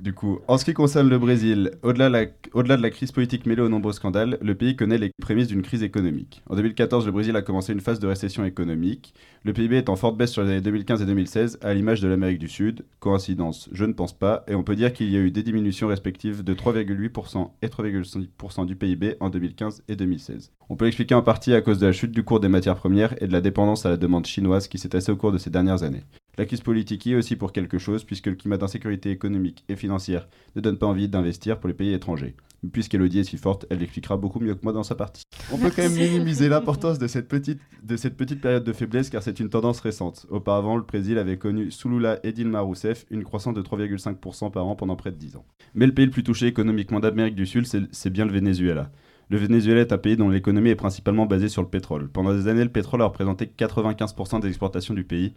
Du 0.01 0.15
coup, 0.15 0.39
en 0.49 0.57
ce 0.57 0.65
qui 0.65 0.73
concerne 0.73 1.11
le 1.11 1.19
Brésil, 1.19 1.73
au-delà 1.83 2.09
de, 2.09 2.83
la- 2.83 2.91
crise 2.91 3.13
politique 3.13 3.45
mêlée 3.45 3.61
aux 3.61 3.69
nombreux 3.69 3.93
scandales, 3.93 4.39
le 4.41 4.55
pays 4.55 4.75
connaît 4.75 4.97
les 4.97 5.11
prémices 5.21 5.49
d'une 5.49 5.61
crise 5.61 5.83
économique. 5.83 6.43
En 6.49 6.57
2014, 6.57 7.05
le 7.05 7.13
Brésil 7.13 7.37
a 7.37 7.43
commencé 7.43 7.75
une 7.75 7.81
phase 7.81 8.01
de 8.01 8.07
récession 8.07 8.47
économique. 8.47 9.13
Le 9.45 9.53
PIB 9.53 9.77
est 9.77 9.91
en 9.91 9.97
forte 9.97 10.17
baisse 10.17 10.31
sur 10.33 10.43
les 10.43 10.53
années 10.53 10.61
2015 10.63 11.03
et 11.03 11.05
2016, 11.07 11.59
à 11.61 11.75
l'image 11.75 12.01
de 12.01 12.09
l'Amérique 12.09 12.39
du 12.39 12.49
Sud. 12.49 12.87
Coïncidence 12.99 13.69
Je 13.73 13.85
ne 13.85 13.93
pense 13.93 14.15
pas. 14.19 14.43
Et 14.49 14.55
on 14.55 14.63
peut 14.63 14.75
dire 14.75 14.95
qu'il 14.95 15.11
y 15.11 15.17
a 15.19 15.21
eu 15.21 15.31
des 15.31 15.43
diminutions 15.43 15.89
respectives 15.89 16.43
de 16.45 16.55
3,8% 16.55 17.51
et 17.61 17.67
3,5% 17.67 18.65
du 18.65 18.77
PIB 18.77 19.17
en 19.21 19.29
2015 19.29 19.83
et 19.89 19.97
2016. 19.97 20.51
On 20.71 20.77
peut 20.77 20.87
l'expliquer 20.87 21.15
en 21.15 21.23
partie 21.23 21.53
à 21.53 21.61
cause 21.61 21.79
de 21.79 21.87
la 21.87 21.93
chute 21.93 22.13
du 22.13 22.23
cours 22.23 22.41
des 22.41 22.49
matières 22.49 22.77
premières 22.77 23.23
et 23.23 23.27
de 23.27 23.33
la 23.33 23.43
dépendance 23.43 23.85
à 23.85 23.91
la 23.91 23.99
demande 23.99 24.25
chinoise 24.25 24.67
qui 24.67 24.79
s'est 24.79 24.89
tassée 24.89 25.13
au 25.13 25.17
cours 25.17 25.33
de 25.33 25.39
ces 25.39 25.51
dernières 25.51 25.83
années. 25.83 26.05
La 26.39 26.47
crise 26.47 26.61
politique 26.61 27.05
y 27.07 27.13
est 27.13 27.17
aussi 27.17 27.37
pour 27.37 27.53
quelque 27.53 27.79
chose, 27.79 28.05
puisque 28.05 28.27
le 28.27 28.35
climat 28.35 28.57
d'insécurité 28.57 29.11
économique 29.11 29.65
et 29.69 29.77
financière 29.77 30.29
ne 30.57 30.61
donne 30.61 30.79
pas 30.79 30.87
envie 30.87 31.09
d'investir 31.09 31.59
pour 31.59 31.69
les 31.69 31.75
pays 31.75 31.93
étrangers. 31.93 32.35
Puisqu'Elodie 32.73 33.21
est 33.21 33.25
si 33.25 33.39
forte, 33.39 33.67
elle 33.71 33.79
l'expliquera 33.79 34.19
beaucoup 34.19 34.39
mieux 34.39 34.55
que 34.55 34.61
moi 34.63 34.73
dans 34.73 34.83
sa 34.83 34.95
partie. 34.95 35.23
On 35.51 35.57
peut 35.57 35.71
quand 35.75 35.83
même 35.83 35.95
minimiser 35.95 36.49
l'importance 36.49 36.99
de 36.99 37.07
cette 37.07 37.27
petite, 37.27 37.61
de 37.83 37.97
cette 37.97 38.17
petite 38.17 38.41
période 38.41 38.65
de 38.65 38.73
faiblesse 38.73 39.09
car 39.09 39.23
c'est 39.23 39.41
une 39.41 39.49
tendance 39.49 39.81
récente. 39.81 40.27
Auparavant, 40.29 40.77
le 40.77 40.83
Brésil 40.83 41.17
avait 41.17 41.39
connu 41.39 41.71
sous 41.71 41.89
Lula 41.89 42.21
et 42.23 42.33
Dilma 42.33 42.61
Rousseff 42.61 43.07
une 43.11 43.25
croissance 43.25 43.55
de 43.55 43.63
3,5% 43.63 44.51
par 44.51 44.67
an 44.67 44.77
pendant 44.77 44.97
près 44.97 45.11
de 45.11 45.17
10 45.17 45.37
ans. 45.37 45.45
Mais 45.75 45.87
le 45.87 45.95
pays 45.95 46.05
le 46.05 46.11
plus 46.11 46.23
touché 46.23 46.47
économiquement 46.47 47.01
d'Amérique 47.01 47.35
du 47.35 47.47
Sud, 47.47 47.67
c'est 47.91 48.11
bien 48.11 48.27
le 48.27 48.33
Venezuela. 48.33 48.91
Le 49.31 49.39
Venezuela 49.39 49.83
est 49.83 49.93
un 49.93 49.99
pays 49.99 50.17
dont 50.17 50.29
l'économie 50.29 50.71
est 50.71 50.75
principalement 50.75 51.25
basée 51.25 51.49
sur 51.49 51.63
le 51.63 51.69
pétrole. 51.69 52.09
Pendant 52.09 52.35
des 52.35 52.49
années, 52.49 52.65
le 52.65 52.73
pétrole 52.73 53.01
a 53.01 53.05
représenté 53.05 53.47
95% 53.47 54.41
des 54.41 54.49
exportations 54.49 54.93
du 54.93 55.05
pays. 55.05 55.35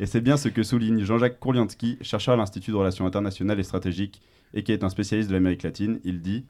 Et 0.00 0.06
c'est 0.06 0.22
bien 0.22 0.38
ce 0.38 0.48
que 0.48 0.62
souligne 0.62 1.04
Jean-Jacques 1.04 1.38
Kourliansky, 1.40 1.98
chercheur 2.00 2.32
à 2.32 2.36
l'Institut 2.38 2.70
de 2.70 2.76
Relations 2.76 3.06
internationales 3.06 3.60
et 3.60 3.62
stratégiques, 3.62 4.22
et 4.54 4.62
qui 4.62 4.72
est 4.72 4.82
un 4.82 4.88
spécialiste 4.88 5.28
de 5.28 5.34
l'Amérique 5.34 5.62
latine. 5.62 6.00
Il 6.04 6.22
dit 6.22 6.46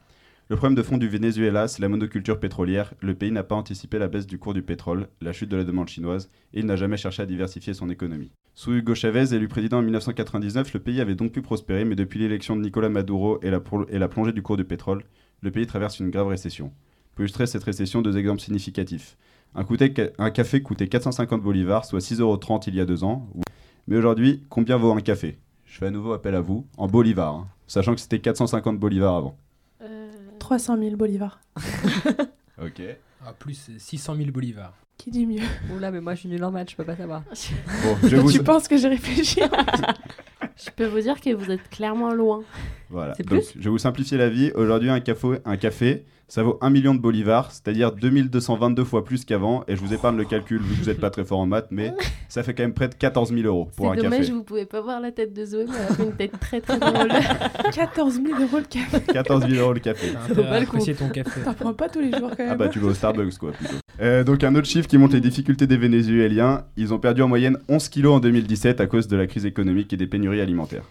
Le 0.49 0.55
problème 0.55 0.77
de 0.77 0.85
fond 0.85 0.97
du 0.97 1.09
Venezuela, 1.09 1.67
c'est 1.67 1.83
la 1.83 1.89
monoculture 1.89 2.39
pétrolière. 2.39 2.95
Le 3.01 3.15
pays 3.15 3.33
n'a 3.33 3.43
pas 3.43 3.57
anticipé 3.57 3.99
la 3.99 4.07
baisse 4.07 4.29
du 4.29 4.39
cours 4.39 4.55
du 4.55 4.63
pétrole, 4.63 5.09
la 5.21 5.33
chute 5.33 5.49
de 5.49 5.57
la 5.57 5.65
demande 5.65 5.89
chinoise, 5.89 6.31
et 6.53 6.61
il 6.61 6.67
n'a 6.67 6.77
jamais 6.77 6.97
cherché 6.97 7.23
à 7.23 7.27
diversifier 7.27 7.75
son 7.75 7.91
économie. 7.91 8.31
Sous 8.55 8.73
Hugo 8.73 8.95
Chavez, 8.95 9.35
élu 9.35 9.49
président 9.49 9.79
en 9.79 9.83
1999, 9.83 10.73
le 10.73 10.79
pays 10.79 11.01
avait 11.01 11.17
donc 11.17 11.33
pu 11.33 11.43
prospérer, 11.43 11.85
mais 11.85 11.97
depuis 11.97 12.21
l'élection 12.21 12.55
de 12.55 12.63
Nicolas 12.63 12.89
Maduro 12.89 13.41
et 13.43 13.51
la 13.51 14.09
plongée 14.09 14.33
du 14.33 14.43
cours 14.43 14.57
du 14.57 14.65
pétrole, 14.65 15.03
le 15.45 15.51
pays 15.51 15.67
traverse 15.67 16.01
une 16.01 16.11
grave 16.11 16.29
récession. 16.29 16.73
Pour 17.15 17.21
illustrer 17.21 17.47
cette 17.47 17.63
récession, 17.63 18.01
deux 18.01 18.17
exemples 18.17 18.41
significatifs. 18.41 19.17
Un, 19.55 20.31
café 20.31 20.63
coûtait 20.63 20.89
450 20.89 21.43
bolivars, 21.43 21.85
soit 21.85 22.01
6,30€ 22.01 22.65
il 22.69 22.75
y 22.75 22.81
a 22.81 22.87
deux 22.87 23.05
ans. 23.05 23.29
Mais 23.87 23.97
aujourd'hui, 23.97 24.43
combien 24.49 24.79
vaut 24.79 24.93
un 24.93 25.01
café? 25.01 25.39
Je 25.67 25.79
fais 25.79 25.87
à 25.87 25.91
nouveau 25.91 26.13
appel 26.13 26.35
à 26.35 26.41
vous, 26.41 26.67
en 26.79 26.89
bolivars, 26.89 27.35
hein, 27.35 27.49
sachant 27.67 27.95
que 27.95 28.01
c'était 28.01 28.21
450 28.21 28.79
bolivars 28.79 29.17
avant. 29.17 29.37
Euh, 29.83 30.11
300 30.39 30.79
000 30.79 30.97
bolivars. 30.97 31.41
Ok. 32.63 32.81
Ah, 33.27 33.33
plus 33.37 33.69
600 33.79 34.15
000 34.15 34.31
bolivars. 34.31 34.75
Qui 34.97 35.11
dit 35.11 35.27
mieux? 35.27 35.43
Oula, 35.75 35.91
mais 35.91 36.01
moi 36.01 36.15
je 36.15 36.21
suis 36.21 36.29
nul 36.29 36.45
en 36.45 36.53
maths, 36.53 36.71
je 36.71 36.77
peux 36.77 36.85
pas 36.85 36.95
savoir. 36.95 37.25
Bon, 37.25 38.09
je 38.09 38.17
vous... 38.17 38.31
Tu 38.31 38.45
penses 38.45 38.69
que 38.69 38.77
j'ai 38.77 38.87
réfléchi? 38.87 39.41
Je 40.57 40.71
peux 40.71 40.87
vous 40.87 41.01
dire 41.01 41.21
que 41.21 41.35
vous 41.35 41.51
êtes 41.51 41.69
clairement 41.69 42.15
loin. 42.15 42.45
Voilà. 42.95 43.15
C'est 43.17 43.27
Donc, 43.29 43.41
plus 43.41 43.53
je 43.59 43.65
vais 43.65 43.71
vous 43.71 43.79
simplifier 43.79 44.17
la 44.17 44.29
vie. 44.31 44.53
Aujourd'hui, 44.55 44.89
un, 44.89 45.01
café- 45.01 45.41
un 45.45 45.57
café, 45.57 46.05
ça 46.29 46.43
vaut 46.45 46.59
1 46.63 46.71
million 46.71 46.95
de 46.95 47.01
bolivars, 47.01 47.51
c'est-à-dire 47.51 47.91
2222 47.93 48.85
fois 48.85 49.05
plus 49.05 49.25
qu'avant. 49.25 49.65
Et 49.69 49.75
je 49.77 49.81
vous 49.81 49.93
épargne 49.93 50.17
le 50.17 50.25
calcul, 50.25 50.63
vu 50.63 50.75
que 50.77 50.81
vous 50.81 50.87
n'êtes 50.87 51.01
pas 51.01 51.11
très 51.11 51.25
fort 51.25 51.41
en 51.41 51.47
maths, 51.47 51.67
mais 51.71 51.93
ça 52.29 52.43
fait 52.45 52.55
quand 52.55 52.63
même 52.63 52.73
près 52.73 52.89
de 52.89 52.95
14 52.95 53.35
000 53.35 53.43
euros 53.47 53.69
pour 53.77 53.91
un 53.91 53.97
C'est 53.97 54.03
dommage, 54.03 54.21
café. 54.21 54.33
vous 54.33 54.45
pouvez 54.45 54.65
pas 54.65 54.81
voir 54.81 55.01
la 55.01 55.11
tête 55.13 55.33
de 55.35 55.45
Zoé, 55.45 55.65
mais 55.69 55.73
elle 55.77 55.93
a 55.93 55.95
fait 55.97 56.03
une 56.05 56.13
tête 56.17 56.39
très 56.41 56.61
très 56.61 56.79
drôle. 56.79 57.09
14 57.75 58.15
000 58.25 58.41
euros 58.41 58.59
le 58.59 58.65
café. 58.65 59.01
14 59.13 59.49
000 59.49 59.61
euros 59.63 59.73
le 59.75 59.81
café. 59.81 60.07
T'as 60.29 60.35
vaut 60.35 60.43
pas 60.43 60.61
le 60.61 60.67
coup. 60.67 60.79
ton 60.79 61.09
café. 61.09 61.41
T'en 61.45 61.55
prends 61.55 61.75
pas 61.75 61.89
tous 61.89 62.01
les 62.01 62.11
jours 62.11 62.31
quand 62.31 62.39
même. 62.39 62.51
Ah 62.53 62.55
bah 62.57 62.69
tu 62.69 62.79
vas 62.79 62.89
au 62.89 62.95
Starbucks 62.95 63.37
quoi 63.39 63.53
plutôt. 63.53 63.75
Euh, 64.01 64.23
donc 64.25 64.43
un 64.45 64.55
autre 64.55 64.67
chiffre 64.69 64.89
qui 64.89 64.99
montre 64.99 65.15
les 65.15 65.21
difficultés 65.21 65.67
des 65.67 65.77
Vénézuéliens, 65.77 66.65
ils 66.77 66.95
ont 66.95 66.99
perdu 66.99 67.23
en 67.23 67.29
moyenne 67.29 67.59
11 67.69 67.89
kilos 67.89 68.15
en 68.15 68.21
2017 68.21 68.81
à 68.81 68.87
cause 68.87 69.09
de 69.09 69.17
la 69.17 69.27
crise 69.27 69.47
économique 69.47 69.93
et 69.93 69.97
des 69.97 70.07
pénuries 70.07 70.41
alimentaires. 70.41 70.85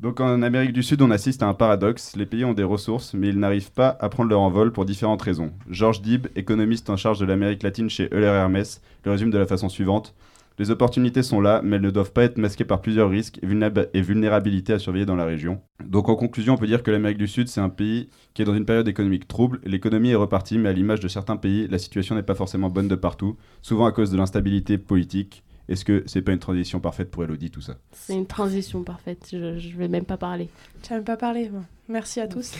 Donc 0.00 0.18
en 0.20 0.40
Amérique 0.40 0.72
du 0.72 0.82
Sud 0.82 1.02
on 1.02 1.10
assiste 1.10 1.42
à 1.42 1.46
un 1.46 1.52
paradoxe, 1.52 2.16
les 2.16 2.24
pays 2.24 2.46
ont 2.46 2.54
des 2.54 2.64
ressources 2.64 3.12
mais 3.12 3.28
ils 3.28 3.38
n'arrivent 3.38 3.72
pas 3.72 3.98
à 4.00 4.08
prendre 4.08 4.30
leur 4.30 4.40
envol 4.40 4.72
pour 4.72 4.86
différentes 4.86 5.20
raisons. 5.20 5.52
Georges 5.68 6.00
Dib, 6.00 6.28
économiste 6.36 6.88
en 6.88 6.96
charge 6.96 7.18
de 7.18 7.26
l'Amérique 7.26 7.62
latine 7.62 7.90
chez 7.90 8.08
Euler 8.10 8.24
Hermès, 8.24 8.80
le 9.04 9.10
résume 9.10 9.30
de 9.30 9.36
la 9.36 9.44
façon 9.44 9.68
suivante. 9.68 10.14
Les 10.58 10.70
opportunités 10.70 11.22
sont 11.22 11.42
là, 11.42 11.60
mais 11.62 11.76
elles 11.76 11.82
ne 11.82 11.90
doivent 11.90 12.12
pas 12.12 12.24
être 12.24 12.38
masquées 12.38 12.64
par 12.64 12.80
plusieurs 12.80 13.10
risques 13.10 13.40
et 13.42 13.46
vulnéra- 13.46 13.88
et 13.92 14.00
vulnérabilités 14.00 14.72
à 14.72 14.78
surveiller 14.78 15.04
dans 15.04 15.16
la 15.16 15.26
région. 15.26 15.60
Donc 15.84 16.08
en 16.08 16.16
conclusion, 16.16 16.54
on 16.54 16.58
peut 16.58 16.66
dire 16.66 16.82
que 16.82 16.90
l'Amérique 16.90 17.18
du 17.18 17.28
Sud, 17.28 17.48
c'est 17.48 17.60
un 17.60 17.68
pays 17.68 18.08
qui 18.32 18.40
est 18.40 18.46
dans 18.46 18.54
une 18.54 18.64
période 18.64 18.88
économique 18.88 19.28
trouble. 19.28 19.60
L'économie 19.64 20.10
est 20.10 20.16
repartie, 20.16 20.58
mais 20.58 20.70
à 20.70 20.72
l'image 20.72 21.00
de 21.00 21.08
certains 21.08 21.36
pays, 21.36 21.68
la 21.68 21.78
situation 21.78 22.14
n'est 22.14 22.22
pas 22.22 22.34
forcément 22.34 22.70
bonne 22.70 22.88
de 22.88 22.94
partout, 22.94 23.36
souvent 23.60 23.84
à 23.84 23.92
cause 23.92 24.10
de 24.10 24.16
l'instabilité 24.16 24.78
politique 24.78 25.44
Est-ce 25.70 25.84
que 25.84 26.02
c'est 26.06 26.20
pas 26.22 26.32
une 26.32 26.38
transition 26.40 26.80
parfaite 26.80 27.10
pour 27.10 27.22
Elodie 27.24 27.50
tout 27.50 27.60
ça? 27.60 27.76
C'est 27.92 28.12
une 28.14 28.26
transition 28.26 28.82
parfaite, 28.82 29.28
je, 29.32 29.58
je 29.58 29.76
vais 29.76 29.88
même 29.88 30.04
pas 30.04 30.16
parler. 30.16 30.48
Tu 30.82 30.92
n'as 30.92 30.96
même 30.98 31.04
pas 31.04 31.16
parlé. 31.16 31.48
Bon. 31.48 31.62
Merci 31.88 32.20
à 32.20 32.28
tous. 32.28 32.52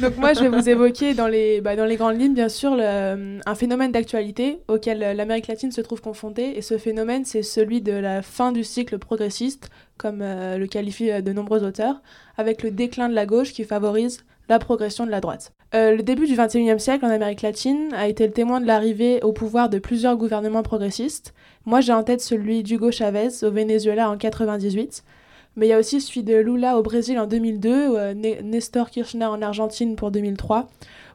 Donc 0.00 0.16
moi, 0.18 0.32
je 0.34 0.40
vais 0.40 0.48
vous 0.48 0.68
évoquer 0.68 1.14
dans 1.14 1.28
les, 1.28 1.60
bah, 1.60 1.76
dans 1.76 1.84
les 1.86 1.96
grandes 1.96 2.18
lignes, 2.20 2.34
bien 2.34 2.48
sûr, 2.50 2.74
le- 2.76 3.38
un 3.44 3.54
phénomène 3.54 3.92
d'actualité 3.92 4.58
auquel 4.68 5.02
euh, 5.02 5.14
l'Amérique 5.14 5.46
latine 5.46 5.70
se 5.72 5.80
trouve 5.80 6.00
confrontée. 6.02 6.58
Et 6.58 6.62
ce 6.62 6.76
phénomène, 6.76 7.24
c'est 7.24 7.42
celui 7.42 7.80
de 7.80 7.92
la 7.92 8.20
fin 8.22 8.52
du 8.52 8.64
cycle 8.64 8.98
progressiste, 8.98 9.70
comme 9.96 10.20
euh, 10.22 10.58
le 10.58 10.66
qualifient 10.66 11.10
euh, 11.10 11.20
de 11.22 11.32
nombreux 11.32 11.62
auteurs, 11.64 12.02
avec 12.36 12.62
le 12.62 12.70
déclin 12.70 13.08
de 13.08 13.14
la 13.14 13.24
gauche 13.26 13.52
qui 13.52 13.64
favorise 13.64 14.24
la 14.48 14.58
progression 14.58 15.04
de 15.06 15.10
la 15.10 15.20
droite. 15.20 15.52
Euh, 15.74 15.96
le 15.96 16.02
début 16.02 16.26
du 16.26 16.36
XXIe 16.36 16.78
siècle 16.78 17.04
en 17.04 17.10
Amérique 17.10 17.42
latine 17.42 17.88
a 17.94 18.06
été 18.08 18.26
le 18.26 18.32
témoin 18.32 18.60
de 18.60 18.66
l'arrivée 18.66 19.20
au 19.22 19.32
pouvoir 19.32 19.68
de 19.68 19.78
plusieurs 19.78 20.16
gouvernements 20.16 20.62
progressistes. 20.62 21.34
Moi, 21.66 21.80
j'ai 21.80 21.92
en 21.92 22.02
tête 22.04 22.20
celui 22.20 22.62
d'Hugo 22.62 22.90
Chavez 22.90 23.28
au 23.42 23.50
Venezuela 23.50 24.08
en 24.10 24.16
98. 24.16 25.02
Mais 25.56 25.66
il 25.66 25.70
y 25.70 25.72
a 25.72 25.78
aussi 25.78 26.00
celui 26.00 26.22
de 26.22 26.36
Lula 26.36 26.78
au 26.78 26.82
Brésil 26.82 27.18
en 27.18 27.26
2002, 27.26 27.88
ou, 27.88 27.96
euh, 27.96 28.14
Ne- 28.14 28.42
Nestor 28.42 28.90
Kirchner 28.90 29.24
en 29.24 29.40
Argentine 29.40 29.96
pour 29.96 30.10
2003, 30.10 30.68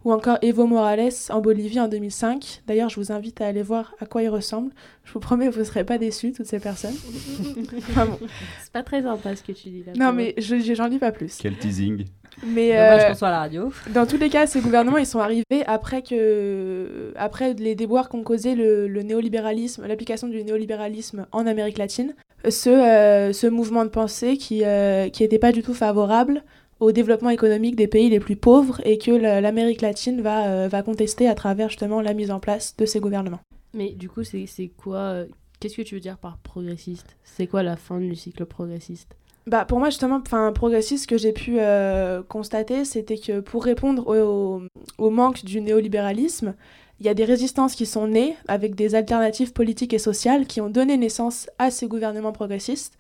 ou 0.03 0.11
encore 0.11 0.37
Evo 0.41 0.65
Morales 0.65 1.09
en 1.29 1.41
Bolivie 1.41 1.79
en 1.79 1.87
2005. 1.87 2.61
D'ailleurs, 2.67 2.89
je 2.89 2.95
vous 2.99 3.11
invite 3.11 3.41
à 3.41 3.47
aller 3.47 3.61
voir 3.61 3.93
à 3.99 4.05
quoi 4.05 4.23
ils 4.23 4.29
ressemblent. 4.29 4.71
Je 5.05 5.13
vous 5.13 5.19
promets, 5.19 5.47
vous 5.49 5.59
ne 5.59 5.63
serez 5.63 5.83
pas 5.83 5.97
déçus, 5.97 6.31
toutes 6.31 6.45
ces 6.47 6.59
personnes. 6.59 6.95
Enfin 7.89 8.05
bon. 8.05 8.17
C'est 8.63 8.71
pas 8.71 8.83
très 8.83 9.01
sympa 9.03 9.35
ce 9.35 9.43
que 9.43 9.51
tu 9.51 9.69
dis 9.69 9.83
là. 9.85 9.93
Non, 9.95 10.13
mais 10.13 10.33
je 10.37 10.59
je- 10.59 10.73
j'en 10.73 10.87
dis 10.89 10.99
pas 10.99 11.11
plus. 11.11 11.37
Quel 11.41 11.55
teasing 11.57 12.05
Mais 12.45 12.69
Dommage 12.69 13.01
euh, 13.03 13.07
qu'on 13.09 13.15
soit 13.15 13.27
à 13.27 13.31
la 13.31 13.39
radio. 13.39 13.71
dans 13.93 14.05
tous 14.05 14.17
les 14.17 14.29
cas, 14.29 14.47
ces 14.47 14.61
gouvernements, 14.61 14.97
ils 14.97 15.05
sont 15.05 15.19
arrivés 15.19 15.63
après, 15.67 16.01
que, 16.01 17.11
après 17.15 17.53
les 17.53 17.75
déboires 17.75 18.09
qu'ont 18.09 18.23
causé 18.23 18.55
le, 18.55 18.87
le 18.87 19.03
néolibéralisme, 19.03 19.85
l'application 19.85 20.27
du 20.27 20.43
néolibéralisme 20.43 21.25
en 21.31 21.45
Amérique 21.45 21.77
latine. 21.77 22.13
Ce, 22.49 22.69
euh, 22.69 23.33
ce 23.33 23.45
mouvement 23.45 23.83
de 23.85 23.89
pensée 23.89 24.37
qui 24.37 24.63
n'était 24.63 25.37
pas 25.39 25.51
du 25.51 25.61
tout 25.61 25.75
favorable 25.75 26.43
au 26.81 26.91
développement 26.91 27.29
économique 27.29 27.77
des 27.77 27.87
pays 27.87 28.09
les 28.09 28.19
plus 28.19 28.35
pauvres 28.35 28.81
et 28.83 28.97
que 28.97 29.11
la- 29.11 29.39
l'Amérique 29.39 29.81
latine 29.81 30.21
va, 30.21 30.47
euh, 30.49 30.67
va 30.67 30.81
contester 30.83 31.27
à 31.29 31.35
travers 31.35 31.69
justement 31.69 32.01
la 32.01 32.13
mise 32.13 32.31
en 32.31 32.39
place 32.41 32.75
de 32.75 32.85
ces 32.85 32.99
gouvernements. 32.99 33.39
Mais 33.73 33.91
du 33.91 34.09
coup, 34.09 34.23
c'est 34.23 34.47
quoi 34.75 34.97
euh, 34.97 35.25
Qu'est-ce 35.59 35.77
que 35.77 35.83
tu 35.83 35.93
veux 35.95 36.01
dire 36.01 36.17
par 36.17 36.37
progressiste? 36.39 37.15
C'est 37.23 37.45
quoi 37.47 37.61
la 37.63 37.77
fin 37.77 37.99
du 37.99 38.15
cycle 38.15 38.45
progressiste? 38.45 39.15
Bah, 39.47 39.63
pour 39.65 39.79
moi, 39.79 39.89
justement, 39.89 40.21
progressiste, 40.21 41.03
ce 41.03 41.07
que 41.07 41.17
j'ai 41.17 41.31
pu 41.33 41.57
euh, 41.59 42.21
constater, 42.23 42.83
c'était 42.83 43.17
que 43.17 43.39
pour 43.39 43.63
répondre 43.63 44.07
au, 44.07 44.59
au- 44.59 44.61
au 44.97 45.09
manque 45.11 45.45
du 45.45 45.61
néolibéralisme, 45.61 46.55
il 46.99 47.05
y 47.05 47.09
a 47.09 47.13
des 47.13 47.25
résistances 47.25 47.75
qui 47.75 47.85
sont 47.85 48.07
nées 48.07 48.35
avec 48.47 48.75
des 48.75 48.93
alternatives 48.95 49.53
politiques 49.53 49.93
et 49.93 49.99
sociales 49.99 50.45
qui 50.47 50.61
ont 50.61 50.69
donné 50.69 50.97
naissance 50.97 51.47
à 51.59 51.69
ces 51.71 51.87
gouvernements 51.87 52.31
progressistes. 52.33 52.97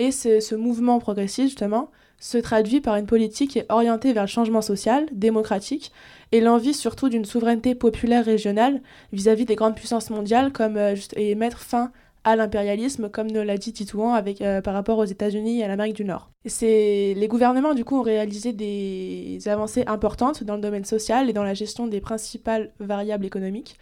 Et 0.00 0.10
ce, 0.10 0.40
ce 0.40 0.54
mouvement 0.56 0.98
progressiste, 0.98 1.48
justement, 1.50 1.90
se 2.18 2.38
traduit 2.38 2.80
par 2.80 2.96
une 2.96 3.06
politique 3.06 3.60
orientée 3.68 4.12
vers 4.12 4.24
le 4.24 4.28
changement 4.28 4.62
social, 4.62 5.06
démocratique, 5.12 5.92
et 6.32 6.40
l'envie 6.40 6.74
surtout 6.74 7.08
d'une 7.08 7.24
souveraineté 7.24 7.74
populaire 7.74 8.24
régionale 8.24 8.80
vis-à-vis 9.12 9.44
des 9.44 9.56
grandes 9.56 9.76
puissances 9.76 10.10
mondiales, 10.10 10.52
comme, 10.52 10.76
euh, 10.76 10.94
et 11.16 11.34
mettre 11.34 11.60
fin 11.60 11.92
à 12.24 12.36
l'impérialisme, 12.36 13.10
comme 13.10 13.30
nous 13.30 13.42
l'a 13.42 13.58
dit 13.58 13.72
Titouan 13.72 14.14
avec, 14.14 14.40
euh, 14.40 14.62
par 14.62 14.72
rapport 14.72 14.98
aux 14.98 15.04
États-Unis 15.04 15.60
et 15.60 15.64
à 15.64 15.68
l'Amérique 15.68 15.96
du 15.96 16.04
Nord. 16.04 16.30
Les 16.62 17.26
gouvernements 17.28 17.74
du 17.74 17.84
coup 17.84 17.98
ont 17.98 18.02
réalisé 18.02 18.52
des 18.52 19.38
avancées 19.46 19.84
importantes 19.86 20.42
dans 20.42 20.56
le 20.56 20.62
domaine 20.62 20.84
social 20.84 21.28
et 21.28 21.34
dans 21.34 21.44
la 21.44 21.54
gestion 21.54 21.86
des 21.86 22.00
principales 22.00 22.70
variables 22.80 23.26
économiques. 23.26 23.76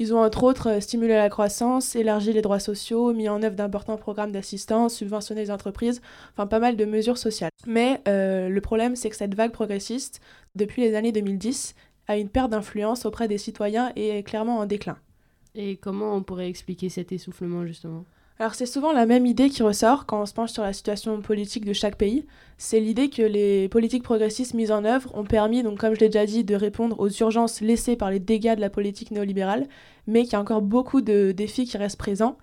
Ils 0.00 0.14
ont 0.14 0.18
entre 0.18 0.44
autres 0.44 0.70
euh, 0.70 0.80
stimulé 0.80 1.12
la 1.12 1.28
croissance, 1.28 1.94
élargi 1.94 2.32
les 2.32 2.40
droits 2.40 2.58
sociaux, 2.58 3.12
mis 3.12 3.28
en 3.28 3.42
œuvre 3.42 3.54
d'importants 3.54 3.98
programmes 3.98 4.32
d'assistance, 4.32 4.94
subventionné 4.94 5.42
les 5.42 5.50
entreprises, 5.50 6.00
enfin 6.32 6.46
pas 6.46 6.58
mal 6.58 6.76
de 6.76 6.86
mesures 6.86 7.18
sociales. 7.18 7.50
Mais 7.66 8.00
euh, 8.08 8.48
le 8.48 8.60
problème 8.62 8.96
c'est 8.96 9.10
que 9.10 9.16
cette 9.16 9.34
vague 9.34 9.52
progressiste, 9.52 10.22
depuis 10.54 10.80
les 10.80 10.94
années 10.94 11.12
2010, 11.12 11.74
a 12.08 12.16
une 12.16 12.30
perte 12.30 12.50
d'influence 12.50 13.04
auprès 13.04 13.28
des 13.28 13.36
citoyens 13.36 13.92
et 13.94 14.08
est 14.08 14.22
clairement 14.22 14.56
en 14.56 14.64
déclin. 14.64 14.96
Et 15.54 15.76
comment 15.76 16.14
on 16.14 16.22
pourrait 16.22 16.48
expliquer 16.48 16.88
cet 16.88 17.12
essoufflement 17.12 17.66
justement? 17.66 18.06
Alors 18.40 18.54
c'est 18.54 18.64
souvent 18.64 18.92
la 18.94 19.04
même 19.04 19.26
idée 19.26 19.50
qui 19.50 19.62
ressort 19.62 20.06
quand 20.06 20.22
on 20.22 20.24
se 20.24 20.32
penche 20.32 20.52
sur 20.52 20.62
la 20.62 20.72
situation 20.72 21.20
politique 21.20 21.66
de 21.66 21.74
chaque 21.74 21.96
pays. 21.96 22.24
C'est 22.56 22.80
l'idée 22.80 23.10
que 23.10 23.20
les 23.20 23.68
politiques 23.68 24.02
progressistes 24.02 24.54
mises 24.54 24.72
en 24.72 24.86
œuvre 24.86 25.14
ont 25.14 25.24
permis, 25.24 25.62
donc 25.62 25.78
comme 25.78 25.94
je 25.94 26.00
l'ai 26.00 26.08
déjà 26.08 26.24
dit, 26.24 26.42
de 26.42 26.54
répondre 26.54 26.98
aux 26.98 27.10
urgences 27.10 27.60
laissées 27.60 27.96
par 27.96 28.10
les 28.10 28.18
dégâts 28.18 28.54
de 28.56 28.62
la 28.62 28.70
politique 28.70 29.10
néolibérale, 29.10 29.66
mais 30.06 30.22
qu'il 30.22 30.32
y 30.32 30.36
a 30.36 30.40
encore 30.40 30.62
beaucoup 30.62 31.02
de 31.02 31.32
défis 31.32 31.66
qui 31.66 31.76
restent 31.76 31.98
présents. 31.98 32.38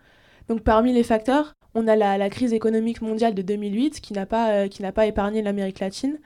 Donc 0.50 0.62
parmi 0.62 0.94
les 0.94 1.02
facteurs, 1.02 1.54
on 1.74 1.88
a 1.88 1.96
la, 1.96 2.30
crise 2.30 2.54
économique 2.54 3.02
mondiale 3.02 3.34
de 3.34 3.42
2008 3.42 4.00
qui 4.00 4.14
n'a 4.14 4.28
pas, 4.28 4.52
euh, 4.52 4.68
qui 4.68 4.84
n'a 4.84 4.92
pas 4.92 5.08
épargné 5.08 5.42
l'Amérique 5.42 5.80
latine. 5.80 6.20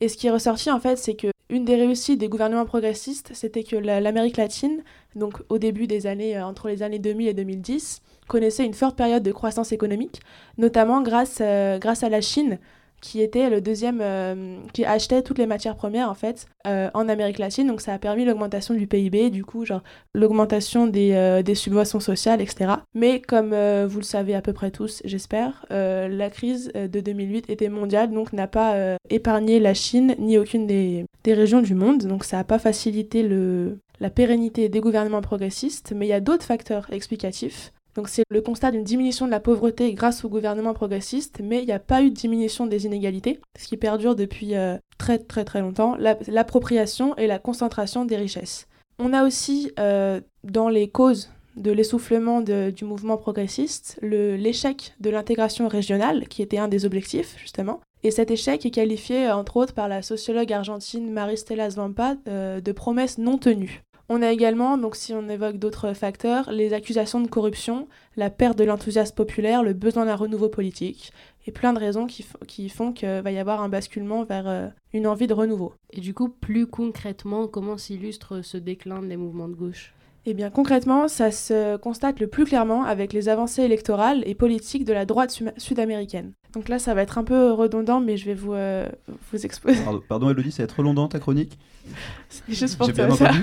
Et 0.00 0.08
ce 0.08 0.16
qui 0.16 0.26
est 0.26 0.30
ressorti 0.32 0.68
en 0.68 0.80
fait, 0.80 0.96
c'est 0.96 1.14
que 1.14 1.28
une 1.48 1.64
des 1.64 1.76
réussites 1.76 2.18
des 2.18 2.28
gouvernements 2.28 2.66
progressistes, 2.66 3.30
c'était 3.34 3.62
que 3.62 3.76
la- 3.76 4.00
l'Amérique 4.00 4.36
latine, 4.36 4.82
donc 5.14 5.42
au 5.48 5.58
début 5.58 5.86
des 5.86 6.08
années, 6.08 6.36
euh, 6.36 6.44
entre 6.44 6.66
les 6.66 6.82
années 6.82 6.98
2000 6.98 7.28
et 7.28 7.34
2010, 7.34 8.02
connaissait 8.32 8.64
une 8.64 8.72
forte 8.72 8.96
période 8.96 9.22
de 9.22 9.30
croissance 9.30 9.72
économique, 9.72 10.22
notamment 10.56 11.02
grâce, 11.02 11.38
euh, 11.42 11.78
grâce 11.78 12.02
à 12.02 12.08
la 12.08 12.22
Chine, 12.22 12.58
qui 13.02 13.20
était 13.20 13.50
le 13.50 13.60
deuxième, 13.60 13.98
euh, 14.00 14.56
qui 14.72 14.86
achetait 14.86 15.20
toutes 15.20 15.38
les 15.38 15.46
matières 15.46 15.76
premières 15.76 16.08
en 16.08 16.14
fait 16.14 16.46
euh, 16.66 16.88
en 16.94 17.10
Amérique 17.10 17.38
latine. 17.38 17.66
Donc 17.66 17.82
ça 17.82 17.92
a 17.92 17.98
permis 17.98 18.24
l'augmentation 18.24 18.72
du 18.72 18.86
PIB, 18.86 19.28
du 19.28 19.44
coup 19.44 19.66
genre 19.66 19.82
l'augmentation 20.14 20.86
des, 20.86 21.42
des 21.44 21.54
subventions 21.54 22.00
sociales, 22.00 22.40
etc. 22.40 22.70
Mais 22.94 23.20
comme 23.20 23.50
vous 23.84 23.98
le 23.98 24.04
savez 24.04 24.34
à 24.34 24.40
peu 24.40 24.54
près 24.54 24.70
tous, 24.70 25.02
j'espère, 25.04 25.66
la 25.68 26.30
crise 26.30 26.72
de 26.74 27.00
2008 27.00 27.50
était 27.50 27.68
mondiale, 27.68 28.12
donc 28.12 28.32
n'a 28.32 28.46
pas 28.46 28.96
épargné 29.10 29.60
la 29.60 29.74
Chine 29.74 30.14
ni 30.18 30.38
aucune 30.38 30.66
des, 30.66 31.04
des 31.24 31.34
régions 31.34 31.60
du 31.60 31.74
monde. 31.74 32.04
Donc 32.04 32.24
ça 32.24 32.38
n'a 32.38 32.44
pas 32.44 32.60
facilité 32.60 33.24
le, 33.24 33.78
la 34.00 34.10
pérennité 34.10 34.68
des 34.68 34.80
gouvernements 34.80 35.22
progressistes, 35.22 35.92
mais 35.94 36.06
il 36.06 36.10
y 36.10 36.14
a 36.14 36.20
d'autres 36.20 36.46
facteurs 36.46 36.86
explicatifs. 36.92 37.72
Donc 37.94 38.08
c'est 38.08 38.24
le 38.30 38.40
constat 38.40 38.70
d'une 38.70 38.84
diminution 38.84 39.26
de 39.26 39.30
la 39.30 39.40
pauvreté 39.40 39.92
grâce 39.92 40.24
au 40.24 40.28
gouvernement 40.28 40.72
progressiste, 40.72 41.40
mais 41.42 41.60
il 41.60 41.66
n'y 41.66 41.72
a 41.72 41.78
pas 41.78 42.02
eu 42.02 42.10
de 42.10 42.14
diminution 42.14 42.66
des 42.66 42.86
inégalités, 42.86 43.38
ce 43.58 43.68
qui 43.68 43.76
perdure 43.76 44.16
depuis 44.16 44.54
euh, 44.54 44.78
très 44.98 45.18
très 45.18 45.44
très 45.44 45.60
longtemps, 45.60 45.94
la- 45.96 46.16
l'appropriation 46.28 47.14
et 47.16 47.26
la 47.26 47.38
concentration 47.38 48.04
des 48.04 48.16
richesses. 48.16 48.66
On 48.98 49.12
a 49.12 49.24
aussi 49.26 49.72
euh, 49.78 50.20
dans 50.44 50.68
les 50.68 50.88
causes 50.88 51.30
de 51.56 51.70
l'essoufflement 51.70 52.40
du 52.40 52.84
mouvement 52.86 53.18
progressiste 53.18 53.98
l'échec 54.00 54.94
de 55.00 55.10
l'intégration 55.10 55.68
régionale, 55.68 56.26
qui 56.28 56.40
était 56.40 56.56
un 56.56 56.68
des 56.68 56.86
objectifs 56.86 57.36
justement. 57.38 57.80
Et 58.04 58.10
cet 58.10 58.30
échec 58.30 58.64
est 58.64 58.70
qualifié 58.70 59.30
entre 59.30 59.58
autres 59.58 59.74
par 59.74 59.86
la 59.86 60.00
sociologue 60.00 60.50
argentine 60.52 61.12
Maristela 61.12 61.70
Svampa 61.70 62.16
euh, 62.26 62.60
de 62.62 62.72
promesse 62.72 63.18
non 63.18 63.36
tenue. 63.36 63.82
On 64.08 64.22
a 64.22 64.30
également, 64.30 64.76
donc 64.76 64.96
si 64.96 65.14
on 65.14 65.28
évoque 65.28 65.56
d'autres 65.56 65.94
facteurs, 65.94 66.50
les 66.50 66.72
accusations 66.72 67.20
de 67.20 67.28
corruption, 67.28 67.88
la 68.16 68.30
perte 68.30 68.58
de 68.58 68.64
l'enthousiasme 68.64 69.14
populaire, 69.14 69.62
le 69.62 69.72
besoin 69.72 70.04
d'un 70.04 70.16
renouveau 70.16 70.48
politique, 70.48 71.12
et 71.46 71.52
plein 71.52 71.72
de 71.72 71.78
raisons 71.78 72.06
qui, 72.06 72.68
font 72.68 72.92
qu'il 72.92 73.08
va 73.08 73.32
y 73.32 73.38
avoir 73.38 73.62
un 73.62 73.68
basculement 73.68 74.24
vers 74.24 74.48
euh, 74.48 74.68
une 74.92 75.06
envie 75.06 75.26
de 75.26 75.34
renouveau. 75.34 75.74
Et 75.90 76.00
du 76.00 76.14
coup, 76.14 76.28
plus 76.28 76.66
concrètement, 76.66 77.46
comment 77.46 77.78
s'illustre 77.78 78.42
ce 78.42 78.56
déclin 78.56 79.02
des 79.02 79.16
mouvements 79.16 79.48
de 79.48 79.54
gauche? 79.54 79.94
Eh 80.24 80.34
bien 80.34 80.50
concrètement, 80.50 81.08
ça 81.08 81.32
se 81.32 81.76
constate 81.78 82.20
le 82.20 82.28
plus 82.28 82.44
clairement 82.44 82.84
avec 82.84 83.12
les 83.12 83.28
avancées 83.28 83.62
électorales 83.62 84.22
et 84.24 84.36
politiques 84.36 84.84
de 84.84 84.92
la 84.92 85.04
droite 85.04 85.36
sud-américaine. 85.56 86.32
Donc 86.52 86.68
là, 86.68 86.78
ça 86.78 86.94
va 86.94 87.02
être 87.02 87.18
un 87.18 87.24
peu 87.24 87.50
redondant, 87.50 87.98
mais 87.98 88.16
je 88.16 88.26
vais 88.26 88.34
vous, 88.34 88.52
euh, 88.52 88.88
vous 89.32 89.44
exposer. 89.44 89.82
Pardon, 89.82 90.02
pardon, 90.08 90.30
Elodie, 90.30 90.52
ça 90.52 90.58
va 90.58 90.64
être 90.64 90.78
redondant 90.78 91.08
ta 91.08 91.18
chronique? 91.18 91.58
C'est 92.28 92.52
juste 92.52 92.76
pour 92.76 92.86
J'ai 92.86 92.92
bien 92.92 93.10
entendu. 93.10 93.42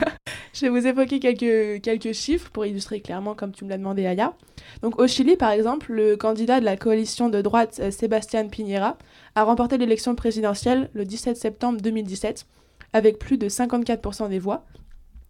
Je 0.59 0.65
vais 0.65 0.77
vous 0.77 0.87
évoquer 0.87 1.21
quelques, 1.21 2.11
chiffres 2.11 2.49
pour 2.49 2.65
illustrer 2.65 2.99
clairement, 2.99 3.33
comme 3.33 3.53
tu 3.53 3.63
me 3.63 3.69
l'as 3.69 3.77
demandé, 3.77 4.05
Aya. 4.05 4.33
Donc, 4.81 4.99
au 4.99 5.07
Chili, 5.07 5.37
par 5.37 5.51
exemple, 5.51 5.93
le 5.93 6.17
candidat 6.17 6.59
de 6.59 6.65
la 6.65 6.75
coalition 6.75 7.29
de 7.29 7.41
droite, 7.41 7.79
euh, 7.81 7.91
Sébastien 7.91 8.45
Piñera, 8.49 8.97
a 9.35 9.43
remporté 9.45 9.77
l'élection 9.77 10.15
présidentielle 10.15 10.89
le 10.93 11.05
17 11.05 11.37
septembre 11.37 11.79
2017 11.79 12.45
avec 12.91 13.19
plus 13.19 13.37
de 13.37 13.47
54% 13.47 14.27
des 14.27 14.39
voix. 14.39 14.65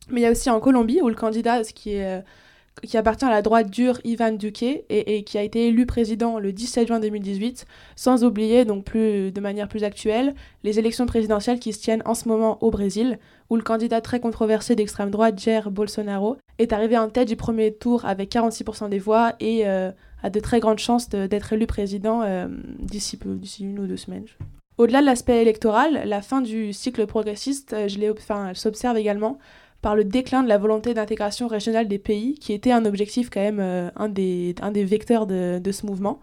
Mais 0.10 0.22
il 0.22 0.24
y 0.24 0.28
a 0.28 0.32
aussi 0.32 0.50
en 0.50 0.60
Colombie, 0.60 1.00
où 1.00 1.10
le 1.10 1.15
candidat 1.15 1.63
ce 1.63 1.74
qui, 1.74 1.92
est, 1.92 2.06
euh, 2.06 2.22
qui 2.82 2.98
appartient 2.98 3.26
à 3.26 3.30
la 3.30 3.42
droite 3.42 3.70
dure, 3.70 4.00
Ivan 4.04 4.32
Duque, 4.32 4.63
et, 4.63 5.24
qui 5.24 5.38
a 5.38 5.44
été 5.44 5.68
élu 5.68 5.86
président 5.86 6.39
le 6.39 6.54
17 6.54 6.88
juin 6.88 7.00
2018, 7.00 7.65
sans 7.96 8.24
oublier, 8.24 8.65
donc 8.65 8.84
plus, 8.84 9.32
de 9.32 9.42
manière 9.42 9.68
plus 9.68 9.84
actuelle, 9.84 10.34
les 10.63 10.80
élections 10.80 11.06
présidentielles 11.06 11.60
qui 11.60 11.74
se 11.74 11.82
tiennent 11.82 12.04
en 12.06 12.13
ce 12.13 12.28
moment 12.28 12.58
au 12.63 12.72
Brésil, 12.72 13.20
où 13.50 13.56
le 13.56 13.62
candidat 13.62 14.02
très 14.02 14.20
controversé 14.20 14.76
d'extrême 14.76 15.10
droite, 15.10 15.39
Jair 15.39 15.72
Bolsonaro, 15.72 16.38
est 16.58 16.74
arrivé 16.74 16.98
en 16.98 17.10
tête 17.10 17.28
du 17.28 17.36
premier 17.36 17.74
tour 17.74 18.06
avec 18.06 18.32
46% 18.32 18.89
des 18.89 19.00
voix 19.00 19.34
et 19.39 19.68
euh, 19.68 19.92
a 20.24 20.30
de 20.30 20.39
très 20.39 20.60
grandes 20.60 20.80
chances 20.80 21.10
d'être 21.10 21.54
élu 21.54 21.68
président 21.68 22.22
euh, 22.22 22.48
d'ici 22.80 23.18
une 23.62 23.80
ou 23.80 23.88
deux 23.88 23.98
semaines. 23.98 24.26
Au-delà 24.80 25.02
de 25.02 25.06
l'aspect 25.06 25.42
électoral, 25.42 26.04
la 26.06 26.22
fin 26.22 26.39
du 26.39 26.72
cycle 26.72 27.06
progressiste, 27.06 27.74
euh, 27.74 28.54
s'observe 28.54 28.96
également 28.96 29.38
par 29.82 29.96
le 29.96 30.04
déclin 30.04 30.44
de 30.44 30.50
la 30.50 30.58
volonté 30.58 30.94
d'intégration 30.94 31.48
régionale 31.48 31.88
des 31.88 32.00
pays, 32.00 32.36
qui 32.36 32.54
était 32.54 32.72
un 32.72 32.86
objectif 32.86 33.30
quand 33.30 33.39
même, 33.39 33.60
euh, 33.60 33.89
un, 33.96 34.10
des, 34.10 34.56
un 34.62 34.72
des 34.72 34.84
vecteurs 34.84 35.26
de, 35.28 35.60
de 35.60 35.72
ce 35.72 35.86
mouvement. 35.86 36.20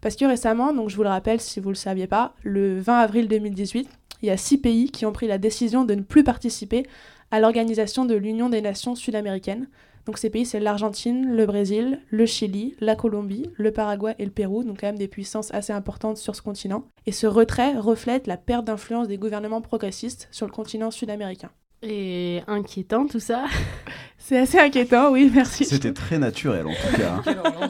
Parce 0.00 0.16
que 0.16 0.24
récemment, 0.24 0.72
donc 0.72 0.90
je 0.90 0.96
vous 0.96 1.02
le 1.02 1.08
rappelle 1.08 1.40
si 1.40 1.60
vous 1.60 1.70
ne 1.70 1.74
le 1.74 1.78
saviez 1.78 2.06
pas, 2.06 2.34
le 2.42 2.80
20 2.80 2.98
avril 2.98 3.28
2018, 3.28 3.88
il 4.22 4.28
y 4.28 4.30
a 4.30 4.36
six 4.36 4.58
pays 4.58 4.90
qui 4.90 5.06
ont 5.06 5.12
pris 5.12 5.26
la 5.26 5.38
décision 5.38 5.84
de 5.84 5.94
ne 5.94 6.02
plus 6.02 6.24
participer 6.24 6.84
à 7.30 7.40
l'organisation 7.40 8.04
de 8.04 8.14
l'Union 8.14 8.48
des 8.48 8.60
Nations 8.60 8.94
sud-américaines. 8.94 9.68
Donc 10.06 10.18
ces 10.18 10.28
pays, 10.28 10.44
c'est 10.44 10.60
l'Argentine, 10.60 11.34
le 11.34 11.46
Brésil, 11.46 12.00
le 12.10 12.26
Chili, 12.26 12.74
la 12.80 12.96
Colombie, 12.96 13.50
le 13.54 13.72
Paraguay 13.72 14.14
et 14.18 14.24
le 14.24 14.30
Pérou, 14.30 14.62
donc 14.62 14.80
quand 14.80 14.86
même 14.86 14.98
des 14.98 15.08
puissances 15.08 15.52
assez 15.54 15.72
importantes 15.72 16.18
sur 16.18 16.36
ce 16.36 16.42
continent. 16.42 16.84
Et 17.06 17.12
ce 17.12 17.26
retrait 17.26 17.78
reflète 17.78 18.26
la 18.26 18.36
perte 18.36 18.66
d'influence 18.66 19.08
des 19.08 19.16
gouvernements 19.16 19.62
progressistes 19.62 20.28
sur 20.30 20.46
le 20.46 20.52
continent 20.52 20.90
sud-américain. 20.90 21.50
Et 21.86 22.42
inquiétant 22.46 23.06
tout 23.06 23.20
ça. 23.20 23.44
C'est 24.18 24.38
assez 24.38 24.58
inquiétant, 24.58 25.10
oui, 25.12 25.30
merci. 25.34 25.66
C'était 25.66 25.92
très 25.92 26.18
naturel 26.18 26.66
en 26.66 26.72
tout 26.72 26.96
cas. 26.96 27.20
hein. 27.26 27.68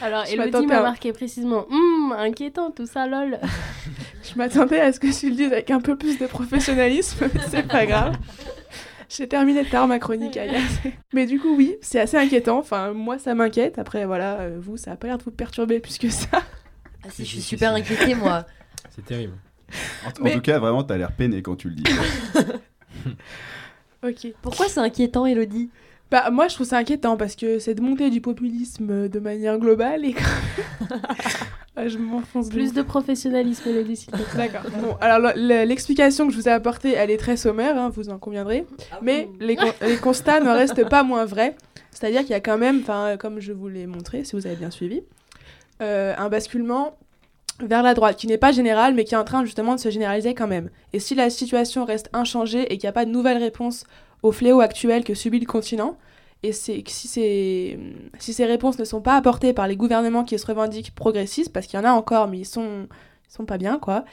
Alors, 0.00 0.24
Je 0.24 0.32
Elodie 0.32 0.66
m'a 0.66 0.80
marqué 0.80 1.12
précisément 1.12 1.66
Hum, 1.70 2.14
inquiétant 2.16 2.70
tout 2.70 2.86
ça, 2.86 3.06
lol. 3.06 3.38
Je 4.22 4.38
m'attendais 4.38 4.80
à 4.80 4.94
ce 4.94 4.98
que 5.00 5.08
tu 5.18 5.28
le 5.28 5.36
dises 5.36 5.52
avec 5.52 5.70
un 5.70 5.80
peu 5.80 5.96
plus 5.96 6.18
de 6.18 6.26
professionnalisme, 6.26 7.28
mais 7.34 7.40
c'est 7.50 7.68
pas 7.68 7.84
grave. 7.84 8.16
J'ai 9.10 9.28
terminé 9.28 9.62
tard 9.64 9.86
ma 9.86 9.98
chronique, 9.98 10.38
Aya. 10.38 10.60
Mais 11.12 11.26
du 11.26 11.38
coup, 11.38 11.54
oui, 11.54 11.76
c'est 11.82 12.00
assez 12.00 12.16
inquiétant. 12.16 12.58
Enfin, 12.58 12.92
moi, 12.92 13.18
ça 13.18 13.34
m'inquiète. 13.34 13.78
Après, 13.78 14.06
voilà, 14.06 14.40
euh, 14.40 14.58
vous, 14.60 14.76
ça 14.78 14.92
a 14.92 14.96
pas 14.96 15.06
l'air 15.06 15.18
de 15.18 15.22
vous 15.24 15.30
perturber 15.30 15.80
plus 15.80 15.98
que 15.98 16.08
ça. 16.10 16.42
Ah 17.04 17.08
si, 17.10 17.24
je 17.24 17.30
suis 17.30 17.40
super 17.42 17.72
inquiétée, 17.74 18.14
moi. 18.14 18.44
C'est 18.90 19.04
terrible. 19.04 19.34
En, 20.04 20.26
en 20.26 20.30
tout 20.30 20.40
cas, 20.40 20.58
vraiment, 20.58 20.82
t'as 20.82 20.96
l'air 20.96 21.12
peiné 21.12 21.42
quand 21.42 21.56
tu 21.56 21.68
le 21.68 21.74
dis. 21.76 21.84
Ok. 24.04 24.32
Pourquoi 24.42 24.68
c'est 24.68 24.78
inquiétant, 24.80 25.26
Elodie? 25.26 25.70
Bah, 26.10 26.30
moi, 26.30 26.48
je 26.48 26.54
trouve 26.54 26.66
ça 26.66 26.78
inquiétant 26.78 27.16
parce 27.16 27.34
que 27.36 27.58
cette 27.58 27.80
montée 27.80 28.10
du 28.10 28.20
populisme 28.20 29.08
de 29.08 29.18
manière 29.18 29.58
globale 29.58 30.04
et 30.04 30.14
Ah, 31.76 31.86
je 31.86 31.98
m'enfonce 31.98 32.48
Plus 32.48 32.72
de 32.72 32.82
professionnalisme, 32.82 33.68
Elodie, 33.68 33.96
s'il 33.96 34.12
te 34.12 34.16
plaît. 34.16 34.48
D'accord. 34.48 34.68
Bon, 34.80 34.96
alors 35.00 35.18
le- 35.20 35.32
le- 35.36 35.64
l'explication 35.64 36.26
que 36.26 36.32
je 36.32 36.38
vous 36.38 36.48
ai 36.48 36.52
apportée, 36.52 36.92
elle 36.92 37.10
est 37.10 37.18
très 37.18 37.36
sommaire, 37.36 37.76
hein, 37.78 37.88
vous 37.94 38.08
en 38.08 38.18
conviendrez. 38.18 38.66
Mais 39.02 39.28
les, 39.38 39.54
con- 39.54 39.72
les 39.82 39.96
constats 39.96 40.40
ne 40.40 40.48
restent 40.50 40.88
pas 40.88 41.02
moins 41.04 41.24
vrais. 41.24 41.54
C'est-à-dire 41.92 42.20
qu'il 42.22 42.30
y 42.30 42.34
a 42.34 42.40
quand 42.40 42.58
même, 42.58 42.80
enfin, 42.82 43.16
comme 43.16 43.38
je 43.40 43.52
vous 43.52 43.68
l'ai 43.68 43.86
montré, 43.86 44.24
si 44.24 44.34
vous 44.34 44.46
avez 44.46 44.56
bien 44.56 44.70
suivi, 44.72 45.02
euh, 45.82 46.14
un 46.18 46.28
basculement 46.28 46.96
vers 47.60 47.82
la 47.82 47.94
droite, 47.94 48.16
qui 48.16 48.26
n'est 48.26 48.38
pas 48.38 48.52
général, 48.52 48.94
mais 48.94 49.04
qui 49.04 49.14
est 49.14 49.18
en 49.18 49.24
train 49.24 49.44
justement 49.44 49.74
de 49.74 49.80
se 49.80 49.90
généraliser 49.90 50.34
quand 50.34 50.46
même. 50.46 50.70
Et 50.92 51.00
si 51.00 51.14
la 51.14 51.30
situation 51.30 51.84
reste 51.84 52.08
inchangée 52.12 52.72
et 52.72 52.78
qu'il 52.78 52.86
n'y 52.86 52.90
a 52.90 52.92
pas 52.92 53.04
de 53.04 53.10
nouvelle 53.10 53.38
réponse 53.38 53.84
au 54.22 54.32
fléau 54.32 54.60
actuel 54.60 55.04
que 55.04 55.14
subit 55.14 55.40
le 55.40 55.46
continent, 55.46 55.96
et 56.42 56.52
c'est 56.52 56.82
que 56.82 56.90
si 56.90 57.08
ces, 57.08 57.78
si 58.18 58.32
ces 58.32 58.44
réponses 58.44 58.78
ne 58.78 58.84
sont 58.84 59.00
pas 59.00 59.16
apportées 59.16 59.52
par 59.52 59.66
les 59.66 59.76
gouvernements 59.76 60.24
qui 60.24 60.38
se 60.38 60.46
revendiquent 60.46 60.94
progressistes, 60.94 61.52
parce 61.52 61.66
qu'il 61.66 61.78
y 61.78 61.82
en 61.82 61.86
a 61.86 61.92
encore, 61.92 62.28
mais 62.28 62.38
ils 62.38 62.46
sont, 62.46 62.86
ils 63.28 63.32
sont 63.32 63.44
pas 63.44 63.58
bien, 63.58 63.78
quoi, 63.78 64.04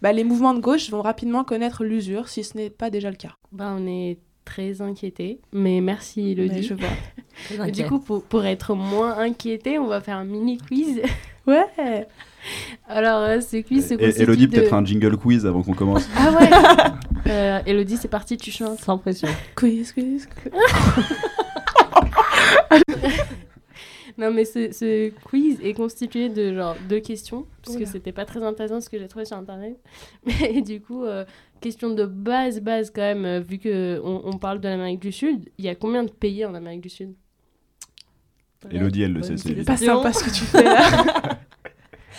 bah, 0.00 0.12
les 0.12 0.24
mouvements 0.24 0.54
de 0.54 0.60
gauche 0.60 0.88
vont 0.90 1.02
rapidement 1.02 1.44
connaître 1.44 1.84
l'usure, 1.84 2.28
si 2.28 2.42
ce 2.42 2.56
n'est 2.56 2.70
pas 2.70 2.88
déjà 2.88 3.10
le 3.10 3.16
cas. 3.16 3.36
Bah, 3.52 3.74
on 3.78 3.86
est 3.86 4.18
très 4.46 4.80
inquiétés. 4.80 5.40
Mais 5.52 5.80
merci, 5.82 6.32
Elodie. 6.32 6.54
Mais 6.54 6.62
je 6.62 6.74
vois. 6.74 6.88
Du 7.72 7.84
coup, 7.84 7.98
pour, 7.98 8.22
pour 8.22 8.44
être 8.44 8.76
moins 8.76 9.18
inquiété, 9.18 9.78
on 9.80 9.88
va 9.88 10.00
faire 10.00 10.18
un 10.18 10.24
mini 10.24 10.56
quiz. 10.56 11.02
Ouais 11.48 11.66
Alors, 12.88 13.20
euh, 13.20 13.40
ce 13.40 13.58
quiz 13.62 13.88
se 13.88 13.94
Et- 13.94 13.98
constitue 13.98 14.22
Elodie, 14.22 14.46
de... 14.48 14.52
peut-être 14.52 14.74
un 14.74 14.84
jingle 14.84 15.16
quiz 15.16 15.46
avant 15.46 15.62
qu'on 15.62 15.74
commence. 15.74 16.08
Ah 16.16 16.32
ouais 16.32 16.50
euh, 17.30 17.60
Elodie, 17.66 17.96
c'est 17.96 18.08
parti, 18.08 18.36
tu 18.36 18.50
chantes. 18.50 18.80
Sans 18.80 18.98
pression. 18.98 19.28
Quiz, 19.54 19.92
quiz, 19.92 20.26
quiz. 20.26 20.52
Non, 24.16 24.32
mais 24.32 24.44
ce, 24.44 24.70
ce 24.70 25.10
quiz 25.24 25.58
est 25.60 25.74
constitué 25.74 26.28
de 26.28 26.54
genre 26.54 26.76
deux 26.88 27.00
questions, 27.00 27.46
parce 27.64 27.76
que 27.76 27.84
c'était 27.84 28.12
pas 28.12 28.24
très 28.24 28.42
intéressant 28.42 28.80
ce 28.80 28.88
que 28.88 28.98
j'ai 28.98 29.08
trouvé 29.08 29.24
sur 29.24 29.36
internet. 29.36 29.76
Mais 30.26 30.62
du 30.62 30.80
coup, 30.80 31.04
euh, 31.04 31.24
question 31.60 31.90
de 31.90 32.04
base, 32.04 32.60
base 32.60 32.92
quand 32.94 33.02
même, 33.02 33.24
euh, 33.24 33.40
vu 33.40 33.58
que 33.58 34.00
on, 34.04 34.38
parle 34.38 34.60
de 34.60 34.68
l'Amérique 34.68 35.00
du 35.00 35.10
Sud, 35.10 35.48
il 35.58 35.64
y 35.64 35.68
a 35.68 35.74
combien 35.74 36.04
de 36.04 36.10
pays 36.10 36.44
en 36.44 36.54
Amérique 36.54 36.82
du 36.82 36.90
Sud? 36.90 37.14
Elodie, 38.70 39.02
elle 39.02 39.12
le 39.12 39.22
sait, 39.22 39.36
c'est. 39.36 39.64
Pas 39.64 39.76
sympa 39.76 40.12
ce 40.12 40.24
que 40.24 40.30
tu 40.30 40.44
fais 40.44 40.62
là. 40.62 41.38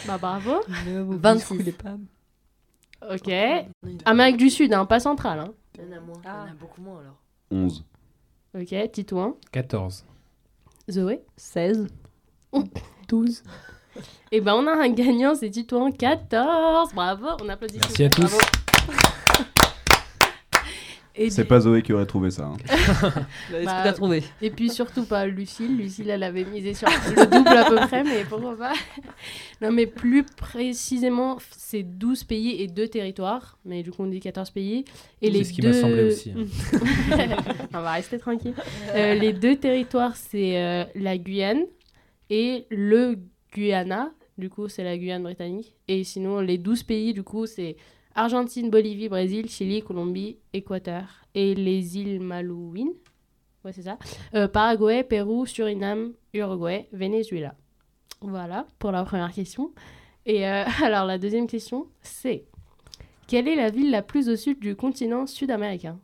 Bah 0.07 0.17
bravo. 0.17 0.61
26. 0.85 1.73
Ok. 3.11 3.31
Amérique 4.05 4.37
du 4.37 4.49
Sud, 4.49 4.73
hein, 4.73 4.85
pas 4.85 4.99
centrale. 4.99 5.39
Hein. 5.39 5.53
Il 5.77 5.85
y 5.85 5.93
en 5.93 5.97
a 5.97 5.99
moins. 5.99 6.15
Il 6.23 6.27
y 6.27 6.29
en 6.29 6.51
a 6.51 6.55
beaucoup 6.59 6.81
moins 6.81 6.99
alors. 6.99 7.17
11. 7.51 7.83
Ok, 8.59 8.91
Titouan. 8.91 9.35
14. 9.51 10.05
Zoé. 10.89 11.21
16. 11.37 11.87
12. 13.07 13.43
Et 14.31 14.41
ben 14.41 14.53
on 14.55 14.67
a 14.67 14.71
un 14.71 14.89
gagnant, 14.89 15.35
c'est 15.35 15.49
Titouan 15.49 15.91
14. 15.91 16.93
Bravo, 16.93 17.27
on 17.41 17.49
applaudit. 17.49 17.79
Merci 17.79 18.03
à 18.03 18.09
tous. 18.09 18.37
Bravo. 18.87 19.14
C'est 21.29 21.45
pas 21.45 21.59
Zoé 21.61 21.81
qui 21.81 21.93
aurait 21.93 22.05
trouvé 22.05 22.29
ça. 22.31 22.43
hein. 22.45 22.57
Est-ce 22.65 23.05
Bah, 23.65 23.79
que 23.79 23.83
t'as 23.87 23.93
trouvé 23.93 24.23
et 24.41 24.49
puis 24.49 24.69
surtout 24.69 25.05
pas 25.05 25.25
Lucille. 25.25 25.77
Lucille, 25.81 26.09
elle 26.09 26.23
avait 26.23 26.43
misé 26.45 26.73
sur 26.73 26.87
le 26.89 27.25
double 27.25 27.47
à 27.57 27.65
peu 27.69 27.75
près, 27.87 28.03
mais 28.03 28.23
pourquoi 28.27 28.57
pas? 28.57 28.73
Non, 29.61 29.71
mais 29.71 29.85
plus 29.87 30.23
précisément, 30.23 31.37
c'est 31.55 31.83
12 31.83 32.25
pays 32.25 32.61
et 32.61 32.67
2 32.67 32.87
territoires. 32.89 33.57
Mais 33.63 33.83
du 33.83 33.91
coup, 33.91 34.03
on 34.03 34.07
dit 34.07 34.19
14 34.19 34.49
pays. 34.51 34.83
Et 35.21 35.27
C'est 35.27 35.29
les 35.31 35.43
ce 35.45 35.53
qui 35.53 35.61
deux... 35.61 35.69
m'a 35.69 35.73
semblé 35.73 36.03
aussi, 36.03 36.33
on 37.73 37.79
va 37.81 37.91
rester 37.93 38.17
tranquille. 38.19 38.53
Euh, 38.93 39.15
les 39.15 39.33
deux 39.33 39.55
territoires, 39.55 40.15
c'est 40.15 40.57
euh, 40.61 40.83
la 40.95 41.17
Guyane 41.17 41.63
et 42.29 42.65
le 42.69 43.15
Guyana. 43.53 44.11
Du 44.37 44.49
coup, 44.49 44.67
c'est 44.67 44.83
la 44.83 44.97
Guyane 44.97 45.23
britannique. 45.23 45.75
Et 45.87 46.03
sinon, 46.03 46.41
les 46.41 46.57
12 46.57 46.83
pays, 46.83 47.13
du 47.13 47.23
coup, 47.23 47.45
c'est 47.45 47.77
Argentine, 48.15 48.69
Bolivie, 48.69 49.09
Brésil, 49.09 49.49
Chili, 49.49 49.83
Colombie, 49.83 50.37
Équateur. 50.53 51.03
Et 51.33 51.53
les 51.53 51.97
îles 51.97 52.21
Malouines. 52.21 52.93
Ouais, 53.65 53.73
c'est 53.73 53.81
ça. 53.81 53.97
Euh, 54.33 54.47
Paraguay, 54.47 55.03
Pérou, 55.03 55.45
Suriname, 55.45 56.13
Uruguay, 56.33 56.87
Venezuela. 56.93 57.55
Voilà 58.21 58.65
pour 58.79 58.91
la 58.91 59.03
première 59.03 59.33
question. 59.33 59.71
Et 60.25 60.47
euh, 60.47 60.63
alors, 60.83 61.05
la 61.05 61.17
deuxième 61.17 61.47
question, 61.47 61.87
c'est 62.01 62.45
quelle 63.27 63.47
est 63.47 63.55
la 63.55 63.69
ville 63.69 63.91
la 63.91 64.01
plus 64.01 64.29
au 64.29 64.35
sud 64.35 64.59
du 64.59 64.75
continent 64.75 65.27
sud-américain? 65.27 65.99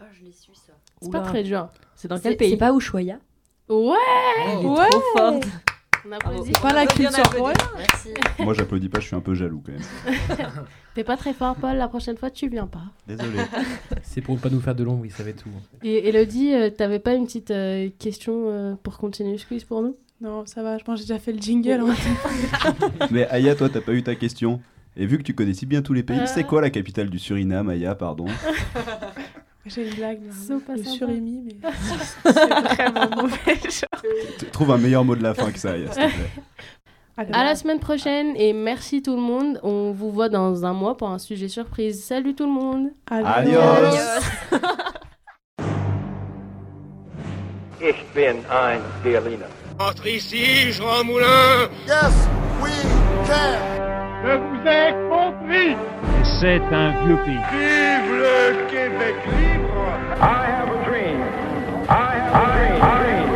Oh, 0.00 0.04
je 0.12 0.24
l'ai 0.24 0.32
su 0.32 0.50
ça. 0.54 0.74
C'est 1.00 1.10
pas 1.10 1.20
très 1.20 1.42
dur. 1.42 1.68
C'est 1.94 2.08
dans 2.08 2.18
quel 2.18 2.36
pays? 2.36 2.50
c'est 2.50 2.56
pas 2.56 2.72
Ushuaia 2.72 3.18
Ouais 3.68 3.96
Ouais 4.62 4.88
Trop 4.90 5.00
forte. 5.16 5.46
On 6.08 6.12
applaudit. 6.12 6.52
Pas 6.52 6.72
la 6.72 6.86
culture 6.86 7.22
pour 7.30 7.50
Merci. 7.76 8.08
Moi, 8.38 8.54
j'applaudis 8.54 8.88
pas, 8.88 9.00
je 9.00 9.06
suis 9.06 9.16
un 9.16 9.20
peu 9.20 9.34
jaloux 9.34 9.62
quand 9.64 9.72
même. 9.72 10.48
T'es 10.94 11.04
pas 11.04 11.16
très 11.16 11.32
fort, 11.34 11.56
Paul. 11.56 11.76
La 11.76 11.88
prochaine 11.88 12.16
fois, 12.16 12.30
tu 12.30 12.48
viens 12.48 12.66
pas. 12.66 12.84
Désolé. 13.06 13.38
C'est 14.02 14.20
pour 14.20 14.34
ne 14.34 14.40
pas 14.40 14.48
nous 14.50 14.60
faire 14.60 14.74
de 14.74 14.84
l'ombre, 14.84 15.04
il 15.04 15.10
savait 15.12 15.32
tout. 15.32 15.48
Et 15.82 16.08
Elodie, 16.08 16.54
euh, 16.54 16.70
t'avais 16.70 16.98
pas 17.00 17.14
une 17.14 17.26
petite 17.26 17.50
euh, 17.50 17.88
question 17.98 18.44
euh, 18.46 18.74
pour 18.82 18.98
continuer 18.98 19.36
ce 19.38 19.46
quiz 19.46 19.64
pour 19.64 19.82
nous? 19.82 19.96
Non, 20.20 20.46
ça 20.46 20.62
va, 20.62 20.78
je 20.78 20.84
pense 20.84 21.00
que 21.00 21.06
j'ai 21.06 21.12
déjà 21.12 21.20
fait 21.20 21.32
le 21.32 21.38
jingle. 21.40 21.82
hein. 21.86 22.74
Mais 23.10 23.26
Aya, 23.28 23.54
toi, 23.54 23.68
t'as 23.68 23.80
pas 23.82 23.92
eu 23.92 24.02
ta 24.02 24.14
question. 24.14 24.60
Et 24.96 25.04
vu 25.04 25.18
que 25.18 25.22
tu 25.22 25.34
connais 25.34 25.52
si 25.52 25.66
bien 25.66 25.82
tous 25.82 25.92
les 25.92 26.02
pays, 26.02 26.20
Euh. 26.20 26.26
c'est 26.26 26.44
quoi 26.44 26.62
la 26.62 26.70
capitale 26.70 27.10
du 27.10 27.18
Suriname, 27.18 27.68
Aya, 27.68 27.94
pardon? 27.94 28.24
J'ai 29.66 29.88
une 29.88 29.94
blague. 29.94 30.20
pas 30.66 30.74
le 30.74 30.82
sympa. 30.84 30.90
surimi, 30.90 31.42
mais 31.44 31.70
c'est 32.32 32.32
vraiment 32.32 33.10
mauvais. 33.22 33.58
genre. 33.64 34.50
Trouve 34.52 34.70
un 34.72 34.78
meilleur 34.78 35.04
mot 35.04 35.16
de 35.16 35.22
la 35.22 35.34
fin 35.34 35.50
que 35.50 35.58
ça, 35.58 35.72
Aya, 35.72 35.92
s'il 35.92 36.02
te 36.02 36.08
plaît. 36.08 36.30
Alors, 37.18 37.34
À 37.34 37.44
la 37.44 37.54
semaine 37.56 37.80
prochaine 37.80 38.34
et 38.36 38.52
merci 38.52 39.00
tout 39.02 39.16
le 39.16 39.22
monde. 39.22 39.58
On 39.62 39.90
vous 39.92 40.10
voit 40.12 40.28
dans 40.28 40.66
un 40.66 40.72
mois 40.74 40.96
pour 40.98 41.08
un 41.08 41.18
sujet 41.18 41.48
surprise. 41.48 42.04
Salut 42.04 42.34
tout 42.34 42.44
le 42.44 42.52
monde 42.52 42.88
adios. 43.10 43.58
Adios. 43.58 43.96
Ich 47.80 47.96
bin 48.14 48.36
ein 48.50 48.80
Berliner. 49.02 49.46
Entre 49.78 50.06
ici, 50.08 50.72
Jean 50.72 51.04
Moulin 51.04 51.68
Yes, 51.86 52.28
we 52.62 52.70
can. 53.26 53.95
Je 54.26 54.32
vous 54.32 54.66
ai 54.66 54.92
compris. 55.08 55.76
C'est 56.40 56.60
un 56.74 56.90
vieux 57.04 57.16
pays. 57.24 57.38
Vive 57.52 58.12
le 58.12 58.66
Québec 58.68 59.14
libre. 59.38 59.86
I 60.20 60.46
have 60.50 60.68
a 60.68 60.84
dream. 60.84 61.20
I 61.88 62.16
have 62.18 62.34
a 62.34 62.56
dream. 62.56 62.82
I 62.82 62.90
have 62.90 63.02
a 63.02 63.28
dream. 63.28 63.35